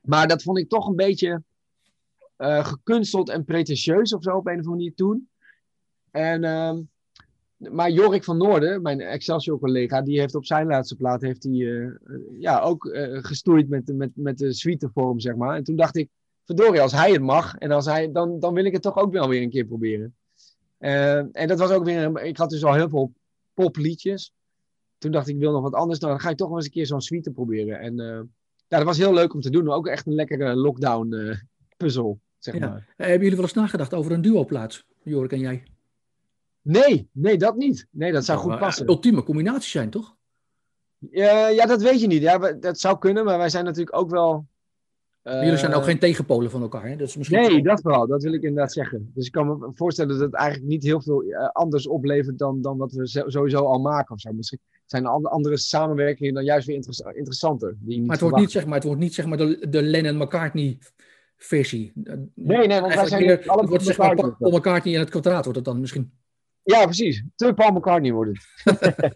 Maar 0.00 0.28
dat 0.28 0.42
vond 0.42 0.58
ik 0.58 0.68
toch 0.68 0.88
een 0.88 0.96
beetje 0.96 1.42
gekunsteld 2.36 3.28
en 3.28 3.44
pretentieus 3.44 4.14
of 4.14 4.22
zo 4.22 4.36
op 4.36 4.46
een 4.46 4.52
of 4.52 4.58
andere 4.58 4.74
manier 4.74 4.94
toen. 4.94 5.28
En 6.10 6.44
ehm, 6.44 6.80
maar 7.60 7.90
Jorik 7.90 8.24
van 8.24 8.36
Noorden, 8.36 8.82
mijn 8.82 9.00
Excelsior-collega, 9.00 10.02
die 10.02 10.20
heeft 10.20 10.34
op 10.34 10.44
zijn 10.44 10.66
laatste 10.66 10.96
plaat 10.96 11.20
heeft 11.20 11.42
hij, 11.42 11.52
uh, 11.52 11.92
ja, 12.38 12.60
ook 12.60 12.84
uh, 12.84 13.18
gestoeid 13.22 13.68
met, 13.68 13.96
met, 13.96 14.10
met 14.14 14.38
de 14.38 14.52
suitevorm, 14.52 15.20
zeg 15.20 15.36
maar. 15.36 15.56
En 15.56 15.64
toen 15.64 15.76
dacht 15.76 15.96
ik, 15.96 16.08
verdorie, 16.44 16.80
als 16.80 16.92
hij 16.92 17.12
het 17.12 17.22
mag, 17.22 17.56
en 17.56 17.70
als 17.70 17.86
hij, 17.86 18.12
dan, 18.12 18.40
dan 18.40 18.54
wil 18.54 18.64
ik 18.64 18.72
het 18.72 18.82
toch 18.82 18.96
ook 18.96 19.12
wel 19.12 19.28
weer 19.28 19.42
een 19.42 19.50
keer 19.50 19.64
proberen. 19.64 20.14
Uh, 20.78 21.16
en 21.16 21.46
dat 21.48 21.58
was 21.58 21.70
ook 21.70 21.84
weer, 21.84 22.22
ik 22.22 22.36
had 22.36 22.50
dus 22.50 22.64
al 22.64 22.74
heel 22.74 22.88
veel 22.88 23.12
popliedjes. 23.54 24.32
Toen 24.98 25.12
dacht 25.12 25.28
ik, 25.28 25.34
ik 25.34 25.40
wil 25.40 25.52
nog 25.52 25.62
wat 25.62 25.74
anders, 25.74 25.98
dan 25.98 26.20
ga 26.20 26.30
ik 26.30 26.36
toch 26.36 26.48
wel 26.48 26.56
eens 26.56 26.66
een 26.66 26.72
keer 26.72 26.86
zo'n 26.86 27.00
suite 27.00 27.30
proberen. 27.30 27.80
En 27.80 27.96
ja, 28.68 28.76
dat 28.76 28.84
was 28.84 28.98
heel 28.98 29.14
leuk 29.14 29.34
om 29.34 29.40
te 29.40 29.50
doen. 29.50 29.70
Ook 29.70 29.86
echt 29.86 30.06
een 30.06 30.14
lekkere 30.14 30.54
lockdown-puzzel, 30.54 32.20
zeg 32.38 32.58
ja. 32.58 32.68
maar. 32.68 32.94
Hebben 32.96 33.18
jullie 33.18 33.36
wel 33.36 33.44
eens 33.44 33.52
nagedacht 33.52 33.94
over 33.94 34.12
een 34.12 34.22
duo-plaats, 34.22 34.84
Jorik 35.02 35.32
en 35.32 35.38
jij? 35.38 35.62
Nee, 36.62 37.08
nee, 37.12 37.36
dat 37.36 37.56
niet. 37.56 37.86
Nee, 37.90 38.12
dat 38.12 38.24
zou 38.24 38.38
goed 38.38 38.58
passen. 38.58 38.88
Ultieme 38.88 39.22
combinatie 39.22 39.70
zijn, 39.70 39.90
toch? 39.90 40.16
Ja, 41.10 41.48
ja, 41.48 41.66
dat 41.66 41.82
weet 41.82 42.00
je 42.00 42.06
niet. 42.06 42.22
Ja, 42.22 42.52
dat 42.52 42.78
zou 42.78 42.98
kunnen, 42.98 43.24
maar 43.24 43.38
wij 43.38 43.48
zijn 43.48 43.64
natuurlijk 43.64 43.96
ook 43.96 44.10
wel. 44.10 44.46
Uh... 45.24 45.42
Jullie 45.42 45.58
zijn 45.58 45.74
ook 45.74 45.84
geen 45.84 45.98
tegenpolen 45.98 46.50
van 46.50 46.62
elkaar, 46.62 46.88
hè? 46.88 46.96
Dat 46.96 47.08
is 47.08 47.16
misschien 47.16 47.40
nee, 47.40 47.62
dat 47.62 47.82
wel. 47.82 48.06
Dat 48.06 48.22
wil 48.22 48.32
ik 48.32 48.42
inderdaad 48.42 48.72
zeggen. 48.72 49.10
Dus 49.14 49.26
ik 49.26 49.32
kan 49.32 49.46
me 49.46 49.70
voorstellen 49.74 50.10
dat 50.10 50.20
het 50.20 50.34
eigenlijk 50.34 50.70
niet 50.70 50.82
heel 50.82 51.02
veel 51.02 51.24
uh, 51.24 51.48
anders 51.48 51.86
oplevert 51.86 52.38
dan, 52.38 52.62
dan 52.62 52.76
wat 52.76 52.92
we 52.92 53.06
sowieso 53.26 53.64
al 53.64 53.78
maken. 53.78 54.14
Of 54.14 54.20
zo. 54.20 54.32
Misschien 54.32 54.58
zijn 54.86 55.06
andere 55.06 55.56
samenwerkingen 55.56 56.34
dan 56.34 56.44
juist 56.44 56.66
weer 56.66 56.76
inter 56.76 57.16
interessanter. 57.16 57.76
Die 57.78 58.00
maar, 58.00 58.10
het 58.10 58.20
wordt 58.20 58.36
niet, 58.36 58.50
zeg 58.50 58.64
maar 58.64 58.74
het 58.74 58.84
wordt 58.84 59.00
niet 59.00 59.14
zeg 59.14 59.26
maar 59.26 59.38
de, 59.38 59.66
de 59.68 59.82
Lennon-McCartney 59.82 60.78
versie. 61.36 61.92
Nee, 62.34 62.66
nee, 62.66 62.80
want 62.80 62.94
wij 62.94 63.06
zijn 63.06 63.24
meer, 63.24 63.38
het 63.38 63.68
wordt 63.68 63.84
zeg 63.84 63.98
maar 63.98 64.14
Paul 64.14 64.56
McCartney 64.56 64.94
in 64.94 65.00
het 65.00 65.10
kwadraat 65.10 65.44
wordt 65.44 65.58
het 65.58 65.64
dan 65.64 65.80
misschien. 65.80 66.12
Ja, 66.62 66.84
precies. 66.84 67.24
Te 67.36 67.54
Paul 67.54 67.72
McCartney 67.72 68.12
wordt 68.12 68.38
het. 68.64 69.12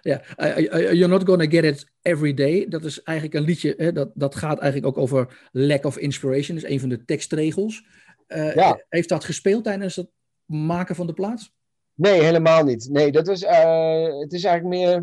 ja, 0.10 0.22
You're 0.70 1.06
Not 1.06 1.26
Gonna 1.28 1.44
Get 1.44 1.64
It 1.64 1.90
Every 2.02 2.34
Day. 2.34 2.66
Dat 2.68 2.84
is 2.84 3.02
eigenlijk 3.02 3.38
een 3.38 3.44
liedje, 3.44 3.74
hè, 3.76 3.92
dat, 3.92 4.10
dat 4.14 4.34
gaat 4.34 4.58
eigenlijk 4.58 4.96
ook 4.96 5.02
over 5.02 5.48
lack 5.52 5.84
of 5.84 5.98
inspiration. 5.98 6.56
Dat 6.56 6.64
is 6.64 6.70
een 6.72 6.80
van 6.80 6.88
de 6.88 7.04
tekstregels. 7.04 7.84
Uh, 8.28 8.54
ja. 8.54 8.84
Heeft 8.88 9.08
dat 9.08 9.24
gespeeld 9.24 9.64
tijdens 9.64 9.96
het 9.96 10.08
maken 10.44 10.94
van 10.94 11.06
de 11.06 11.12
plaats? 11.12 11.52
Nee, 11.94 12.22
helemaal 12.22 12.64
niet. 12.64 12.88
Nee, 12.90 13.12
dat 13.12 13.26
was, 13.26 13.42
uh, 13.42 14.20
het 14.20 14.32
is 14.32 14.44
eigenlijk 14.44 14.76
meer... 14.76 14.94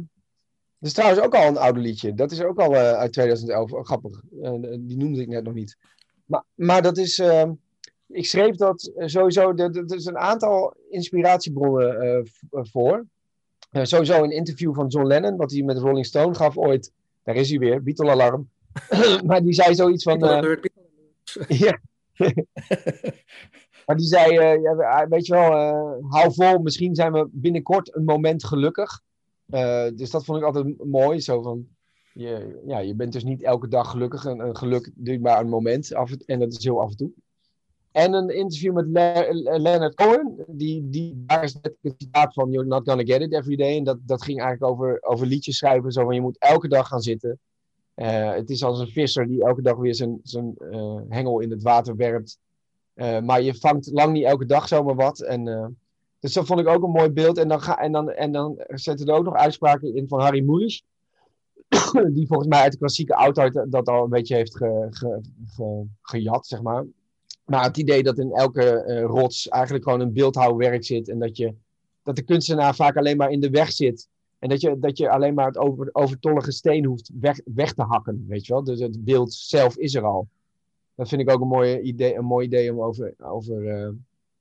Dat 0.79 0.91
is 0.91 0.93
trouwens 0.93 1.21
ook 1.21 1.35
al 1.35 1.47
een 1.47 1.57
oude 1.57 1.79
liedje. 1.79 2.13
Dat 2.13 2.31
is 2.31 2.41
ook 2.41 2.59
al 2.59 2.73
uh, 2.73 2.91
uit 2.91 3.13
2011. 3.13 3.71
Oh, 3.71 3.85
grappig. 3.85 4.21
die 4.79 4.97
noemde 4.97 5.21
ik 5.21 5.27
net 5.27 5.43
nog 5.43 5.53
niet. 5.53 5.77
Maar, 6.25 6.43
maar 6.53 6.81
dat 6.81 6.97
is 6.97 7.21
ik 8.13 8.25
schreef 8.25 8.55
dat 8.55 8.91
eh, 8.95 9.07
sowieso, 9.07 9.53
er 9.55 9.95
is 9.95 10.05
een 10.05 10.17
aantal 10.17 10.75
inspiratiebronnen 10.89 12.05
uh, 12.51 12.63
voor. 12.63 13.05
Uh, 13.71 13.83
sowieso 13.83 14.23
een 14.23 14.31
interview 14.31 14.75
van 14.75 14.87
John 14.87 15.07
Lennon, 15.07 15.37
wat 15.37 15.51
hij 15.51 15.61
met 15.61 15.77
Rolling 15.77 16.05
Stone 16.05 16.35
gaf 16.35 16.57
ooit. 16.57 16.91
Daar 17.23 17.35
is 17.35 17.49
hij 17.49 17.59
weer, 17.59 17.83
Beatle 17.83 18.11
Alarm. 18.11 18.49
maar 19.27 19.43
die 19.43 19.53
zei 19.53 19.75
zoiets 19.75 20.03
van... 20.03 20.19
ja. 21.47 21.79
maar 23.85 23.95
die 23.95 24.07
zei, 24.07 24.33
ja, 24.61 25.07
weet 25.07 25.25
je 25.25 25.33
wel, 25.33 25.51
hou 26.09 26.33
vol, 26.33 26.57
misschien 26.57 26.95
zijn 26.95 27.11
we 27.11 27.27
binnenkort 27.31 27.95
een 27.95 28.03
moment 28.03 28.43
gelukkig. 28.43 29.01
dus 29.95 30.09
dat 30.09 30.25
vond 30.25 30.37
ik 30.37 30.43
altijd 30.43 30.85
mooi, 30.85 31.19
zo 31.19 31.41
van... 31.41 31.67
Je, 32.13 32.61
ja, 32.65 32.79
je 32.79 32.95
bent 32.95 33.13
dus 33.13 33.23
niet 33.23 33.43
elke 33.43 33.67
dag 33.67 33.89
gelukkig. 33.89 34.25
Een, 34.25 34.39
een 34.39 34.57
geluk 34.57 34.91
duurt 34.95 35.21
maar 35.21 35.39
een 35.39 35.49
moment. 35.49 35.93
Af 35.93 36.11
en, 36.11 36.23
en 36.25 36.39
dat 36.39 36.51
is 36.51 36.63
heel 36.63 36.81
af 36.81 36.89
en 36.89 36.97
toe. 36.97 37.11
En 37.93 38.13
een 38.13 38.29
interview 38.29 38.73
met 38.73 38.85
Le 38.87 39.59
Leonard 39.59 39.95
Cohen. 39.95 40.45
Die, 40.47 40.89
die, 40.89 41.23
daar 41.25 41.43
is 41.43 41.53
net 41.53 41.75
het 41.81 41.93
citaat 41.97 42.33
van 42.33 42.51
You're 42.51 42.67
not 42.67 42.89
gonna 42.89 43.03
get 43.03 43.21
it 43.21 43.33
every 43.33 43.55
day. 43.55 43.77
En 43.77 43.83
dat, 43.83 43.97
dat 44.01 44.23
ging 44.23 44.41
eigenlijk 44.41 44.71
over, 44.71 44.97
over 45.01 45.27
liedjes 45.27 45.57
schrijven. 45.57 45.91
Zo 45.91 46.03
van 46.03 46.15
je 46.15 46.21
moet 46.21 46.37
elke 46.39 46.67
dag 46.67 46.87
gaan 46.87 47.01
zitten. 47.01 47.39
Uh, 47.95 48.33
het 48.33 48.49
is 48.49 48.63
als 48.63 48.79
een 48.79 48.87
visser 48.87 49.27
die 49.27 49.43
elke 49.43 49.61
dag 49.61 49.77
weer 49.77 49.95
zijn, 49.95 50.19
zijn 50.23 50.55
uh, 50.59 50.99
hengel 51.09 51.39
in 51.39 51.51
het 51.51 51.63
water 51.63 51.95
werpt. 51.95 52.37
Uh, 52.95 53.19
maar 53.19 53.41
je 53.41 53.55
vangt 53.55 53.91
lang 53.91 54.13
niet 54.13 54.25
elke 54.25 54.45
dag 54.45 54.67
zomaar 54.67 54.95
wat. 54.95 55.19
En, 55.21 55.77
dus 56.19 56.33
dat 56.33 56.45
vond 56.45 56.59
ik 56.59 56.67
ook 56.67 56.83
een 56.83 56.91
mooi 56.91 57.09
beeld. 57.09 57.37
En 57.37 57.47
dan, 57.47 57.61
ga, 57.61 57.79
en 57.79 57.91
dan, 57.91 58.11
en 58.11 58.31
dan 58.31 58.63
zetten 58.67 59.07
er 59.07 59.13
ook 59.13 59.25
nog 59.25 59.35
uitspraken 59.35 59.95
in 59.95 60.07
van 60.07 60.21
Harry 60.21 60.43
Mulisch. 60.43 60.83
die 62.15 62.27
volgens 62.27 62.49
mij 62.49 62.61
uit 62.61 62.71
de 62.71 62.77
klassieke 62.77 63.15
oudheid 63.15 63.65
dat 63.69 63.87
al 63.87 64.03
een 64.03 64.09
beetje 64.09 64.35
heeft 64.35 64.57
ge, 64.57 64.87
ge, 64.89 65.85
gejat, 66.01 66.47
zeg 66.47 66.61
maar. 66.61 66.85
Maar 67.45 67.63
het 67.63 67.77
idee 67.77 68.03
dat 68.03 68.17
in 68.17 68.31
elke 68.31 68.85
uh, 68.87 69.01
rots 69.01 69.47
eigenlijk 69.47 69.83
gewoon 69.83 69.99
een 69.99 70.13
beeldhouwwerk 70.13 70.83
zit. 70.83 71.09
En 71.09 71.19
dat, 71.19 71.37
je, 71.37 71.53
dat 72.03 72.15
de 72.15 72.21
kunstenaar 72.21 72.75
vaak 72.75 72.97
alleen 72.97 73.17
maar 73.17 73.31
in 73.31 73.39
de 73.39 73.49
weg 73.49 73.71
zit. 73.71 74.07
En 74.39 74.49
dat 74.49 74.61
je, 74.61 74.79
dat 74.79 74.97
je 74.97 75.09
alleen 75.09 75.33
maar 75.33 75.45
het 75.45 75.57
over, 75.57 75.89
overtollige 75.91 76.51
steen 76.51 76.85
hoeft 76.85 77.11
weg, 77.19 77.39
weg 77.45 77.73
te 77.73 77.81
hakken. 77.81 78.25
Weet 78.27 78.45
je 78.45 78.53
wel? 78.53 78.63
Dus 78.63 78.79
het 78.79 79.03
beeld 79.03 79.33
zelf 79.33 79.77
is 79.77 79.95
er 79.95 80.03
al. 80.03 80.27
Dat 80.95 81.09
vind 81.09 81.21
ik 81.21 81.29
ook 81.29 81.41
een, 81.41 81.47
mooie 81.47 81.81
idee, 81.81 82.15
een 82.15 82.25
mooi 82.25 82.45
idee 82.45 82.71
om 82.71 82.81
over, 82.81 83.13
over 83.17 83.63
uh, 83.63 83.89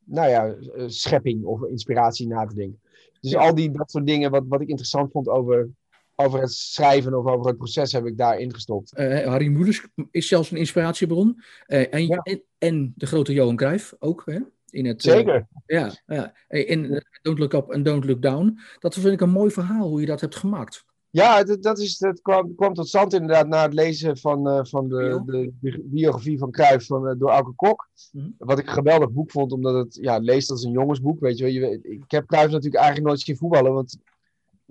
nou 0.04 0.28
ja, 0.28 0.46
uh, 0.46 0.84
schepping 0.86 1.44
of 1.44 1.64
inspiratie 1.64 2.26
na 2.26 2.46
te 2.46 2.54
denken. 2.54 2.80
Dus 3.20 3.36
al 3.36 3.54
die 3.54 3.70
dat 3.70 3.90
soort 3.90 4.06
dingen 4.06 4.30
wat, 4.30 4.44
wat 4.48 4.60
ik 4.60 4.68
interessant 4.68 5.12
vond 5.12 5.28
over 5.28 5.70
over 6.16 6.40
het 6.40 6.52
schrijven 6.52 7.14
of 7.14 7.26
over 7.26 7.46
het 7.46 7.56
proces 7.56 7.92
heb 7.92 8.06
ik 8.06 8.18
daarin 8.18 8.54
gestopt. 8.54 8.98
Uh, 8.98 9.26
Harry 9.26 9.46
Mulisch 9.46 9.86
is 10.10 10.28
zelfs 10.28 10.50
een 10.50 10.56
inspiratiebron. 10.56 11.42
Uh, 11.66 11.94
en, 11.94 12.06
ja. 12.06 12.16
en, 12.16 12.42
en, 12.58 12.92
de 12.96 13.06
grote 13.06 13.32
Johan 13.32 13.56
Cruijff 13.56 13.94
ook. 13.98 14.22
Hè? 14.24 14.38
In 14.70 14.86
het, 14.86 15.06
eh, 15.06 15.12
Zeker. 15.12 15.46
Uh, 15.66 15.80
ja, 15.80 15.92
ja, 16.06 16.34
in 16.48 17.04
Don't 17.22 17.38
Look 17.38 17.52
Up 17.52 17.72
and 17.72 17.84
Don't 17.84 18.04
Look 18.04 18.22
Down. 18.22 18.58
Dat 18.78 18.94
vind 18.94 19.12
ik 19.12 19.20
een 19.20 19.30
mooi 19.30 19.50
verhaal 19.50 19.88
hoe 19.88 20.00
je 20.00 20.06
dat 20.06 20.20
hebt 20.20 20.36
gemaakt. 20.36 20.84
Ja, 21.10 21.44
dat, 21.44 21.62
dat, 21.62 21.78
is, 21.78 21.98
dat 21.98 22.20
kwam, 22.20 22.54
kwam 22.54 22.74
tot 22.74 22.88
stand 22.88 23.12
inderdaad 23.12 23.46
na 23.46 23.62
het 23.62 23.74
lezen 23.74 24.18
van, 24.18 24.66
van 24.66 24.88
de, 24.88 25.22
de, 25.26 25.52
de, 25.60 25.82
biografie 25.84 26.38
van 26.38 26.50
Cruijff 26.50 26.86
van, 26.86 27.18
door 27.18 27.30
Auke 27.30 27.52
Kok. 27.54 27.88
Mm 28.12 28.20
-hmm. 28.20 28.34
Wat 28.38 28.58
ik 28.58 28.66
een 28.66 28.72
geweldig 28.72 29.10
boek 29.10 29.30
vond, 29.30 29.52
omdat 29.52 29.74
het 29.74 29.98
ja, 30.00 30.18
leest 30.18 30.50
als 30.50 30.64
een 30.64 30.72
jongensboek. 30.72 31.20
Weet 31.20 31.38
je, 31.38 31.52
je, 31.52 31.80
ik 31.82 32.10
heb 32.10 32.26
Cruijff 32.26 32.50
natuurlijk 32.50 32.82
eigenlijk 32.82 33.06
nooit 33.06 33.20
zien 33.20 33.36
voetballen, 33.36 33.72
want 33.72 33.96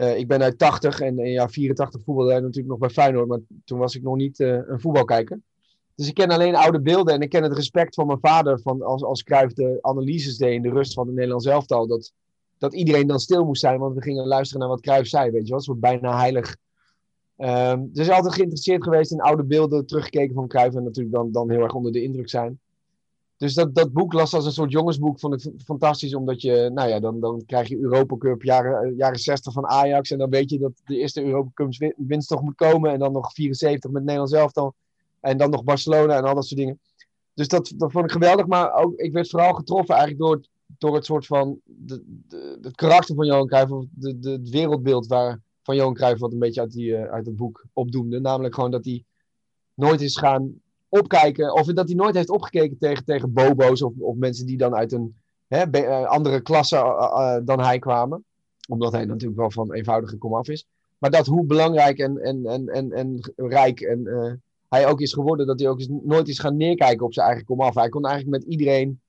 uh, 0.02 0.18
ik 0.18 0.28
ben 0.28 0.42
uit 0.42 0.58
80 0.58 1.00
en 1.00 1.20
in 1.20 1.32
ja, 1.32 1.50
84 1.50 2.02
voetbalde 2.04 2.34
natuurlijk 2.34 2.68
nog 2.68 2.78
bij 2.78 2.90
Feyenoord, 2.90 3.28
maar 3.28 3.40
toen 3.66 3.80
was 3.80 3.96
ik 3.96 4.02
nog 4.02 4.16
niet 4.16 4.40
uh, 4.40 4.60
een 4.68 4.80
voetbalkijker. 4.80 5.40
Dus 5.96 6.08
ik 6.08 6.14
ken 6.14 6.30
alleen 6.30 6.56
oude 6.56 6.82
beelden 6.82 7.14
en 7.14 7.22
ik 7.22 7.30
ken 7.30 7.44
het 7.44 7.54
respect 7.54 7.96
van 7.96 8.08
mijn 8.08 8.20
vader 8.20 8.60
van 8.62 8.82
als, 8.82 9.04
als 9.04 9.24
Cruijff 9.24 9.54
de 9.54 9.78
analyses 9.82 10.38
deed 10.38 10.54
in 10.54 10.62
de 10.62 10.70
rust 10.70 10.94
van 10.94 11.06
het 11.06 11.16
Nederlands 11.16 11.46
elftal. 11.46 11.88
Dat, 11.88 12.14
dat 12.58 12.74
iedereen 12.74 13.08
dan 13.08 13.20
stil 13.20 13.46
moest 13.46 13.62
zijn, 13.62 13.80
want 13.80 13.96
we 13.96 14.02
gingen 14.02 14.28
luisteren 14.28 14.62
naar 14.62 14.70
wat 14.70 14.82
Cruijff 14.82 15.10
zei, 15.10 15.32
weet 15.32 15.48
je 15.48 15.62
wel. 15.66 15.76
Bijna 15.76 16.18
heilig. 16.18 16.56
Um, 17.38 17.90
dus 17.94 18.10
altijd 18.10 18.34
geïnteresseerd 18.34 18.84
geweest 18.84 19.12
in 19.12 19.22
oude 19.22 19.44
beelden, 19.44 19.86
teruggekeken 19.86 20.36
van 20.36 20.48
Cruijff 20.48 20.76
en 20.76 20.84
natuurlijk 20.84 21.16
dan, 21.16 21.32
dan 21.32 21.50
heel 21.50 21.62
erg 21.62 21.74
onder 21.74 21.92
de 21.92 22.04
indruk 22.04 22.30
zijn. 22.30 22.60
Dus 23.42 23.54
dat, 23.54 23.76
dat 23.76 23.92
boek 23.92 24.14
las 24.14 24.34
als 24.34 24.46
een 24.46 24.52
soort 24.52 24.72
jongensboek, 24.72 25.20
vond 25.20 25.46
ik 25.46 25.54
fantastisch. 25.66 26.16
Omdat 26.16 26.42
je, 26.42 26.70
nou 26.74 26.90
ja, 26.90 27.00
dan, 27.00 27.20
dan 27.20 27.44
krijg 27.46 27.68
je 27.68 27.80
Europa 27.80 28.18
Cup 28.18 28.44
jaren, 28.44 28.84
eh, 28.84 28.98
jaren 28.98 29.20
60 29.20 29.54
van 29.54 29.68
Ajax. 29.68 30.12
En 30.12 30.18
dan 30.18 30.30
weet 30.30 30.50
je 30.50 30.60
dat 30.60 30.72
de 30.86 30.98
eerste 30.98 31.24
Europa 31.24 31.50
Cup 31.54 31.94
winst 31.98 32.28
toch 32.28 32.42
moet 32.42 32.56
komen. 32.56 32.92
En 32.92 33.00
dan 33.00 33.12
nog 33.12 33.34
74 33.34 33.92
met 33.92 34.04
Nederland 34.04 34.30
zelf 34.30 34.52
dan. 34.52 34.74
En 35.20 35.38
dan 35.38 35.50
nog 35.50 35.64
Barcelona 35.64 36.18
en 36.18 36.24
al 36.24 36.36
dat 36.36 36.46
soort 36.46 36.60
dingen. 36.60 36.80
Dus 37.34 37.48
dat, 37.48 37.74
dat 37.76 37.92
vond 37.92 38.06
ik 38.06 38.12
geweldig. 38.12 38.48
Maar 38.48 38.74
ook, 38.74 38.96
ik 38.96 39.14
werd 39.14 39.30
vooral 39.30 39.54
getroffen 39.54 39.96
eigenlijk 39.96 40.24
door, 40.24 40.42
door 40.78 40.96
het 40.96 41.06
soort 41.06 41.26
van, 41.26 41.60
de, 41.64 42.04
de, 42.28 42.60
het 42.62 42.76
karakter 42.76 43.16
van 43.16 43.26
Johan 43.26 43.48
Cruijff. 43.48 43.72
Of 43.72 43.86
de, 43.92 44.20
de, 44.20 44.32
het 44.32 44.50
wereldbeeld 44.50 45.08
waar, 45.08 45.42
van 45.64 45.76
Johan 45.76 45.94
Cruijff 45.94 46.20
wat 46.20 46.32
een 46.32 46.40
beetje 46.40 46.62
uit, 46.62 46.72
die, 46.72 46.90
uh, 46.90 47.04
uit 47.04 47.26
het 47.26 47.36
boek 47.36 47.66
opdoemde. 47.74 48.20
Namelijk 48.20 48.54
gewoon 48.56 48.72
dat 48.72 48.86
hij 48.86 49.04
nooit 49.74 50.02
is 50.02 50.18
gaan 50.18 50.62
opkijken. 50.92 51.54
Of 51.54 51.66
dat 51.66 51.88
hij 51.88 51.96
nooit 51.96 52.16
heeft 52.16 52.30
opgekeken 52.30 52.78
tegen, 52.78 53.06
tegen 53.06 53.34
bobo's 53.34 53.82
of, 53.82 53.94
of 54.00 54.16
mensen 54.16 54.46
die 54.46 54.58
dan 54.58 54.76
uit 54.76 54.92
een 54.92 55.16
hè, 55.48 56.08
andere 56.08 56.42
klasse 56.42 56.76
uh, 56.76 56.82
uh, 56.82 57.38
dan 57.46 57.60
hij 57.60 57.80
kwamen. 57.80 58.24
Omdat 58.70 58.92
hij 58.92 59.06
natuurlijk 59.06 59.40
wel 59.40 59.52
van 59.52 59.74
eenvoudige 59.74 60.18
komaf 60.18 60.50
is. 60.50 60.66
Maar 60.98 61.10
dat 61.10 61.26
hoe 61.26 61.46
belangrijk 61.46 61.98
en, 61.98 62.18
en, 62.18 62.46
en, 62.46 62.70
en, 62.70 62.92
en 62.92 63.32
rijk 63.36 63.80
en, 63.80 64.40
hij 64.70 64.88
ook 64.88 65.02
is 65.02 65.14
geworden, 65.14 65.48
dat 65.48 65.60
hij 65.60 65.70
ook 65.70 65.88
nooit 66.04 66.28
is 66.28 66.40
gaan 66.40 66.58
neerkijken 66.58 67.06
op 67.06 67.14
zijn 67.14 67.28
eigen 67.28 67.46
komaf. 67.46 67.76
Hij 67.76 67.90
kon 67.90 68.06
eigenlijk 68.06 68.44
met 68.44 68.52
iedereen 68.52 69.02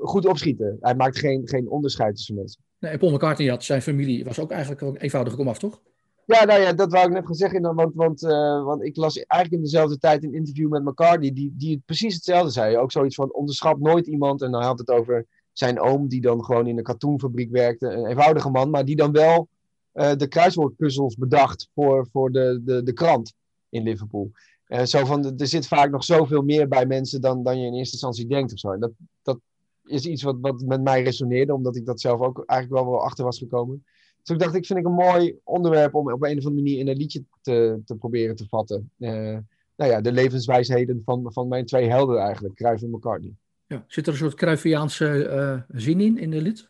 goed 0.00 0.26
opschieten. 0.26 0.76
Hij 0.80 0.94
maakt 0.94 1.18
geen, 1.18 1.48
geen 1.48 1.68
onderscheid 1.68 2.16
tussen 2.16 2.34
mensen. 2.34 2.62
Nee, 2.78 2.98
Paul 2.98 3.12
McCartney 3.12 3.48
had 3.48 3.64
zijn 3.64 3.82
familie, 3.82 4.24
was 4.24 4.38
ook 4.38 4.50
eigenlijk 4.50 4.80
een 4.80 4.96
eenvoudige 4.96 5.36
komaf, 5.36 5.58
toch? 5.58 5.80
Ja, 6.26 6.44
nou 6.44 6.60
ja, 6.60 6.72
dat 6.72 6.92
wou 6.92 7.06
ik 7.06 7.12
net 7.12 7.26
gaan 7.26 7.34
zeggen. 7.34 7.74
Want, 7.74 7.94
want, 7.94 8.22
uh, 8.22 8.64
want 8.64 8.82
ik 8.82 8.96
las 8.96 9.16
eigenlijk 9.16 9.52
in 9.52 9.70
dezelfde 9.70 9.98
tijd 9.98 10.24
een 10.24 10.34
interview 10.34 10.68
met 10.68 10.84
McCartney, 10.84 11.32
die, 11.32 11.54
die 11.56 11.82
precies 11.84 12.14
hetzelfde 12.14 12.50
zei. 12.50 12.76
Ook 12.76 12.92
zoiets 12.92 13.14
van 13.14 13.32
onderschat 13.32 13.78
nooit 13.78 14.06
iemand. 14.06 14.42
En 14.42 14.50
dan 14.50 14.62
had 14.62 14.78
het 14.78 14.90
over 14.90 15.26
zijn 15.52 15.80
oom, 15.80 16.08
die 16.08 16.20
dan 16.20 16.44
gewoon 16.44 16.66
in 16.66 16.78
een 16.78 16.84
katoenfabriek 16.84 17.50
werkte. 17.50 17.86
Een 17.86 18.06
eenvoudige 18.06 18.50
man, 18.50 18.70
maar 18.70 18.84
die 18.84 18.96
dan 18.96 19.12
wel 19.12 19.48
uh, 19.94 20.14
de 20.16 20.26
kruiswoordpuzzels 20.26 21.16
bedacht 21.16 21.68
voor, 21.74 22.06
voor 22.12 22.32
de, 22.32 22.60
de, 22.64 22.82
de 22.82 22.92
krant 22.92 23.34
in 23.68 23.82
Liverpool. 23.82 24.30
Uh, 24.68 24.82
zo 24.82 25.04
van, 25.04 25.38
er 25.38 25.46
zit 25.46 25.66
vaak 25.66 25.90
nog 25.90 26.04
zoveel 26.04 26.42
meer 26.42 26.68
bij 26.68 26.86
mensen 26.86 27.20
dan, 27.20 27.42
dan 27.42 27.60
je 27.60 27.66
in 27.66 27.74
eerste 27.74 27.92
instantie 27.92 28.26
denkt 28.26 28.52
of 28.52 28.58
zo. 28.58 28.78
Dat, 28.78 28.90
dat 29.22 29.38
is 29.84 30.06
iets 30.06 30.22
wat, 30.22 30.36
wat 30.40 30.60
met 30.60 30.82
mij 30.82 31.02
resoneerde, 31.02 31.54
omdat 31.54 31.76
ik 31.76 31.86
dat 31.86 32.00
zelf 32.00 32.20
ook 32.20 32.42
eigenlijk 32.46 32.82
wel 32.82 32.92
wel 32.92 33.04
achter 33.04 33.24
was 33.24 33.38
gekomen. 33.38 33.84
Dus 34.26 34.36
ik 34.36 34.42
dacht, 34.42 34.54
ik 34.54 34.66
vind 34.66 34.78
ik 34.78 34.84
een 34.84 34.92
mooi 34.92 35.38
onderwerp 35.44 35.94
om 35.94 36.12
op 36.12 36.22
een 36.22 36.38
of 36.38 36.44
andere 36.44 36.62
manier 36.62 36.78
in 36.78 36.88
een 36.88 36.96
liedje 36.96 37.24
te, 37.42 37.80
te 37.84 37.94
proberen 37.94 38.36
te 38.36 38.46
vatten. 38.48 38.90
Uh, 38.98 39.38
nou 39.76 39.90
ja, 39.90 40.00
de 40.00 40.12
levenswijsheden 40.12 41.02
van, 41.04 41.32
van 41.32 41.48
mijn 41.48 41.66
twee 41.66 41.88
helden 41.88 42.18
eigenlijk, 42.18 42.54
Cruijff 42.54 42.82
en 42.82 42.90
McCartney. 42.90 43.32
Ja. 43.66 43.84
Zit 43.86 44.06
er 44.06 44.12
een 44.12 44.18
soort 44.18 44.34
Cruyffiaanse 44.34 45.28
uh, 45.30 45.80
zin 45.80 46.00
in, 46.00 46.18
in 46.18 46.30
de 46.30 46.40
lied? 46.40 46.68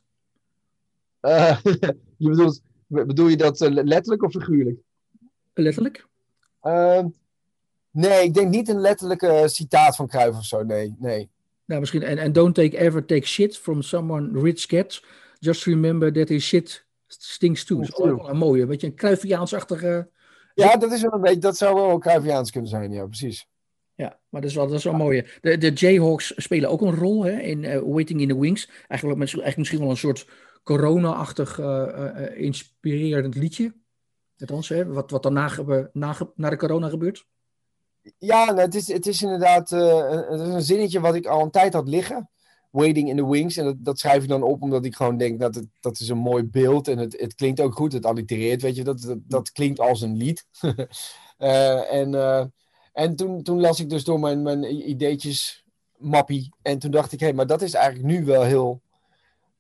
Uh, 1.23 1.59
je 2.17 2.29
bedoelt, 2.29 2.63
bedoel 2.87 3.29
je 3.29 3.37
dat 3.37 3.61
letterlijk 3.61 4.23
of 4.23 4.31
figuurlijk? 4.31 4.81
Letterlijk? 5.55 6.07
Nee, 7.91 8.23
ik 8.23 8.35
denk 8.35 8.49
niet 8.49 8.69
een 8.69 8.81
letterlijke 8.81 9.43
citaat 9.47 9.97
van 9.97 10.07
Cruijff 10.07 10.39
of 10.39 10.45
zo, 10.45 10.63
nee. 10.63 10.95
nee. 10.99 11.29
Nou, 11.65 11.81
misschien, 11.81 12.03
en, 12.03 12.19
en 12.19 12.33
don't 12.33 12.55
take 12.55 12.79
ever 12.79 13.05
take 13.05 13.27
shit 13.27 13.59
from 13.59 13.83
someone 13.83 14.41
rich 14.41 14.63
gets. 14.69 15.05
Just 15.39 15.65
remember 15.65 16.13
that 16.13 16.29
his 16.29 16.45
shit 16.45 16.86
stinks 17.07 17.65
too. 17.65 17.79
Dat 17.79 17.89
is 17.89 17.95
ook 17.95 18.17
wel 18.17 18.29
een 18.29 18.37
mooie, 18.37 18.63
een 18.63 18.69
beetje 18.69 18.87
een 18.87 18.95
Cruyffiaans-achtige... 18.95 20.11
Ja, 20.55 20.77
dat, 20.77 20.93
is 20.93 21.03
wel 21.03 21.13
een 21.13 21.21
beetje, 21.21 21.39
dat 21.39 21.57
zou 21.57 21.75
wel 21.75 21.99
Cruyffiaans 21.99 22.51
kunnen 22.51 22.71
zijn, 22.71 22.93
ja, 22.93 23.07
precies. 23.07 23.49
Ja, 23.95 24.19
maar 24.29 24.41
dat 24.41 24.51
is 24.51 24.57
wel, 24.57 24.67
dat 24.67 24.79
is 24.79 24.85
wel 24.85 24.95
mooi. 24.95 25.27
De, 25.41 25.59
de 25.59 25.73
Jayhawks 25.73 26.33
spelen 26.37 26.71
ook 26.71 26.81
een 26.81 26.95
rol 26.95 27.25
hè, 27.25 27.41
in 27.41 27.63
uh, 27.63 27.81
Waiting 27.85 28.21
in 28.21 28.29
the 28.29 28.39
Wings. 28.39 28.69
Eigenlijk, 28.89 29.21
eigenlijk 29.21 29.57
misschien 29.57 29.81
wel 29.81 29.91
een 29.91 29.97
soort 29.97 30.27
corona-achtig 30.63 31.59
uh, 31.59 31.67
uh, 31.67 32.41
inspirerend 32.41 33.35
liedje. 33.35 33.75
Althans, 34.39 34.69
hè, 34.69 34.87
wat, 34.87 35.11
wat 35.11 35.23
daarna 35.23 35.51
na, 35.93 36.17
na 36.35 36.51
de 36.51 36.57
corona 36.57 36.89
gebeurt. 36.89 37.27
Ja, 38.19 38.45
nou, 38.45 38.61
het, 38.61 38.75
is, 38.75 38.93
het 38.93 39.07
is 39.07 39.23
inderdaad 39.23 39.71
het 39.71 40.41
is 40.41 40.49
een 40.49 40.63
zinnetje 40.63 41.01
wat 41.01 41.15
ik 41.15 41.27
al 41.27 41.43
een 41.43 41.51
tijd 41.51 41.73
had 41.73 41.89
liggen. 41.89 42.31
Waiting 42.77 43.09
in 43.09 43.17
the 43.17 43.29
Wings. 43.29 43.57
En 43.57 43.79
dat, 43.83 43.99
schrijf 43.99 44.23
ik 44.23 44.29
dan 44.29 44.43
op 44.43 44.63
omdat 44.63 44.85
ik 44.85 44.97
gewoon 44.97 45.17
denk 45.17 45.41
dat 45.41 45.55
het, 45.55 45.67
dat 45.81 46.01
is 46.01 46.09
een 46.09 46.19
mooi 46.19 46.45
beeld. 46.45 46.89
En 46.89 46.99
het, 46.99 47.21
het 47.21 47.35
klinkt 47.35 47.61
ook 47.61 47.75
goed. 47.75 47.93
Het 47.93 48.07
allitereert, 48.07 48.63
weet 48.63 48.77
je. 48.77 48.85
Dat, 48.85 49.17
dat, 49.19 49.53
klinkt 49.53 49.81
als 49.81 50.01
een 50.01 50.17
lied. 50.17 50.47
en 51.37 52.15
en 52.97 53.17
toen, 53.17 53.43
toen 53.43 53.61
las 53.61 53.81
ik 53.81 53.91
dus 53.91 54.05
door 54.05 54.21
mijn, 54.21 54.43
mijn 54.43 54.89
ideetjes 54.91 55.65
mappie. 55.97 56.55
En 56.63 56.79
toen 56.79 56.91
dacht 56.91 57.13
ik, 57.13 57.21
hé, 57.21 57.27
hey, 57.27 57.35
maar 57.35 57.47
dat 57.47 57.63
is 57.63 57.75
eigenlijk 57.75 58.07
nu 58.07 58.25
wel 58.25 58.43
heel 58.43 58.81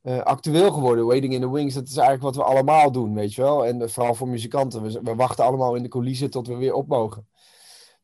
uh, 0.02 0.18
actueel 0.18 0.72
geworden. 0.72 1.06
Waiting 1.06 1.32
in 1.32 1.40
the 1.40 1.50
Wings, 1.50 1.74
dat 1.74 1.88
is 1.88 1.96
eigenlijk 1.96 2.22
wat 2.22 2.36
we 2.36 2.42
allemaal 2.42 2.92
doen, 2.92 3.14
weet 3.14 3.34
je 3.34 3.42
wel. 3.42 3.66
En 3.66 3.90
vooral 3.90 4.14
voor 4.14 4.28
muzikanten. 4.28 4.82
We, 4.82 5.00
we, 5.02 5.14
wachten 5.14 5.44
allemaal 5.44 5.74
in 5.74 5.82
de 5.82 5.88
coulissen 5.88 6.30
tot 6.30 6.46
we 6.46 6.56
weer 6.56 6.74
op 6.74 6.88
mogen. 6.88 7.26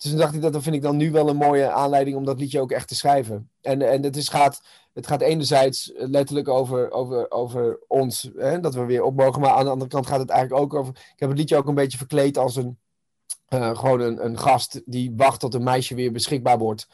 Dus 0.03 0.11
toen 0.11 0.21
dacht 0.21 0.35
ik, 0.35 0.41
dat 0.41 0.63
vind 0.63 0.75
ik 0.75 0.83
dan 0.83 0.97
nu 0.97 1.11
wel 1.11 1.29
een 1.29 1.37
mooie 1.37 1.71
aanleiding 1.71 2.17
om 2.17 2.25
dat 2.25 2.41
liedje 2.41 2.61
ook 2.61 2.73
echt 2.73 2.89
te 2.89 2.95
schrijven. 2.95 3.51
En, 3.61 3.83
en 3.83 4.03
het, 4.03 4.17
is, 4.17 4.29
gaat, 4.29 4.63
het 4.93 5.07
gaat 5.07 5.21
enerzijds 5.21 5.93
letterlijk 5.95 6.49
over, 6.49 6.91
over, 6.91 7.31
over 7.31 7.79
ons, 7.89 8.31
hè, 8.37 8.61
dat 8.61 8.75
we 8.75 8.85
weer 8.85 9.03
op 9.03 9.17
mogen. 9.17 9.41
Maar 9.41 9.51
aan 9.51 9.65
de 9.65 9.71
andere 9.71 9.91
kant 9.91 10.07
gaat 10.07 10.21
het 10.21 10.31
eigenlijk 10.31 10.63
ook 10.63 10.75
over... 10.75 10.95
Ik 10.95 11.21
heb 11.21 11.29
het 11.29 11.39
liedje 11.39 11.57
ook 11.57 11.67
een 11.67 11.75
beetje 11.75 11.99
verkleed 11.99 12.39
als 12.39 12.57
een 12.57 12.79
uh, 13.49 13.79
gewoon 13.79 14.01
een, 14.01 14.25
een, 14.25 14.39
gast 14.39 14.83
die 14.85 15.13
wacht 15.17 15.41
tot 15.41 15.55
een 15.55 15.63
meisje 15.63 15.95
weer 15.95 16.13
beschikbaar 16.13 16.59
wordt. 16.59 16.89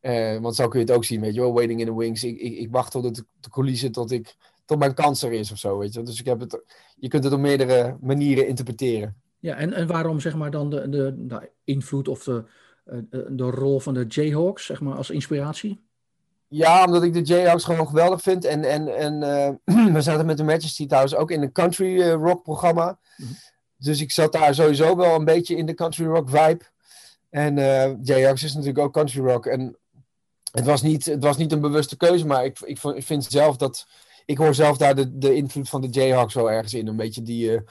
Uh, 0.00 0.38
want 0.38 0.54
zo 0.54 0.68
kun 0.68 0.80
je 0.80 0.86
het 0.86 0.94
ook 0.94 1.04
zien, 1.04 1.20
weet 1.20 1.34
je 1.34 1.40
wel. 1.40 1.52
Waiting 1.52 1.80
in 1.80 1.86
the 1.86 1.96
wings. 1.96 2.24
Ik, 2.24 2.38
ik, 2.38 2.58
ik 2.58 2.68
wacht 2.70 2.90
tot 2.90 3.04
het, 3.04 3.24
de 3.40 3.50
coulissen 3.50 3.92
tot, 3.92 4.10
ik, 4.10 4.36
tot 4.64 4.78
mijn 4.78 4.94
kans 4.94 5.22
er 5.22 5.32
is 5.32 5.52
of 5.52 5.58
zo, 5.58 5.78
weet 5.78 5.94
je 5.94 6.02
Dus 6.02 6.20
ik 6.20 6.26
heb 6.26 6.40
het, 6.40 6.62
je 6.96 7.08
kunt 7.08 7.24
het 7.24 7.32
op 7.32 7.38
meerdere 7.38 7.96
manieren 8.00 8.46
interpreteren. 8.46 9.22
Ja, 9.42 9.56
en, 9.56 9.72
en 9.72 9.86
waarom 9.86 10.20
zeg 10.20 10.34
maar 10.34 10.50
dan 10.50 10.70
de, 10.70 10.88
de, 10.88 11.50
invloed 11.64 12.08
of 12.08 12.24
de, 12.24 12.44
eh, 12.84 12.98
de, 13.10 13.26
de 13.30 13.50
rol 13.50 13.80
van 13.80 13.94
de 13.94 14.06
Jayhawks, 14.06 14.66
zeg 14.66 14.80
maar, 14.80 14.96
als 14.96 15.10
inspiratie? 15.10 15.80
Ja, 16.48 16.84
omdat 16.84 17.02
ik 17.02 17.12
de 17.12 17.22
Jayhawks 17.22 17.64
gewoon 17.64 17.88
geweldig 17.88 18.20
vind. 18.20 18.44
En, 18.44 18.64
en, 18.64 18.96
en 18.96 19.22
uh, 19.66 19.92
we 19.94 20.00
zaten 20.00 20.26
met 20.26 20.36
de 20.36 20.44
Majesty 20.44 20.86
trouwens 20.86 21.14
ook 21.14 21.30
in 21.30 21.42
een 21.42 21.52
country 21.52 22.10
rock 22.10 22.42
programma. 22.42 22.98
Mm 23.16 23.26
-hmm. 23.26 23.36
Dus 23.76 24.00
ik 24.00 24.10
zat 24.10 24.32
daar 24.32 24.54
sowieso 24.54 24.96
wel 24.96 25.14
een 25.14 25.24
beetje 25.24 25.56
in 25.56 25.66
de 25.66 25.74
country 25.74 26.06
rock 26.06 26.28
vibe. 26.28 26.64
En 27.30 27.56
uh, 27.56 27.84
eh, 27.84 27.98
J-Ax 28.02 28.42
is 28.42 28.52
natuurlijk 28.52 28.84
ook 28.84 28.92
country 28.92 29.20
rock. 29.20 29.46
En 29.46 29.76
het 30.52 30.64
was 30.64 30.82
niet, 30.82 31.04
het 31.04 31.22
was 31.22 31.36
niet 31.36 31.52
een 31.52 31.60
bewuste 31.60 31.96
keuze, 31.96 32.26
maar 32.26 32.44
ik, 32.44 32.58
ik, 32.60 32.78
vind 33.04 33.24
zelf 33.24 33.56
dat... 33.56 33.86
Ik 34.24 34.38
hoor 34.38 34.54
zelf 34.54 34.76
daar 34.76 34.94
de, 34.94 35.18
de 35.18 35.34
invloed 35.34 35.68
van 35.68 35.80
de 35.80 35.88
Jayhawks 35.88 36.34
wel 36.34 36.50
ergens 36.50 36.74
in. 36.74 36.86
Een 36.86 36.96
beetje 36.96 37.22
die 37.22 37.62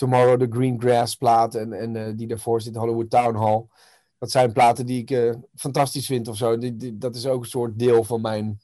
Tomorrow 0.00 0.40
the 0.40 0.46
Green 0.50 0.80
Grass 0.80 1.16
plaat 1.16 1.54
en, 1.54 1.72
en 1.72 1.94
uh, 1.94 2.06
die 2.16 2.26
daarvoor 2.26 2.60
zit, 2.60 2.76
Hollywood 2.76 3.10
Town 3.10 3.36
Hall. 3.36 3.66
Dat 4.18 4.30
zijn 4.30 4.52
platen 4.52 4.86
die 4.86 5.04
ik 5.06 5.36
fantastisch 5.54 6.06
vind 6.06 6.28
of 6.28 6.36
zo. 6.36 6.58
Dat 6.92 7.14
is 7.14 7.26
ook 7.26 7.42
een 7.42 7.48
soort 7.48 7.78
deel 7.78 8.04
van 8.04 8.20
mijn 8.20 8.60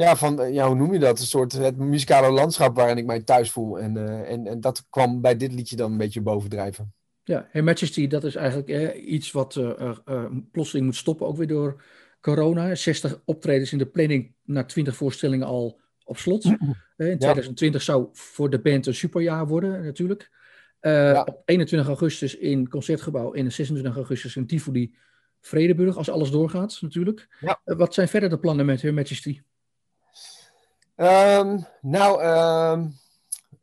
ja, 0.00 0.16
van, 0.16 0.40
eh, 0.40 0.54
ja, 0.54 0.66
hoe 0.66 0.76
noem 0.76 0.92
je 0.92 0.98
dat? 0.98 1.18
Een 1.18 1.26
soort 1.26 1.52
het 1.52 1.76
muzikale 1.76 2.30
landschap 2.30 2.76
waarin 2.76 2.98
ik 2.98 3.06
mij 3.06 3.20
thuis 3.20 3.50
voel. 3.50 3.78
En, 3.78 4.24
en, 4.26 4.46
en 4.46 4.60
dat 4.60 4.86
kwam 4.90 5.20
bij 5.20 5.36
dit 5.36 5.52
liedje 5.52 5.76
dan 5.76 5.92
een 5.92 5.98
beetje 5.98 6.20
bovendrijven. 6.20 6.92
Ja, 7.24 7.48
Her 7.50 7.64
Majesty, 7.64 8.06
dat 8.06 8.24
is 8.24 8.34
eigenlijk 8.34 8.68
eh, 8.68 9.12
iets 9.12 9.30
wat 9.30 9.56
uh, 9.56 9.94
plotseling 10.52 10.86
moet 10.86 10.96
stoppen, 10.96 11.26
ook 11.26 11.36
weer 11.36 11.46
door 11.46 11.82
corona. 12.20 12.74
60 12.74 13.20
optredens 13.24 13.72
in 13.72 13.78
de 13.78 13.86
planning 13.86 14.34
na 14.44 14.64
20 14.64 14.96
voorstellingen 14.96 15.46
al 15.46 15.79
op 16.10 16.16
slot. 16.16 16.44
in 16.44 17.18
2020 17.18 17.82
zou 17.82 18.08
voor 18.12 18.50
de 18.50 18.60
band 18.60 18.86
een 18.86 18.94
superjaar 18.94 19.46
worden, 19.46 19.84
natuurlijk. 19.84 20.30
Ja. 20.80 21.22
Op 21.22 21.42
21 21.44 21.88
augustus 21.88 22.36
in 22.36 22.68
Concertgebouw 22.68 23.32
en 23.32 23.52
26 23.52 23.96
augustus 23.96 24.36
in 24.36 24.46
Tivoli 24.46 24.94
Vredeburg, 25.40 25.96
als 25.96 26.10
alles 26.10 26.30
doorgaat, 26.30 26.78
natuurlijk. 26.80 27.28
Ja. 27.40 27.60
wat 27.64 27.94
zijn 27.94 28.08
verder 28.08 28.28
de 28.28 28.38
plannen 28.38 28.66
met 28.66 28.82
Her 28.82 28.94
Majesty? 28.94 29.40
Um, 30.96 31.66
nou, 31.80 32.24
um, 32.24 32.92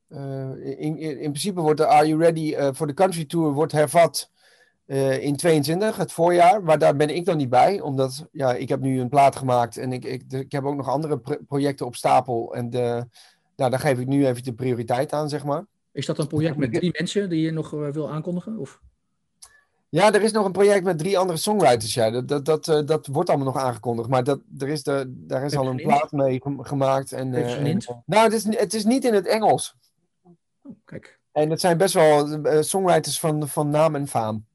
uh, 0.09 0.79
in, 0.79 0.97
in, 0.97 1.17
principe 1.19 1.61
wordt 1.61 1.79
de 1.79 1.87
Are 1.87 2.07
You 2.07 2.21
Ready 2.21 2.73
voor 2.73 2.87
de 2.87 2.93
Country 2.93 3.25
Tour 3.25 3.53
wordt 3.53 3.71
hervat 3.71 4.31
uh, 4.87 5.23
in 5.23 5.35
22, 5.35 5.97
het 5.97 6.11
voorjaar. 6.11 6.63
Maar 6.63 6.77
daar 6.77 6.95
ben 6.95 7.09
ik 7.09 7.25
dan 7.25 7.37
niet 7.37 7.49
bij, 7.49 7.81
omdat 7.81 8.27
ja, 8.31 8.53
ik 8.53 8.69
heb 8.69 8.79
nu 8.79 8.99
een 8.99 9.09
plaat 9.09 9.35
gemaakt 9.35 9.77
en 9.77 9.91
ik, 9.91 10.05
ik, 10.05 10.23
ik 10.29 10.51
heb 10.51 10.63
ook 10.63 10.75
nog 10.75 10.89
andere 10.89 11.21
projecten 11.47 11.85
op 11.85 11.95
stapel. 11.95 12.55
En 12.55 12.69
de, 12.69 13.07
nou, 13.55 13.71
daar 13.71 13.79
geef 13.79 13.99
ik 13.99 14.07
nu 14.07 14.27
even 14.27 14.43
de 14.43 14.53
prioriteit 14.53 15.13
aan, 15.13 15.29
zeg 15.29 15.43
maar. 15.43 15.65
Is 15.91 16.05
dat 16.05 16.17
een 16.17 16.27
project 16.27 16.57
met 16.57 16.73
drie 16.73 16.95
mensen 16.97 17.29
die 17.29 17.41
je 17.41 17.51
nog 17.51 17.69
wil 17.69 18.09
aankondigen? 18.11 18.57
Of? 18.57 18.81
Ja, 19.89 20.13
er 20.13 20.21
is 20.21 20.31
nog 20.31 20.45
een 20.45 20.51
project 20.51 20.83
met 20.83 20.97
drie 20.97 21.17
andere 21.17 21.37
songwriters. 21.37 21.93
Ja. 21.93 22.09
Dat, 22.09 22.27
dat, 22.27 22.45
dat, 22.45 22.67
uh, 22.67 22.85
dat 22.85 23.07
wordt 23.07 23.29
allemaal 23.29 23.53
nog 23.53 23.57
aangekondigd. 23.57 24.09
Maar 24.09 24.23
dat, 24.23 24.39
er 24.57 24.67
is 24.67 24.83
de, 24.83 25.03
daar 25.07 25.45
is 25.45 25.55
al 25.55 25.67
een 25.67 25.75
plaat 25.75 26.11
mee 26.11 26.41
gemaakt. 26.57 27.11
En, 27.11 27.33
uh, 27.33 27.67
en, 27.67 27.81
nou, 28.05 28.23
het 28.23 28.33
is, 28.33 28.43
het 28.57 28.73
is 28.73 28.85
niet 28.85 29.05
in 29.05 29.13
het 29.13 29.27
Engels. 29.27 29.75
Oh, 30.61 30.71
kijk. 30.85 31.19
En 31.31 31.49
het 31.49 31.59
zijn 31.59 31.77
best 31.77 31.93
wel 31.93 32.39
songwriters 32.63 33.19
van, 33.19 33.47
van 33.47 33.69
naam 33.69 33.95
en 33.95 34.07
faam. 34.07 34.45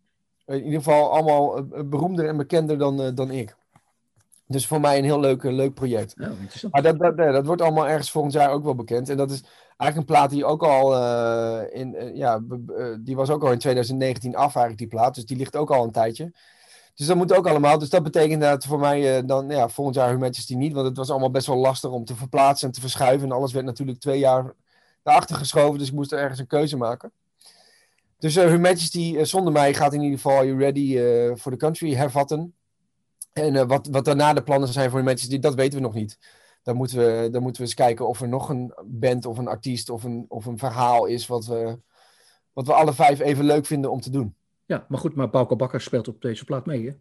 In 0.47 0.65
ieder 0.65 0.79
geval 0.79 1.13
allemaal 1.13 1.65
beroemder 1.85 2.29
en 2.29 2.37
bekender 2.37 2.79
dan, 2.79 3.15
dan 3.15 3.31
ik. 3.31 3.57
Dus 4.53 4.67
voor 4.67 4.81
mij 4.81 4.99
een 4.99 5.05
heel 5.05 5.21
leuk, 5.21 5.43
leuk 5.43 5.75
project. 5.75 6.15
Ja, 6.17 6.33
maar 6.71 6.83
dat, 6.83 6.99
dat, 6.99 7.17
dat 7.17 7.47
wordt 7.47 7.63
allemaal 7.63 7.89
ergens 7.89 8.11
volgend 8.11 8.33
jaar 8.33 8.51
ook 8.51 8.65
wel 8.65 8.75
bekend. 8.75 9.09
En 9.09 9.17
dat 9.17 9.31
is 9.31 9.43
eigenlijk 9.77 9.97
een 9.97 10.15
plaat 10.17 10.31
die 10.31 10.45
ook 10.45 10.63
al 10.63 10.95
uh, 10.95 11.61
in, 11.71 11.95
uh, 11.95 12.17
ja, 12.17 12.43
uh, 12.69 12.97
die 13.01 13.17
was 13.17 13.31
ook 13.31 13.43
al 13.43 13.53
in 13.53 13.59
2019 13.59 14.37
af 14.37 14.43
eigenlijk 14.43 14.79
die 14.79 14.87
plaat. 14.87 15.15
Dus 15.15 15.27
die 15.27 15.37
ligt 15.37 15.57
ook 15.57 15.71
al 15.71 15.85
een 15.85 15.91
tijdje. 15.91 16.33
Dus 16.95 17.07
dat 17.07 17.17
moet 17.17 17.35
ook 17.35 17.47
allemaal. 17.47 17.79
Dus 17.79 17.91
dat 17.91 18.03
betekent 18.03 18.41
dat 18.43 18.65
voor 18.65 18.79
mij 18.79 19.25
dan 19.25 19.49
ja, 19.49 19.69
volgend 19.69 19.97
jaar 19.97 20.19
Her 20.19 20.31
die 20.47 20.57
niet. 20.57 20.73
Want 20.73 20.87
het 20.87 20.97
was 20.97 21.11
allonder 21.11 21.31
best 21.31 21.47
wel 21.47 21.57
lastig 21.57 21.91
om 21.91 22.05
te 22.05 22.17
verplaatsen 22.17 22.67
en 22.69 22.75
te 22.75 22.81
verschuiven. 22.81 23.29
En 23.29 23.35
alles 23.35 23.53
werd 23.53 23.65
natuurlijk 23.65 23.99
twee 23.99 24.19
jaar 24.19 24.55
naar 25.03 25.15
achter 25.15 25.37
geschoven. 25.37 25.79
Dus 25.79 25.89
ik 25.89 25.95
moest 25.95 26.13
er 26.13 26.19
ergens 26.19 26.39
een 26.39 26.47
keuze 26.47 26.77
maken. 26.77 27.13
Dus 28.23 28.37
uh, 28.37 28.45
Her 28.45 28.61
Majesty 28.61 29.25
zonder 29.25 29.53
mij 29.53 29.75
gaat 29.75 29.93
in 29.93 30.01
ieder 30.01 30.19
geval 30.19 30.37
Are 30.37 30.47
You 30.47 30.59
Ready 30.59 30.97
for 31.37 31.53
the 31.53 31.59
Country 31.59 31.95
hervatten. 31.95 32.55
En 33.33 33.67
wat, 33.67 33.89
wat 33.91 34.05
daarna 34.05 34.33
de 34.33 34.43
plannen 34.43 34.69
zijn 34.69 34.91
voor 34.91 34.99
Her 34.99 35.09
Majesty, 35.09 35.39
dat 35.39 35.55
weten 35.55 35.79
we 35.79 35.85
nog 35.85 35.95
niet. 35.95 36.19
dan 36.63 36.77
moeten, 36.77 36.99
we, 36.99 37.29
dan 37.31 37.43
moeten 37.43 37.63
we 37.63 37.69
eens 37.69 37.77
kijken 37.77 38.09
of 38.09 38.21
er 38.21 38.29
nog 38.29 38.49
een 38.49 38.75
band 38.85 39.27
of 39.27 39.39
een 39.39 39.49
artiest 39.49 39.91
of 39.91 40.05
een, 40.05 40.25
of 40.29 40.47
een 40.47 40.59
verhaal 40.59 41.07
is 41.07 41.27
wat 41.27 41.47
we, 41.47 41.79
wat 42.53 42.67
we 42.67 42.73
alle 42.73 42.93
vijf 42.93 43.21
even 43.21 43.45
leuk 43.45 43.67
vinden 43.67 43.91
om 43.91 44.01
te 44.01 44.11
doen. 44.11 44.35
Ja, 44.67 44.87
maar 44.89 44.99
goed, 44.99 45.15
maar 45.15 45.31
Bauke 45.31 45.57
Bakker 45.57 45.81
speelt 45.81 46.09
op 46.09 46.23
deze 46.23 46.45
plaat 46.45 46.67
mee, 46.67 46.87
hè? 46.87 46.93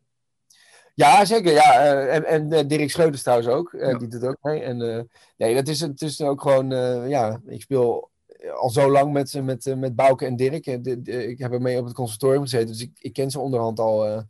Ja, 0.94 1.26
zeker. 1.26 1.52
Ja. 1.52 1.96
En 2.08 2.26
en 2.26 2.54
uh, 2.54 2.60
Dirk 2.68 2.90
Schreuders 2.90 3.22
trouwens 3.22 3.50
ook. 3.50 3.72
Uh, 3.74 3.92
ja. 3.92 3.98
Die 3.98 4.08
doet 4.08 4.24
ook 4.24 4.38
mee. 4.42 4.62
En 4.62 5.10
nee, 5.38 5.56
dat 5.56 5.68
is, 5.68 5.80
het 5.80 6.02
is 6.02 6.22
ook 6.22 6.42
gewoon... 6.42 6.70
ja, 7.10 7.42
ik 7.46 7.62
speel 7.62 8.11
al 8.56 8.70
zo 8.70 8.92
lang 8.92 9.14
met, 9.14 9.42
met, 9.44 9.76
met 9.78 9.96
Bouke 9.96 10.26
en 10.26 10.36
Dirk. 10.36 10.66
ik 11.06 11.40
heb 11.40 11.52
ermee 11.52 11.78
op 11.78 11.86
het 11.86 11.94
conservatorium 11.94 12.42
gezeten. 12.42 12.68
Dus 12.68 12.82
ik, 12.82 12.92
ik 13.00 13.14
ken 13.14 13.32
ze 13.32 13.40
onderhand 13.40 13.80
al 13.80 14.26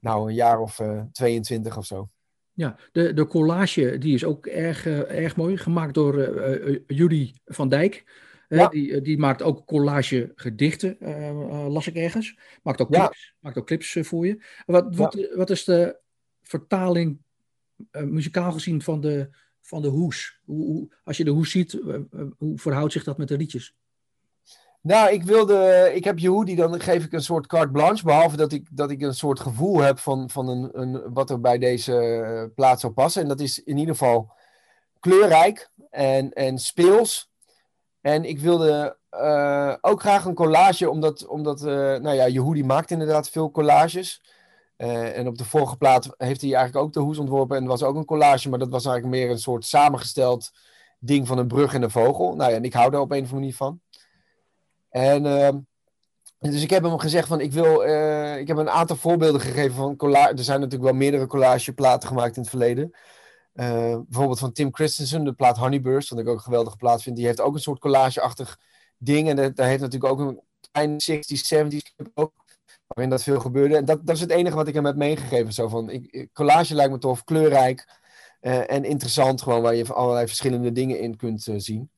nou, 0.00 0.28
een 0.28 0.34
jaar 0.34 0.60
of 0.60 0.80
22 1.12 1.76
of 1.76 1.86
zo. 1.86 2.08
Ja, 2.52 2.76
de, 2.92 3.12
de 3.12 3.26
collage 3.26 3.98
die 3.98 4.14
is 4.14 4.24
ook 4.24 4.46
erg, 4.46 4.86
erg 4.86 5.36
mooi. 5.36 5.56
Gemaakt 5.56 5.94
door 5.94 6.14
Judy 6.86 7.32
van 7.44 7.68
Dijk. 7.68 8.04
Ja. 8.48 8.68
Die, 8.68 9.00
die, 9.00 9.18
maakt 9.18 9.42
ook 9.42 9.66
collage 9.66 10.32
gedichten, 10.34 10.96
uh, 11.00 11.30
uh, 11.30 11.68
las 11.68 11.86
ik 11.86 11.94
ergens. 11.94 12.38
Maakt 12.62 12.80
ook 12.80 12.90
clips, 12.90 13.26
ja. 13.26 13.36
maakt 13.40 13.58
ook 13.58 13.66
clips 13.66 13.94
uh, 13.94 14.04
voor 14.04 14.26
je. 14.26 14.44
Wat, 14.66 14.96
wat, 14.96 15.12
ja. 15.12 15.36
wat 15.36 15.50
is 15.50 15.64
de 15.64 15.96
vertaling, 16.42 17.18
muzikaal 17.90 18.52
gezien, 18.52 18.82
van 18.82 19.00
de, 19.00 19.30
van 19.68 19.82
de 19.82 19.88
hoes? 19.88 20.40
Hoe, 20.44 20.64
hoe, 20.64 20.88
als 21.04 21.16
je 21.16 21.24
de 21.24 21.30
hoes 21.30 21.50
ziet, 21.50 21.78
hoe 22.38 22.58
verhoudt 22.58 22.92
zich 22.92 23.04
dat 23.04 23.18
met 23.18 23.28
de 23.28 23.36
liedjes? 23.36 23.74
Nou, 24.80 25.12
ik 25.12 25.22
wilde, 25.22 25.90
ik 25.94 26.04
heb 26.04 26.18
Yehudi, 26.18 26.54
dan 26.54 26.80
geef 26.80 27.04
ik 27.04 27.12
een 27.12 27.22
soort 27.22 27.46
carte 27.46 27.72
blanche. 27.72 28.04
Behalve 28.04 28.36
dat 28.36 28.52
ik, 28.52 28.68
dat 28.70 28.90
ik 28.90 29.02
een 29.02 29.14
soort 29.14 29.40
gevoel 29.40 29.78
heb 29.78 29.98
van, 29.98 30.30
van 30.30 30.48
een, 30.48 30.80
een, 30.80 31.12
wat 31.12 31.30
er 31.30 31.40
bij 31.40 31.58
deze 31.58 32.52
plaats 32.54 32.80
zou 32.80 32.92
passen. 32.92 33.22
En 33.22 33.28
dat 33.28 33.40
is 33.40 33.62
in 33.62 33.78
ieder 33.78 33.94
geval 33.96 34.32
kleurrijk 35.00 35.70
en, 35.90 36.32
en 36.32 36.58
speels. 36.58 37.30
En 38.00 38.24
ik 38.24 38.40
wilde 38.40 38.96
ook 39.80 40.00
graag 40.00 40.24
een 40.24 40.34
collage, 40.34 40.90
omdat, 40.90 41.26
omdat 41.26 41.60
uh, 41.60 41.66
nou 41.74 42.12
ja, 42.12 42.28
Yehudi 42.28 42.64
maakt 42.64 42.90
inderdaad 42.90 43.30
veel 43.30 43.50
collages. 43.50 44.22
Uh, 44.78 45.18
en 45.18 45.26
op 45.26 45.38
de 45.38 45.44
vorige 45.44 45.76
plaat 45.76 46.14
heeft 46.16 46.40
hij 46.40 46.54
eigenlijk 46.54 46.86
ook 46.86 46.92
de 46.92 47.00
hoes 47.00 47.18
ontworpen 47.18 47.56
en 47.56 47.64
was 47.64 47.82
ook 47.82 47.96
een 47.96 48.04
collage, 48.04 48.48
maar 48.48 48.58
dat 48.58 48.68
was 48.68 48.86
eigenlijk 48.86 49.16
meer 49.16 49.30
een 49.30 49.38
soort 49.38 49.64
samengesteld 49.64 50.50
ding 50.98 51.26
van 51.26 51.38
een 51.38 51.48
brug 51.48 51.74
en 51.74 51.82
een 51.82 51.90
vogel. 51.90 52.34
Nou 52.34 52.50
ja, 52.50 52.56
en 52.56 52.64
ik 52.64 52.72
hou 52.72 52.90
daar 52.90 53.00
op 53.00 53.10
een 53.10 53.16
of 53.16 53.22
andere 53.22 53.40
manier 53.40 53.54
van. 53.54 53.80
En 54.90 55.26
ehm, 55.26 55.58
dus 56.38 56.62
ik 56.62 56.70
heb 56.70 56.82
hem 56.82 56.98
gezegd 56.98 57.28
van, 57.28 57.40
ik 57.40 57.52
wil, 57.52 57.82
ik 58.38 58.48
heb 58.48 58.56
een 58.56 58.70
aantal 58.70 58.96
voorbeelden 58.96 59.40
gegeven 59.40 59.74
van 59.74 59.96
collage. 59.96 60.32
Er 60.32 60.44
zijn 60.44 60.60
natuurlijk 60.60 60.90
wel 60.90 60.98
meerdere 60.98 61.26
collageplaten 61.26 62.08
gemaakt 62.08 62.36
in 62.36 62.42
het 62.42 62.50
verleden. 62.50 62.92
Uh, 63.54 63.96
bijvoorbeeld 64.06 64.38
van 64.38 64.52
Tim 64.52 64.74
Christensen, 64.74 65.24
de 65.24 65.32
plaat 65.32 65.56
Honeyburst, 65.56 66.08
wat 66.08 66.18
ik 66.18 66.28
ook 66.28 66.34
een 66.34 66.40
geweldige 66.40 66.76
plaat 66.76 67.02
vind. 67.02 67.16
Die 67.16 67.26
heeft 67.26 67.40
ook 67.40 67.54
een 67.54 67.60
soort 67.60 67.78
collageachtig 67.78 68.58
ding. 68.98 69.28
En 69.28 69.36
daar 69.36 69.66
heeft 69.66 69.80
natuurlijk 69.80 70.12
ook 70.12 70.18
een 70.18 70.40
klein 70.70 71.00
60s, 71.02 71.54
70s 71.54 72.12
ook, 72.14 72.32
waarin 72.88 73.10
dat 73.10 73.22
veel 73.22 73.40
gebeurde. 73.40 73.76
En 73.76 73.84
dat, 73.84 74.06
dat 74.06 74.14
is 74.14 74.20
het 74.20 74.30
enige 74.30 74.56
wat 74.56 74.68
ik 74.68 74.74
hem 74.74 74.84
heb 74.84 74.96
meegegeven. 74.96 75.52
Zo 75.52 75.68
van, 75.68 75.90
ik, 75.90 76.28
collage 76.32 76.74
lijkt 76.74 76.92
me 76.92 76.98
tof, 76.98 77.24
kleurrijk 77.24 77.88
uh, 78.40 78.72
en 78.72 78.84
interessant. 78.84 79.42
Gewoon 79.42 79.62
waar 79.62 79.74
je 79.74 79.92
allerlei 79.92 80.26
verschillende 80.26 80.72
dingen 80.72 81.00
in 81.00 81.16
kunt 81.16 81.46
uh, 81.46 81.54
zien. 81.58 81.90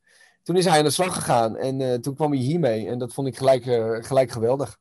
Toen 0.43 0.57
is 0.57 0.65
hij 0.65 0.79
aan 0.79 0.85
de 0.85 0.91
slag 0.91 1.15
gegaan 1.15 1.57
en 1.57 2.01
toen 2.01 2.15
kwam 2.15 2.33
hij 2.33 2.41
hiermee. 2.41 2.89
En 2.89 2.99
dat 2.99 3.15
vond 3.15 3.27
ik 3.27 3.37
gelijk, 3.37 3.63
gelijk 4.07 4.31
geweldig. 4.31 4.79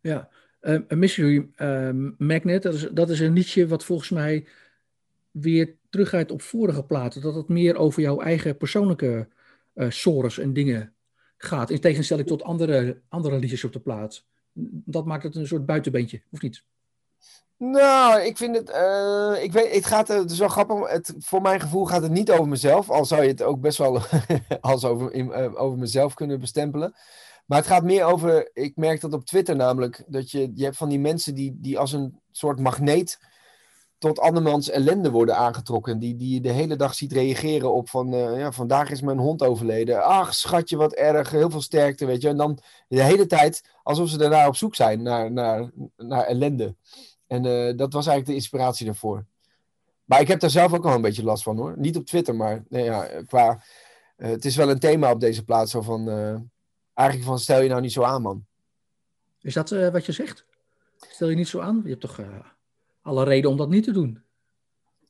Ja, 0.00 0.28
Mystery 0.88 1.48
Magnet, 2.18 2.62
dat 2.62 2.74
is, 2.74 2.88
dat 2.92 3.10
is 3.10 3.20
een 3.20 3.32
liedje 3.32 3.66
wat 3.66 3.84
volgens 3.84 4.10
mij 4.10 4.46
weer 5.30 5.76
teruggaat 5.90 6.30
op 6.30 6.42
vorige 6.42 6.84
platen, 6.84 7.20
dat 7.20 7.34
het 7.34 7.48
meer 7.48 7.76
over 7.76 8.02
jouw 8.02 8.20
eigen 8.20 8.56
persoonlijke 8.56 9.28
sores 9.74 10.38
en 10.38 10.52
dingen 10.52 10.94
gaat, 11.36 11.70
in 11.70 11.80
tegenstelling 11.80 12.26
tot 12.26 12.42
andere, 12.42 13.00
andere 13.08 13.38
liedjes 13.38 13.64
op 13.64 13.72
de 13.72 13.80
plaat. 13.80 14.24
Dat 14.84 15.04
maakt 15.04 15.22
het 15.22 15.36
een 15.36 15.46
soort 15.46 15.66
buitenbeentje, 15.66 16.22
of 16.30 16.40
niet? 16.40 16.64
Nou, 17.56 18.20
ik 18.20 18.36
vind 18.36 18.56
het. 18.56 18.70
Uh, 18.70 19.42
ik 19.42 19.52
weet, 19.52 19.74
het 19.74 19.86
gaat. 19.86 20.08
Het 20.08 20.30
is 20.30 20.38
wel 20.38 20.48
grappig. 20.48 20.90
Het, 20.90 21.14
voor 21.18 21.42
mijn 21.42 21.60
gevoel 21.60 21.84
gaat 21.84 22.02
het 22.02 22.10
niet 22.10 22.30
over 22.30 22.48
mezelf. 22.48 22.90
Al 22.90 23.04
zou 23.04 23.22
je 23.22 23.28
het 23.28 23.42
ook 23.42 23.60
best 23.60 23.78
wel 23.78 24.00
als 24.60 24.84
over, 24.84 25.12
in, 25.12 25.26
uh, 25.26 25.60
over 25.60 25.78
mezelf 25.78 26.14
kunnen 26.14 26.40
bestempelen. 26.40 26.94
Maar 27.46 27.58
het 27.58 27.66
gaat 27.66 27.84
meer 27.84 28.04
over. 28.04 28.50
Ik 28.52 28.76
merk 28.76 29.00
dat 29.00 29.12
op 29.12 29.24
Twitter 29.24 29.56
namelijk. 29.56 30.04
Dat 30.06 30.30
je, 30.30 30.50
je 30.54 30.64
hebt 30.64 30.76
van 30.76 30.88
die 30.88 30.98
mensen 30.98 31.34
die, 31.34 31.58
die 31.60 31.78
als 31.78 31.92
een 31.92 32.20
soort 32.30 32.60
magneet 32.60 33.18
tot 34.04 34.20
andermans 34.20 34.70
ellende 34.70 35.10
worden 35.10 35.36
aangetrokken. 35.36 35.98
Die, 35.98 36.16
die 36.16 36.34
je 36.34 36.40
de 36.40 36.50
hele 36.50 36.76
dag 36.76 36.94
ziet 36.94 37.12
reageren 37.12 37.72
op 37.72 37.88
van, 37.88 38.14
uh, 38.14 38.38
ja, 38.38 38.52
vandaag 38.52 38.90
is 38.90 39.00
mijn 39.00 39.18
hond 39.18 39.42
overleden. 39.42 40.04
Ach, 40.04 40.34
schatje, 40.34 40.76
wat 40.76 40.92
erg, 40.92 41.30
heel 41.30 41.50
veel 41.50 41.60
sterkte, 41.60 42.06
weet 42.06 42.22
je. 42.22 42.28
En 42.28 42.36
dan 42.36 42.58
de 42.88 43.02
hele 43.02 43.26
tijd 43.26 43.64
alsof 43.82 44.08
ze 44.08 44.18
daarna 44.18 44.46
op 44.46 44.56
zoek 44.56 44.74
zijn 44.74 45.02
naar, 45.02 45.32
naar, 45.32 45.70
naar 45.96 46.24
ellende. 46.24 46.74
En 47.26 47.44
uh, 47.44 47.76
dat 47.76 47.92
was 47.92 48.06
eigenlijk 48.06 48.26
de 48.26 48.34
inspiratie 48.34 48.86
daarvoor. 48.86 49.24
Maar 50.04 50.20
ik 50.20 50.28
heb 50.28 50.40
daar 50.40 50.50
zelf 50.50 50.72
ook 50.72 50.84
al 50.84 50.94
een 50.94 51.00
beetje 51.00 51.24
last 51.24 51.42
van 51.42 51.56
hoor. 51.56 51.74
Niet 51.76 51.96
op 51.96 52.06
Twitter, 52.06 52.34
maar 52.34 52.64
nee, 52.68 52.84
ja, 52.84 53.08
qua... 53.26 53.62
Het 54.16 54.44
is 54.44 54.56
wel 54.56 54.70
een 54.70 54.78
thema 54.78 55.10
op 55.10 55.20
deze 55.20 55.44
plaats. 55.44 55.70
Zo 55.70 55.80
van, 55.80 56.08
eigenlijk 56.94 57.28
van, 57.28 57.38
stel 57.38 57.60
je 57.60 57.68
nou 57.68 57.80
niet 57.80 57.92
zo 57.92 58.02
aan, 58.02 58.22
man. 58.22 58.44
Is 59.40 59.54
dat 59.54 59.70
wat 59.70 60.06
je 60.06 60.12
zegt? 60.12 60.44
Stel 60.96 61.28
je 61.28 61.36
niet 61.36 61.48
zo 61.48 61.60
aan? 61.60 61.80
Je 61.84 61.88
hebt 61.88 62.00
toch 62.00 62.20
alle 63.04 63.24
reden 63.24 63.50
om 63.50 63.56
dat 63.56 63.68
niet 63.68 63.84
te 63.84 63.92
doen. 63.92 64.22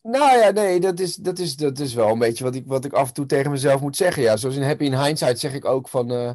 Nou 0.03 0.39
ja, 0.39 0.51
nee, 0.51 0.81
dat 0.81 1.01
is, 1.01 1.15
dat 1.15 1.39
is, 1.39 1.57
dat 1.57 1.79
is 1.79 1.95
wel 1.95 2.11
een 2.11 2.19
beetje 2.19 2.45
wat 2.45 2.55
ik, 2.55 2.67
wat 2.67 2.85
ik 2.85 2.93
af 2.93 3.09
en 3.09 3.15
toe 3.15 3.27
tegen 3.27 3.51
mezelf 3.51 3.81
moet 3.81 3.97
zeggen. 3.97 4.23
Ja, 4.23 4.37
zoals 4.37 4.57
in 4.57 4.63
Happy 4.63 4.85
in 4.85 5.03
Hindsight 5.03 5.39
zeg 5.39 5.55
ik 5.55 5.65
ook 5.65 5.89
van, 5.89 6.13
uh, 6.13 6.31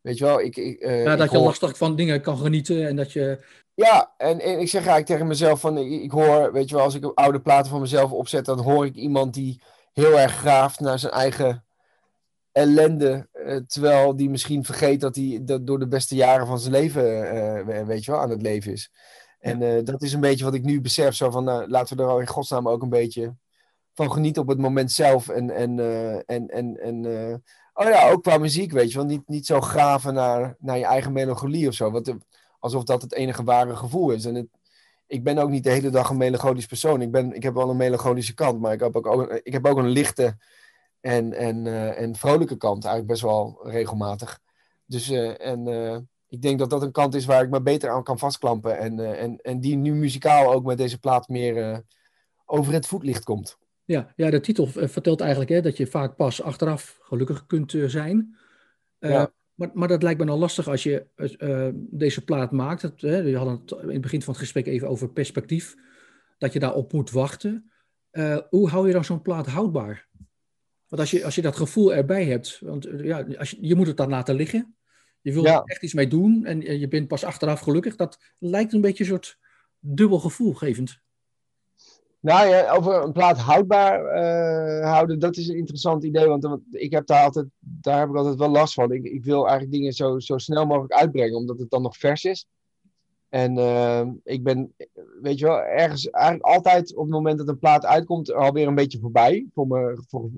weet 0.00 0.18
je 0.18 0.24
wel, 0.24 0.40
ik... 0.40 0.56
ik 0.56 0.80
uh, 0.80 1.04
ja, 1.04 1.16
dat 1.16 1.26
ik 1.26 1.30
je 1.32 1.36
hoor... 1.36 1.46
lastig 1.46 1.76
van 1.76 1.96
dingen 1.96 2.20
kan 2.20 2.38
genieten 2.38 2.86
en 2.86 2.96
dat 2.96 3.12
je... 3.12 3.44
Ja, 3.74 4.14
en, 4.16 4.40
en 4.40 4.60
ik 4.60 4.68
zeg 4.68 4.80
eigenlijk 4.80 5.06
tegen 5.06 5.26
mezelf 5.26 5.60
van, 5.60 5.78
ik, 5.78 6.02
ik, 6.02 6.10
hoor, 6.10 6.52
weet 6.52 6.68
je 6.68 6.74
wel, 6.74 6.84
als 6.84 6.94
ik 6.94 7.04
oude 7.14 7.40
platen 7.40 7.70
van 7.70 7.80
mezelf 7.80 8.12
opzet, 8.12 8.44
dan 8.44 8.60
hoor 8.60 8.86
ik 8.86 8.94
iemand 8.94 9.34
die 9.34 9.62
heel 9.92 10.18
erg 10.18 10.36
graaft 10.36 10.80
naar 10.80 10.98
zijn 10.98 11.12
eigen 11.12 11.64
ellende, 12.52 13.28
uh, 13.34 13.56
terwijl 13.56 14.16
die 14.16 14.30
misschien 14.30 14.64
vergeet 14.64 15.00
dat 15.00 15.16
hij 15.16 15.40
dat 15.42 15.66
door 15.66 15.78
de 15.78 15.88
beste 15.88 16.14
jaren 16.14 16.46
van 16.46 16.58
zijn 16.58 16.72
leven, 16.72 17.06
weet 17.86 18.04
je 18.04 18.10
wel, 18.10 18.20
aan 18.20 18.30
het 18.30 18.42
leven 18.42 18.72
is. 18.72 18.90
En 19.44 19.60
uh, 19.62 19.84
dat 19.84 20.02
is 20.02 20.12
een 20.12 20.20
beetje 20.20 20.44
wat 20.44 20.54
ik 20.54 20.64
nu 20.64 20.80
besef. 20.80 21.14
Zo 21.14 21.30
van, 21.30 21.44
nou, 21.44 21.68
laten 21.68 21.96
we 21.96 22.02
er 22.02 22.08
al 22.08 22.20
in 22.20 22.26
godsnaam 22.26 22.68
ook 22.68 22.82
een 22.82 22.88
beetje 22.88 23.34
van 23.94 24.12
genieten 24.12 24.42
op 24.42 24.48
het 24.48 24.58
moment 24.58 24.92
zelf. 24.92 25.28
En, 25.28 25.50
en, 25.50 25.78
uh, 25.78 26.14
en, 26.14 26.48
en, 26.48 26.80
en 26.80 27.04
uh, 27.04 27.34
oh 27.74 27.88
ja, 27.88 28.10
ook 28.10 28.22
qua 28.22 28.38
muziek, 28.38 28.72
weet 28.72 28.90
je 28.90 28.96
wel. 28.96 29.06
Niet, 29.06 29.28
niet 29.28 29.46
zo 29.46 29.60
graven 29.60 30.14
naar, 30.14 30.56
naar 30.58 30.78
je 30.78 30.84
eigen 30.84 31.12
melancholie 31.12 31.68
of 31.68 31.74
zo. 31.74 31.90
Want, 31.90 32.14
alsof 32.58 32.84
dat 32.84 33.02
het 33.02 33.12
enige 33.12 33.44
ware 33.44 33.76
gevoel 33.76 34.10
is. 34.10 34.24
En 34.24 34.50
ik 35.06 35.24
ben 35.24 35.38
ook 35.38 35.50
niet 35.50 35.64
de 35.64 35.70
hele 35.70 35.90
dag 35.90 36.10
een 36.10 36.16
melancholisch 36.16 36.66
persoon. 36.66 37.02
Ik, 37.02 37.10
ben, 37.10 37.32
ik 37.32 37.42
heb 37.42 37.54
wel 37.54 37.70
een 37.70 37.76
melancholische 37.76 38.34
kant, 38.34 38.60
maar 38.60 38.72
ik 38.72 38.80
heb 38.80 38.96
ook, 38.96 39.06
ook, 39.06 39.32
ik 39.32 39.52
heb 39.52 39.66
ook 39.66 39.78
een 39.78 39.88
lichte 39.88 40.36
en, 41.00 41.32
en, 41.32 41.66
en 41.96 42.16
vrolijke 42.16 42.56
kant. 42.56 42.84
Eigenlijk 42.84 43.12
best 43.12 43.22
wel 43.22 43.60
regelmatig. 43.62 44.40
Dus, 44.86 45.10
en 45.38 46.08
ik 46.34 46.42
denk 46.42 46.58
dat 46.58 46.70
dat 46.70 46.82
een 46.82 46.92
kant 46.92 47.14
is 47.14 47.24
waar 47.24 47.42
ik 47.42 47.50
me 47.50 47.62
beter 47.62 47.90
aan 47.90 48.02
kan 48.02 48.18
vastklampen. 48.18 48.78
En, 48.78 48.98
uh, 48.98 49.22
en, 49.22 49.36
en 49.36 49.60
die 49.60 49.76
nu 49.76 49.94
muzikaal 49.94 50.52
ook 50.52 50.64
met 50.64 50.78
deze 50.78 50.98
plaat 50.98 51.28
meer 51.28 51.56
uh, 51.56 51.78
over 52.44 52.72
het 52.72 52.86
voetlicht 52.86 53.24
komt. 53.24 53.58
Ja, 53.84 54.12
ja 54.16 54.30
de 54.30 54.40
titel 54.40 54.66
vertelt 54.66 55.20
eigenlijk 55.20 55.50
hè, 55.50 55.60
dat 55.60 55.76
je 55.76 55.86
vaak 55.86 56.16
pas 56.16 56.42
achteraf 56.42 56.98
gelukkig 57.00 57.46
kunt 57.46 57.74
zijn. 57.86 58.36
Ja. 58.98 59.32
Maar, 59.54 59.70
maar 59.72 59.88
dat 59.88 60.02
lijkt 60.02 60.18
me 60.18 60.24
nou 60.24 60.38
lastig 60.38 60.68
als 60.68 60.82
je 60.82 61.06
deze 61.90 62.24
plaat 62.24 62.50
maakt. 62.50 62.82
Het, 62.82 63.00
we 63.00 63.36
hadden 63.36 63.60
het 63.60 63.70
in 63.82 63.88
het 63.88 64.00
begin 64.00 64.22
van 64.22 64.32
het 64.32 64.42
gesprek 64.42 64.66
even 64.66 64.88
over 64.88 65.12
perspectief. 65.12 65.74
Dat 66.38 66.52
je 66.52 66.58
daarop 66.58 66.92
moet 66.92 67.10
wachten. 67.10 67.70
hoe 68.48 68.68
hou 68.68 68.86
je 68.86 68.92
dan 68.92 69.04
zo'n 69.04 69.22
plaat 69.22 69.46
houdbaar? 69.46 70.08
Want 70.88 71.00
als 71.00 71.10
je, 71.10 71.24
als 71.24 71.34
je 71.34 71.42
dat 71.42 71.56
gevoel 71.56 71.94
erbij 71.94 72.24
hebt, 72.24 72.60
want 72.60 72.88
ja, 72.96 73.26
als 73.38 73.50
je, 73.50 73.56
je 73.60 73.74
moet 73.74 73.86
het 73.86 73.96
dan 73.96 74.08
laten 74.08 74.34
liggen. 74.34 74.74
Je 75.24 75.32
wilt 75.32 75.46
ja. 75.46 75.54
er 75.54 75.64
echt 75.64 75.82
iets 75.82 75.94
mee 75.94 76.06
doen 76.06 76.44
en 76.44 76.78
je 76.78 76.88
bent 76.88 77.08
pas 77.08 77.24
achteraf 77.24 77.60
gelukkig. 77.60 77.96
Dat 77.96 78.18
lijkt 78.38 78.72
een 78.72 78.80
beetje 78.80 79.04
een 79.04 79.10
soort 79.10 79.38
dubbel 79.78 80.18
gevoelgevend. 80.18 81.00
Nou 82.20 82.48
ja, 82.48 82.70
over 82.70 83.02
een 83.02 83.12
plaat 83.12 83.38
houdbaar 83.38 84.00
uh, 84.00 84.90
houden, 84.90 85.18
dat 85.18 85.36
is 85.36 85.48
een 85.48 85.56
interessant 85.56 86.04
idee. 86.04 86.26
Want 86.26 86.48
ik 86.70 86.92
heb 86.92 87.06
daar 87.06 87.24
altijd, 87.24 87.46
daar 87.58 87.98
heb 87.98 88.08
ik 88.08 88.16
altijd 88.16 88.36
wel 88.36 88.48
last 88.48 88.74
van. 88.74 88.92
Ik, 88.92 89.04
ik 89.04 89.24
wil 89.24 89.42
eigenlijk 89.42 89.72
dingen 89.72 89.92
zo, 89.92 90.18
zo 90.18 90.38
snel 90.38 90.66
mogelijk 90.66 90.92
uitbrengen, 90.92 91.36
omdat 91.36 91.58
het 91.58 91.70
dan 91.70 91.82
nog 91.82 91.96
vers 91.96 92.24
is. 92.24 92.46
En 93.28 93.58
uh, 93.58 94.06
ik 94.24 94.42
ben, 94.42 94.74
weet 95.22 95.38
je 95.38 95.44
wel, 95.44 95.58
ergens 95.58 96.10
eigenlijk 96.10 96.44
altijd 96.44 96.94
op 96.94 97.02
het 97.02 97.12
moment 97.12 97.38
dat 97.38 97.48
een 97.48 97.58
plaat 97.58 97.84
uitkomt, 97.86 98.32
alweer 98.32 98.66
een 98.66 98.74
beetje 98.74 98.98
voorbij. 98.98 99.46
Voor 99.54 99.66
mijn, 99.66 100.04
voor, 100.08 100.30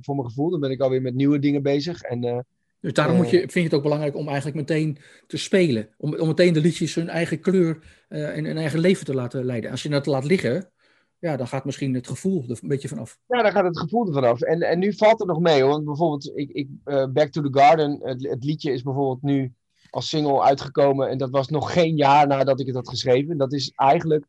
voor 0.00 0.14
mijn 0.16 0.28
gevoel. 0.28 0.50
Dan 0.50 0.60
ben 0.60 0.70
ik 0.70 0.80
alweer 0.80 1.02
met 1.02 1.14
nieuwe 1.14 1.38
dingen 1.38 1.62
bezig. 1.62 2.02
En 2.02 2.24
uh, 2.24 2.38
dus 2.80 2.92
daarom 2.92 3.16
moet 3.16 3.30
je, 3.30 3.38
vind 3.38 3.52
je 3.52 3.62
het 3.62 3.74
ook 3.74 3.82
belangrijk 3.82 4.16
om 4.16 4.26
eigenlijk 4.26 4.56
meteen 4.56 4.98
te 5.26 5.36
spelen. 5.36 5.88
Om, 5.96 6.14
om 6.14 6.26
meteen 6.26 6.52
de 6.52 6.60
liedjes 6.60 6.94
hun 6.94 7.08
eigen 7.08 7.40
kleur 7.40 7.78
uh, 8.08 8.36
en 8.36 8.44
hun 8.44 8.56
eigen 8.56 8.78
leven 8.78 9.04
te 9.04 9.14
laten 9.14 9.44
leiden. 9.44 9.70
Als 9.70 9.82
je 9.82 9.88
dat 9.88 10.06
laat 10.06 10.24
liggen, 10.24 10.70
ja, 11.18 11.36
dan 11.36 11.48
gaat 11.48 11.64
misschien 11.64 11.94
het 11.94 12.06
gevoel 12.06 12.44
er 12.48 12.58
een 12.62 12.68
beetje 12.68 12.88
vanaf. 12.88 13.18
Ja, 13.26 13.42
dan 13.42 13.52
gaat 13.52 13.64
het 13.64 13.78
gevoel 13.78 14.06
er 14.06 14.12
vanaf. 14.12 14.40
En, 14.40 14.60
en 14.60 14.78
nu 14.78 14.92
valt 14.92 15.18
het 15.18 15.28
nog 15.28 15.40
mee, 15.40 15.64
want 15.64 15.84
bijvoorbeeld, 15.84 16.32
ik, 16.34 16.50
ik, 16.50 16.68
uh, 16.84 17.06
Back 17.06 17.30
to 17.30 17.42
the 17.42 17.58
Garden, 17.58 18.00
het, 18.02 18.28
het, 18.28 18.44
liedje 18.44 18.72
is 18.72 18.82
bijvoorbeeld 18.82 19.22
nu 19.22 19.52
als 19.90 20.08
single 20.08 20.42
uitgekomen. 20.42 21.08
En 21.08 21.18
dat 21.18 21.30
was 21.30 21.48
nog 21.48 21.72
geen 21.72 21.96
jaar 21.96 22.26
nadat 22.26 22.60
ik 22.60 22.66
het 22.66 22.74
had 22.74 22.88
geschreven. 22.88 23.36
Dat 23.36 23.52
is 23.52 23.72
eigenlijk, 23.74 24.24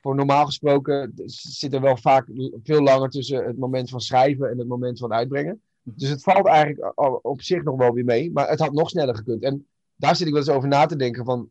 voor 0.00 0.14
normaal 0.14 0.46
gesproken, 0.46 1.12
zit 1.24 1.74
er 1.74 1.80
wel 1.80 1.96
vaak 1.96 2.28
veel 2.62 2.82
langer 2.82 3.10
tussen 3.10 3.44
het 3.44 3.58
moment 3.58 3.90
van 3.90 4.00
schrijven 4.00 4.50
en 4.50 4.58
het 4.58 4.68
moment 4.68 4.98
van 4.98 5.12
uitbrengen. 5.12 5.62
Dus 5.84 6.08
het 6.08 6.22
valt 6.22 6.46
eigenlijk 6.46 6.92
op 7.22 7.42
zich 7.42 7.62
nog 7.62 7.76
wel 7.76 7.92
weer 7.92 8.04
mee, 8.04 8.32
maar 8.32 8.48
het 8.48 8.58
had 8.58 8.72
nog 8.72 8.88
sneller 8.88 9.16
gekund. 9.16 9.42
En 9.42 9.66
daar 9.96 10.16
zit 10.16 10.26
ik 10.26 10.32
wel 10.32 10.42
eens 10.42 10.50
over 10.50 10.68
na 10.68 10.86
te 10.86 10.96
denken 10.96 11.24
van, 11.24 11.50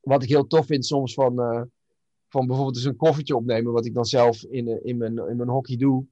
wat 0.00 0.22
ik 0.22 0.28
heel 0.28 0.46
tof 0.46 0.66
vind 0.66 0.86
soms 0.86 1.14
van, 1.14 1.40
uh, 1.40 1.62
van 2.28 2.46
bijvoorbeeld 2.46 2.76
eens 2.76 2.84
een 2.84 2.96
koffertje 2.96 3.36
opnemen, 3.36 3.72
wat 3.72 3.86
ik 3.86 3.94
dan 3.94 4.04
zelf 4.04 4.42
in, 4.42 4.68
uh, 4.68 4.76
in, 4.82 4.96
mijn, 4.96 5.28
in 5.28 5.36
mijn 5.36 5.48
hockey 5.48 5.76
doe. 5.76 6.04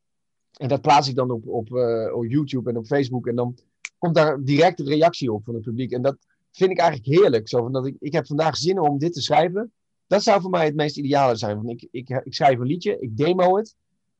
En 0.57 0.68
dat 0.68 0.81
plaats 0.81 1.09
ik 1.09 1.14
dan 1.14 1.31
op, 1.31 1.47
op, 1.47 1.71
uh, 1.71 2.14
op 2.14 2.25
YouTube 2.25 2.71
en 2.71 2.77
op 2.77 2.87
Facebook. 2.87 3.27
En 3.27 3.35
dan 3.35 3.59
komt 3.99 4.14
daar 4.14 4.43
direct 4.45 4.81
een 4.81 4.87
reactie 4.87 5.33
op 5.33 5.45
van 5.45 5.55
het 5.55 5.62
publiek. 5.62 5.93
En 5.93 6.03
dat 6.03 6.16
vind 6.53 6.71
ik 6.71 6.79
eigenlijk 6.79 7.18
heerlijk. 7.18 7.49
Zo 7.49 7.62
van 7.62 7.73
dat 7.73 7.87
ik, 7.87 7.97
ik 8.01 8.12
heb 8.12 8.27
vandaag 8.27 8.57
zin 8.57 8.81
om 8.81 8.99
dit 8.99 9.12
te 9.12 9.23
schrijven. 9.23 9.73
Dat 10.07 10.23
zou 10.23 10.41
voor 10.41 10.51
mij 10.51 10.64
het 10.64 10.75
meest 10.75 10.97
ideale 10.97 11.37
zijn. 11.37 11.68
Ik, 11.68 11.89
ik, 11.91 12.09
ik 12.25 12.35
schrijf 12.35 12.59
een 12.59 12.66
liedje, 12.66 12.99
ik 13.01 13.16
demo 13.16 13.57
het. 13.57 13.75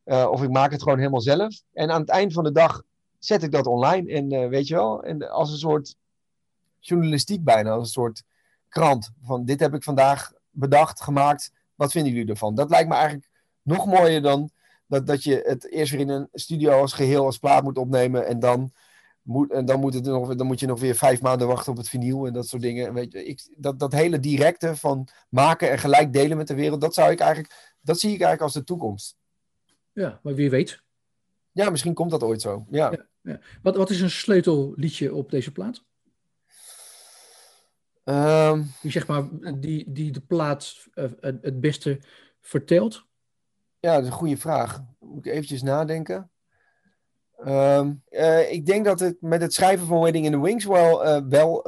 of 0.05 0.43
ik 0.43 0.51
maak 0.51 0.73
het 0.73 0.83
gewoon 0.83 0.99
helemaal 0.99 1.21
zelf. 1.21 1.63
En 1.73 1.91
aan 1.91 2.01
het 2.01 2.11
eind 2.11 2.33
van 2.33 2.45
de 2.45 2.53
dag 2.53 2.83
zet 3.21 3.43
ik 3.43 3.53
dat 3.53 3.67
online. 3.67 4.13
En 4.13 4.49
weet 4.49 4.67
je 4.67 4.75
wel, 4.75 5.03
en 5.03 5.31
als 5.31 5.51
een 5.51 5.59
soort 5.59 5.97
journalistiek 6.79 7.45
bijna, 7.45 7.71
als 7.71 7.83
een 7.83 8.03
soort 8.03 8.23
krant. 8.69 9.11
Van 9.23 9.45
dit 9.45 9.61
heb 9.61 9.75
ik 9.75 9.83
vandaag 9.83 10.33
bedacht, 10.51 11.01
gemaakt. 11.01 11.53
Wat 11.75 11.93
vinden 11.93 12.13
jullie 12.13 12.31
ervan? 12.31 12.55
Dat 12.55 12.71
lijkt 12.71 12.89
me 12.89 12.95
eigenlijk 12.95 13.29
nog 13.63 13.87
mooier 13.87 14.23
dan 14.23 14.51
dat, 14.87 15.07
dat 15.07 15.23
je 15.23 15.43
het 15.47 15.71
eerst 15.71 15.93
weer 15.93 16.01
in 16.01 16.09
een 16.09 16.29
studio 16.33 16.81
als 16.81 16.93
geheel, 16.93 17.25
als 17.25 17.39
plaat 17.39 17.63
moet 17.63 17.79
opnemen. 17.79 18.27
En 18.27 18.39
dan 18.39 18.73
moet, 19.23 19.53
en 19.53 19.65
dan 19.65 19.81
moet, 19.81 19.95
het 19.95 20.05
nog, 20.05 20.35
dan 20.35 20.47
moet 20.47 20.61
je 20.61 20.67
nog 20.67 20.81
weer 20.81 20.95
vijf 20.95 21.23
maanden 21.23 21.47
wachten 21.47 21.73
op 21.73 21.79
het 21.79 21.89
vinyl 21.89 22.27
en 22.27 22.33
dat 22.33 22.49
soort 22.49 22.63
dingen. 22.63 22.95
Weet 22.95 23.13
je, 23.13 23.25
ik, 23.25 23.49
dat, 23.57 23.79
dat 23.79 23.93
hele 23.93 24.21
directe 24.21 24.77
van 24.77 25.09
maken 25.29 25.71
en 25.71 25.79
gelijk 25.79 26.13
delen 26.13 26.37
met 26.37 26.49
de 26.49 26.55
wereld, 26.55 26.81
dat, 26.81 26.95
zou 26.95 27.11
ik 27.11 27.21
eigenlijk, 27.21 27.77
dat 27.81 28.01
zie 28.01 28.13
ik 28.13 28.21
eigenlijk 28.21 28.43
als 28.43 28.53
de 28.53 28.65
toekomst. 28.65 29.17
Ja, 29.93 30.21
maar 30.23 30.35
wie 30.35 30.51
weet. 30.51 30.83
Ja, 31.53 31.71
misschien 31.71 31.95
komt 31.95 32.11
dat 32.11 32.23
ooit 32.23 32.41
zo. 32.41 32.67
Ja. 32.71 32.91
ja, 32.91 33.07
ja. 33.23 33.41
Wat, 33.63 33.77
wat 33.77 33.91
is 33.91 34.01
een 34.01 34.11
sleutelliedje 34.11 35.15
op 35.15 35.31
deze 35.31 35.53
plaat? 35.53 35.85
Um, 38.05 38.73
die, 38.83 38.91
zeg 38.91 39.07
maar, 39.07 39.29
die, 39.61 39.93
die 39.93 40.13
de 40.13 40.21
plaats 40.21 40.89
uh, 40.95 41.05
het 41.21 41.61
beste 41.61 42.01
vertelt? 42.41 43.05
Ja, 43.79 43.95
dat 43.95 44.03
is 44.03 44.09
een 44.09 44.15
goede 44.15 44.37
vraag. 44.37 44.83
Moet 44.99 45.27
ik 45.27 45.33
eventjes 45.33 45.63
nadenken. 45.63 46.31
Um, 47.47 48.03
uh, 48.11 48.53
ik 48.53 48.67
denk 48.67 48.85
dat 48.85 49.01
het 49.01 49.17
met 49.21 49.41
het 49.41 49.55
schrijven 49.55 49.87
van 49.87 50.01
Wedding 50.01 50.25
in 50.25 50.33
the 50.33 50.41
Wings 50.41 50.65
wel, 50.65 51.07
uh, 51.07 51.21
wel 51.29 51.63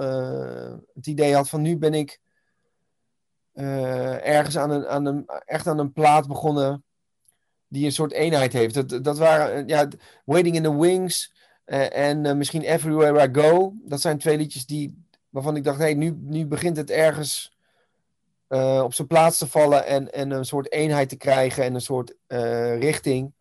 het 0.95 1.07
idee 1.07 1.35
had 1.35 1.49
van 1.49 1.63
nu 1.63 1.79
ben 1.79 1.95
ik 1.95 2.21
ergens 4.23 4.59
aan 4.59 4.71
een, 4.71 4.87
aan 4.87 5.07
een, 5.07 5.27
echt 5.27 5.67
aan 5.67 5.79
een 5.79 5.93
plaat 5.93 6.29
begonnen 6.29 6.85
die 7.69 7.85
een 7.85 7.93
soort 7.93 8.13
eenheid 8.13 8.53
heeft. 8.53 8.75
Dat, 8.75 9.05
dat 9.05 9.19
waren 9.19 9.69
ja, 9.69 9.89
Waiting 10.25 10.57
in 10.57 10.63
the 10.63 10.79
Wings 10.79 11.33
en 11.81 12.39
misschien 12.39 12.63
Everywhere 12.63 13.29
I 13.29 13.29
Go. 13.33 13.75
Dat 13.85 14.01
zijn 14.01 14.19
twee 14.19 14.37
liedjes 14.37 14.67
die, 14.67 15.05
waarvan 15.29 15.57
ik 15.57 15.65
dacht, 15.65 15.79
hey, 15.79 15.95
nu, 15.95 16.17
nu 16.21 16.47
begint 16.47 16.77
het 16.77 16.91
ergens 16.91 17.57
uh, 18.49 18.81
op 18.85 18.95
zijn 18.95 19.09
plaats 19.09 19.39
te 19.39 19.47
vallen 19.47 19.87
en, 19.87 20.13
en 20.13 20.31
een 20.31 20.45
soort 20.45 20.73
eenheid 20.73 21.09
te 21.09 21.17
krijgen 21.17 21.65
en 21.65 21.75
een 21.75 21.81
soort 21.81 22.15
richting. 22.79 23.33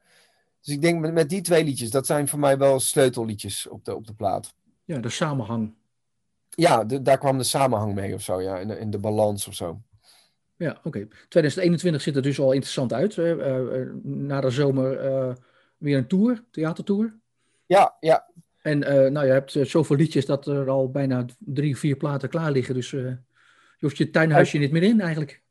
Dus 0.62 0.74
ik 0.74 0.82
denk 0.82 1.00
met, 1.00 1.14
met 1.14 1.30
die 1.30 1.42
twee 1.42 1.64
liedjes, 1.64 1.90
dat 1.90 2.06
zijn 2.06 2.28
voor 2.28 2.40
mij 2.40 2.58
wel 2.58 2.80
sleutelliedjes 2.80 3.68
op 3.68 3.86
de, 3.86 3.96
op 3.96 4.08
de 4.08 4.14
plaat. 4.14 4.54
Ja, 4.86 4.98
de 4.98 5.10
samenhang. 5.10 5.74
Ja, 6.50 6.84
de, 6.84 7.02
daar 7.02 7.18
kwam 7.18 7.38
de 7.38 7.44
samenhang 7.44 7.94
mee 7.94 8.14
of 8.14 8.22
zo, 8.22 8.42
ja, 8.42 8.58
in 8.58 8.68
de, 8.68 8.80
in 8.80 8.90
de 8.90 9.00
balans 9.00 9.48
of 9.48 9.54
zo. 9.54 9.82
Ja, 10.56 10.72
oké. 10.72 10.88
Okay. 10.88 11.08
2021 11.30 12.02
ziet 12.02 12.16
er 12.16 12.22
dus 12.22 12.40
al 12.40 12.52
interessant 12.52 12.94
uit. 12.94 13.16
Uh, 13.16 13.90
na 14.04 14.42
de 14.42 14.50
zomer 14.50 14.90
weer 15.78 15.98
een 15.98 16.08
tour, 16.08 16.44
theatertour. 16.52 17.20
Ja, 17.72 17.96
ja. 18.00 18.28
En 18.62 18.78
uh, 18.78 19.12
nou, 19.12 19.26
je 19.26 19.32
hebt 19.32 19.56
uh, 19.56 19.66
zoveel 19.66 19.96
liedjes 19.96 20.26
dat 20.26 20.48
er 20.48 20.70
al 20.70 20.92
bijna 20.92 21.26
drie, 21.40 21.78
vier 21.78 21.96
platen 21.96 22.30
klaar 22.30 22.52
liggen. 22.52 22.74
Dus 22.74 22.92
uh, 22.92 23.04
je 23.04 23.18
hoeft 23.80 23.98
je 23.98 24.10
tuinhuisje 24.10 24.58
niet 24.58 24.72
meer 24.72 24.84
in 24.84 25.02
eigenlijk. 25.02 25.42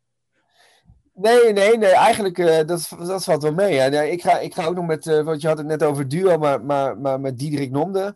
Nee, 1.14 1.52
nee, 1.52 1.78
nee. 1.78 1.90
Eigenlijk, 1.90 2.36
dat, 2.66 2.88
dat 3.06 3.24
valt 3.24 3.42
wel 3.42 3.52
mee. 3.52 3.78
Hè. 3.78 4.02
Ik, 4.02 4.22
ga, 4.22 4.38
ik 4.38 4.54
ga 4.54 4.66
ook 4.66 4.74
nog 4.74 4.86
met, 4.86 5.04
want 5.04 5.40
je 5.40 5.48
had 5.48 5.58
het 5.58 5.66
net 5.66 5.82
over 5.82 6.08
duo, 6.08 6.38
maar, 6.38 6.64
maar, 6.64 6.98
maar 6.98 7.20
met 7.20 7.38
Diederik 7.38 7.70
Nomde. 7.70 8.14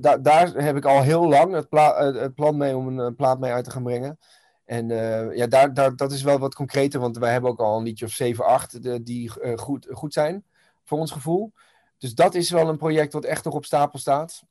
Da, 0.00 0.16
daar 0.16 0.52
heb 0.52 0.76
ik 0.76 0.84
al 0.84 1.02
heel 1.02 1.28
lang 1.28 1.54
het, 1.54 1.68
pla 1.68 2.12
het 2.12 2.34
plan 2.34 2.56
mee 2.56 2.76
om 2.76 2.98
een 2.98 3.14
plaat 3.14 3.38
mee 3.38 3.52
uit 3.52 3.64
te 3.64 3.70
gaan 3.70 3.82
brengen. 3.82 4.18
En 4.64 4.88
ja, 5.34 5.46
daar, 5.46 5.74
daar, 5.74 5.96
dat 5.96 6.12
is 6.12 6.22
wel 6.22 6.38
wat 6.38 6.54
concreter, 6.54 7.00
want 7.00 7.18
wij 7.18 7.32
hebben 7.32 7.50
ook 7.50 7.60
al 7.60 7.76
een 7.76 7.84
liedje 7.84 8.04
of 8.04 8.12
7, 8.12 8.44
8 8.44 8.82
de, 8.82 9.02
die 9.02 9.30
goed, 9.56 9.86
goed 9.90 10.12
zijn, 10.12 10.44
voor 10.84 10.98
ons 10.98 11.10
gevoel. 11.10 11.52
Dus 11.98 12.14
dat 12.14 12.34
is 12.34 12.50
wel 12.50 12.68
een 12.68 12.76
project 12.76 13.12
wat 13.12 13.24
echt 13.24 13.44
nog 13.44 13.54
op 13.54 13.64
stapel 13.64 13.98
staat. 13.98 14.42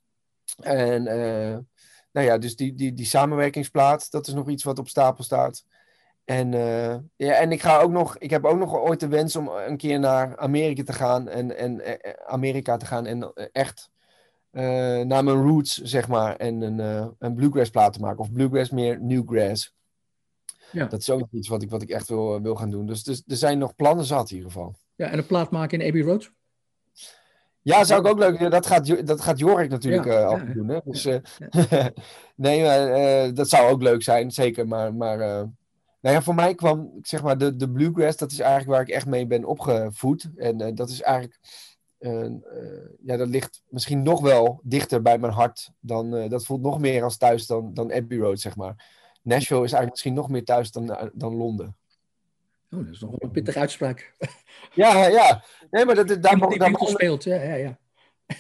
En 0.62 1.06
uh, 1.06 1.58
nou 2.12 2.28
ja, 2.28 2.38
dus 2.38 2.56
die, 2.56 2.76
die, 2.76 2.94
die 2.94 3.06
samenwerkingsplaat, 3.06 4.12
dat 4.12 4.28
is 4.28 4.34
nog 4.34 4.50
iets 4.50 4.64
wat 4.64 4.80
op 4.80 4.88
stapel 4.88 5.24
staat. 5.24 5.66
En, 6.24 6.52
uh, 6.52 6.96
ja, 7.16 7.34
en 7.34 7.52
ik, 7.52 7.62
ga 7.62 7.80
ook 7.80 7.92
nog, 7.92 8.18
ik 8.18 8.30
heb 8.30 8.46
ook 8.46 8.58
nog 8.58 8.76
ooit 8.76 9.00
de 9.00 9.08
wens 9.08 9.36
om 9.36 9.48
een 9.48 9.78
keer 9.78 10.00
naar 10.00 10.38
Amerika 10.38 10.84
te 10.84 10.94
gaan. 10.94 11.28
En, 11.28 11.58
en 11.58 11.80
uh, 11.80 11.94
Amerika 12.26 12.78
te 12.78 12.86
gaan 12.86 13.06
en 13.06 13.34
echt 13.52 13.90
naar 14.52 15.24
mijn 15.24 15.42
roots, 15.42 15.82
zeg 15.82 16.08
maar. 16.08 16.36
En 16.36 16.62
een, 16.62 17.14
een 17.20 17.34
bluegrass 17.34 17.70
plaat 17.70 17.94
te 17.94 18.00
maken. 18.00 18.20
Of 18.20 18.32
bluegrass 18.32 18.70
meer 18.70 19.02
newgrass. 19.02 19.74
Ja. 20.72 20.86
Dat 20.86 21.00
is 21.00 21.10
ook 21.10 21.20
nog 21.20 21.32
iets 21.32 21.48
wat 21.48 21.62
ik, 21.62 21.70
wat 21.70 21.82
ik 21.82 21.90
echt 21.90 22.08
wil, 22.08 22.42
wil 22.42 22.56
gaan 22.56 22.70
doen. 22.70 22.86
Dus, 22.86 23.04
dus 23.04 23.24
er 23.28 23.36
zijn 23.36 23.58
nog 23.58 23.76
plannen 23.76 24.06
zat 24.06 24.30
in 24.30 24.36
ieder 24.36 24.52
geval. 24.52 24.76
Ja, 24.96 25.08
en 25.08 25.18
een 25.18 25.26
plaat 25.26 25.52
maken 25.52 25.82
in 25.82 25.88
Abbey 25.88 26.02
Road? 26.02 26.32
Ja, 27.66 27.84
zou 27.84 28.02
ik 28.02 28.08
ook 28.08 28.20
leuk 28.20 28.52
Dat 28.52 28.66
gaat, 28.66 29.08
dat 29.08 29.22
gaat 29.22 29.40
Jorik 29.40 29.70
natuurlijk 29.70 30.06
ja, 30.06 30.20
uh, 30.20 30.28
af 30.28 30.42
doen. 30.42 30.68
Hè? 30.68 30.80
Dus, 30.84 31.06
uh, 31.06 31.18
nee, 32.36 32.62
uh, 32.62 33.36
dat 33.36 33.50
zou 33.50 33.70
ook 33.70 33.82
leuk 33.82 34.04
zijn, 34.04 34.32
zeker. 34.32 34.68
Maar, 34.68 34.94
maar 34.94 35.18
nou 35.18 36.16
ja, 36.16 36.22
voor 36.22 36.36
mij 36.36 36.56
kwam 36.56 36.92
zeg 37.02 37.24
maar 37.24 37.38
de, 37.38 37.56
de 37.56 37.72
bluegrass, 37.72 38.18
dat 38.18 38.32
is 38.32 38.40
eigenlijk 38.40 38.72
waar 38.72 38.82
ik 38.82 38.90
echt 38.90 39.06
mee 39.06 39.28
ben 39.28 39.46
opgevoed. 39.46 40.30
En 40.36 40.76
dat 40.76 40.90
is 40.90 41.02
eigenlijk, 41.02 41.40
ja, 43.04 43.18
dat 43.18 43.28
ligt 43.28 43.62
misschien 43.70 44.04
nog 44.04 44.22
wel 44.22 44.60
dichter 44.64 45.02
bij 45.02 45.18
mijn 45.18 45.34
hart. 45.34 45.72
Dan, 45.80 46.30
dat 46.30 46.46
voelt 46.46 46.62
nog 46.62 46.80
meer 46.80 47.04
als 47.04 47.18
thuis 47.18 47.48
dan, 47.48 47.74
dan 47.74 47.94
Abbey 47.94 48.18
Road, 48.18 48.40
zeg 48.40 48.56
maar. 48.56 48.86
Nashville 49.22 49.64
is 49.64 49.72
eigenlijk 49.72 49.92
misschien 49.92 50.14
nog 50.14 50.30
meer 50.30 50.46
thuis 50.46 50.72
dan, 50.72 51.12
dan 51.14 51.36
Londen. 51.36 51.76
Oh, 52.76 52.86
dat 52.86 52.94
is 52.94 53.00
nog 53.00 53.22
een 53.22 53.32
pittige 53.32 53.60
uitspraak. 53.60 54.14
Ja, 54.74 55.08
ja. 55.08 55.44
Nee, 55.70 55.86
maar 55.86 55.96
dat, 55.96 56.08
dat, 56.08 56.22
daar, 56.22 56.50
die 56.50 56.60
daar 56.60 56.72
begon 56.72 56.88
speelt, 56.88 57.24
ja, 57.24 57.36
ja, 57.36 57.54
ja. 57.54 57.78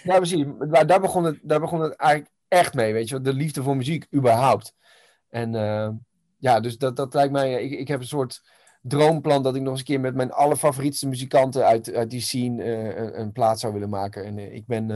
Ja, 0.04 0.18
precies. 0.18 0.46
Maar 0.70 0.88
daar 0.88 1.00
begon, 1.00 1.24
het, 1.24 1.40
daar 1.42 1.60
begon 1.60 1.82
het 1.82 1.96
eigenlijk 1.96 2.32
echt 2.48 2.74
mee, 2.74 2.94
weet 2.94 3.10
je 3.10 3.22
De 3.22 3.34
liefde 3.34 3.64
voor 3.64 3.78
muziek, 3.78 4.08
überhaupt. 4.14 4.76
En 5.30 5.54
uh, 5.54 5.90
ja, 6.38 6.60
dus 6.60 6.78
dat, 6.78 6.96
dat 6.96 7.14
lijkt 7.14 7.32
mij... 7.32 7.64
Ik, 7.64 7.80
ik 7.80 7.88
heb 7.88 8.00
een 8.00 8.08
soort 8.08 8.42
droomplan 8.82 9.44
dat 9.44 9.56
ik 9.56 9.62
nog 9.62 9.72
eens 9.72 9.80
een 9.80 9.86
keer 9.86 10.00
met 10.00 10.16
mijn 10.16 10.32
allerfavorietste 10.32 11.08
muzikanten 11.08 11.66
uit, 11.66 11.94
uit 11.94 12.10
die 12.10 12.22
scene 12.22 12.64
uh, 12.64 12.98
een, 12.98 13.20
een 13.20 13.32
plaat 13.32 13.60
zou 13.60 13.74
willen 13.74 13.90
maken. 13.90 14.24
En 14.24 14.38
uh, 14.38 14.54
ik 14.54 14.66
ben 14.66 14.92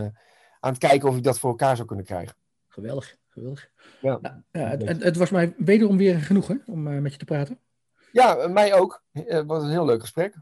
aan 0.59 0.71
het 0.71 0.77
kijken 0.77 1.09
of 1.09 1.17
ik 1.17 1.23
dat 1.23 1.39
voor 1.39 1.49
elkaar 1.49 1.75
zou 1.75 1.87
kunnen 1.87 2.05
krijgen. 2.05 2.35
Geweldig, 2.67 3.15
geweldig. 3.27 3.69
Ja. 4.01 4.17
Nou, 4.21 4.35
ja 4.51 4.67
het, 4.67 4.87
het, 4.87 5.03
het, 5.03 5.17
was 5.17 5.29
mij 5.29 5.53
wederom 5.57 5.97
weer 5.97 6.19
genoeg 6.19 6.47
hè, 6.47 6.55
om 6.65 7.01
met 7.01 7.11
je 7.11 7.17
te 7.17 7.25
praten. 7.25 7.59
Ja, 8.11 8.47
mij 8.47 8.73
ook. 8.73 9.03
Het 9.11 9.45
was 9.45 9.63
een 9.63 9.69
heel 9.69 9.85
leuk 9.85 10.01
gesprek. 10.01 10.35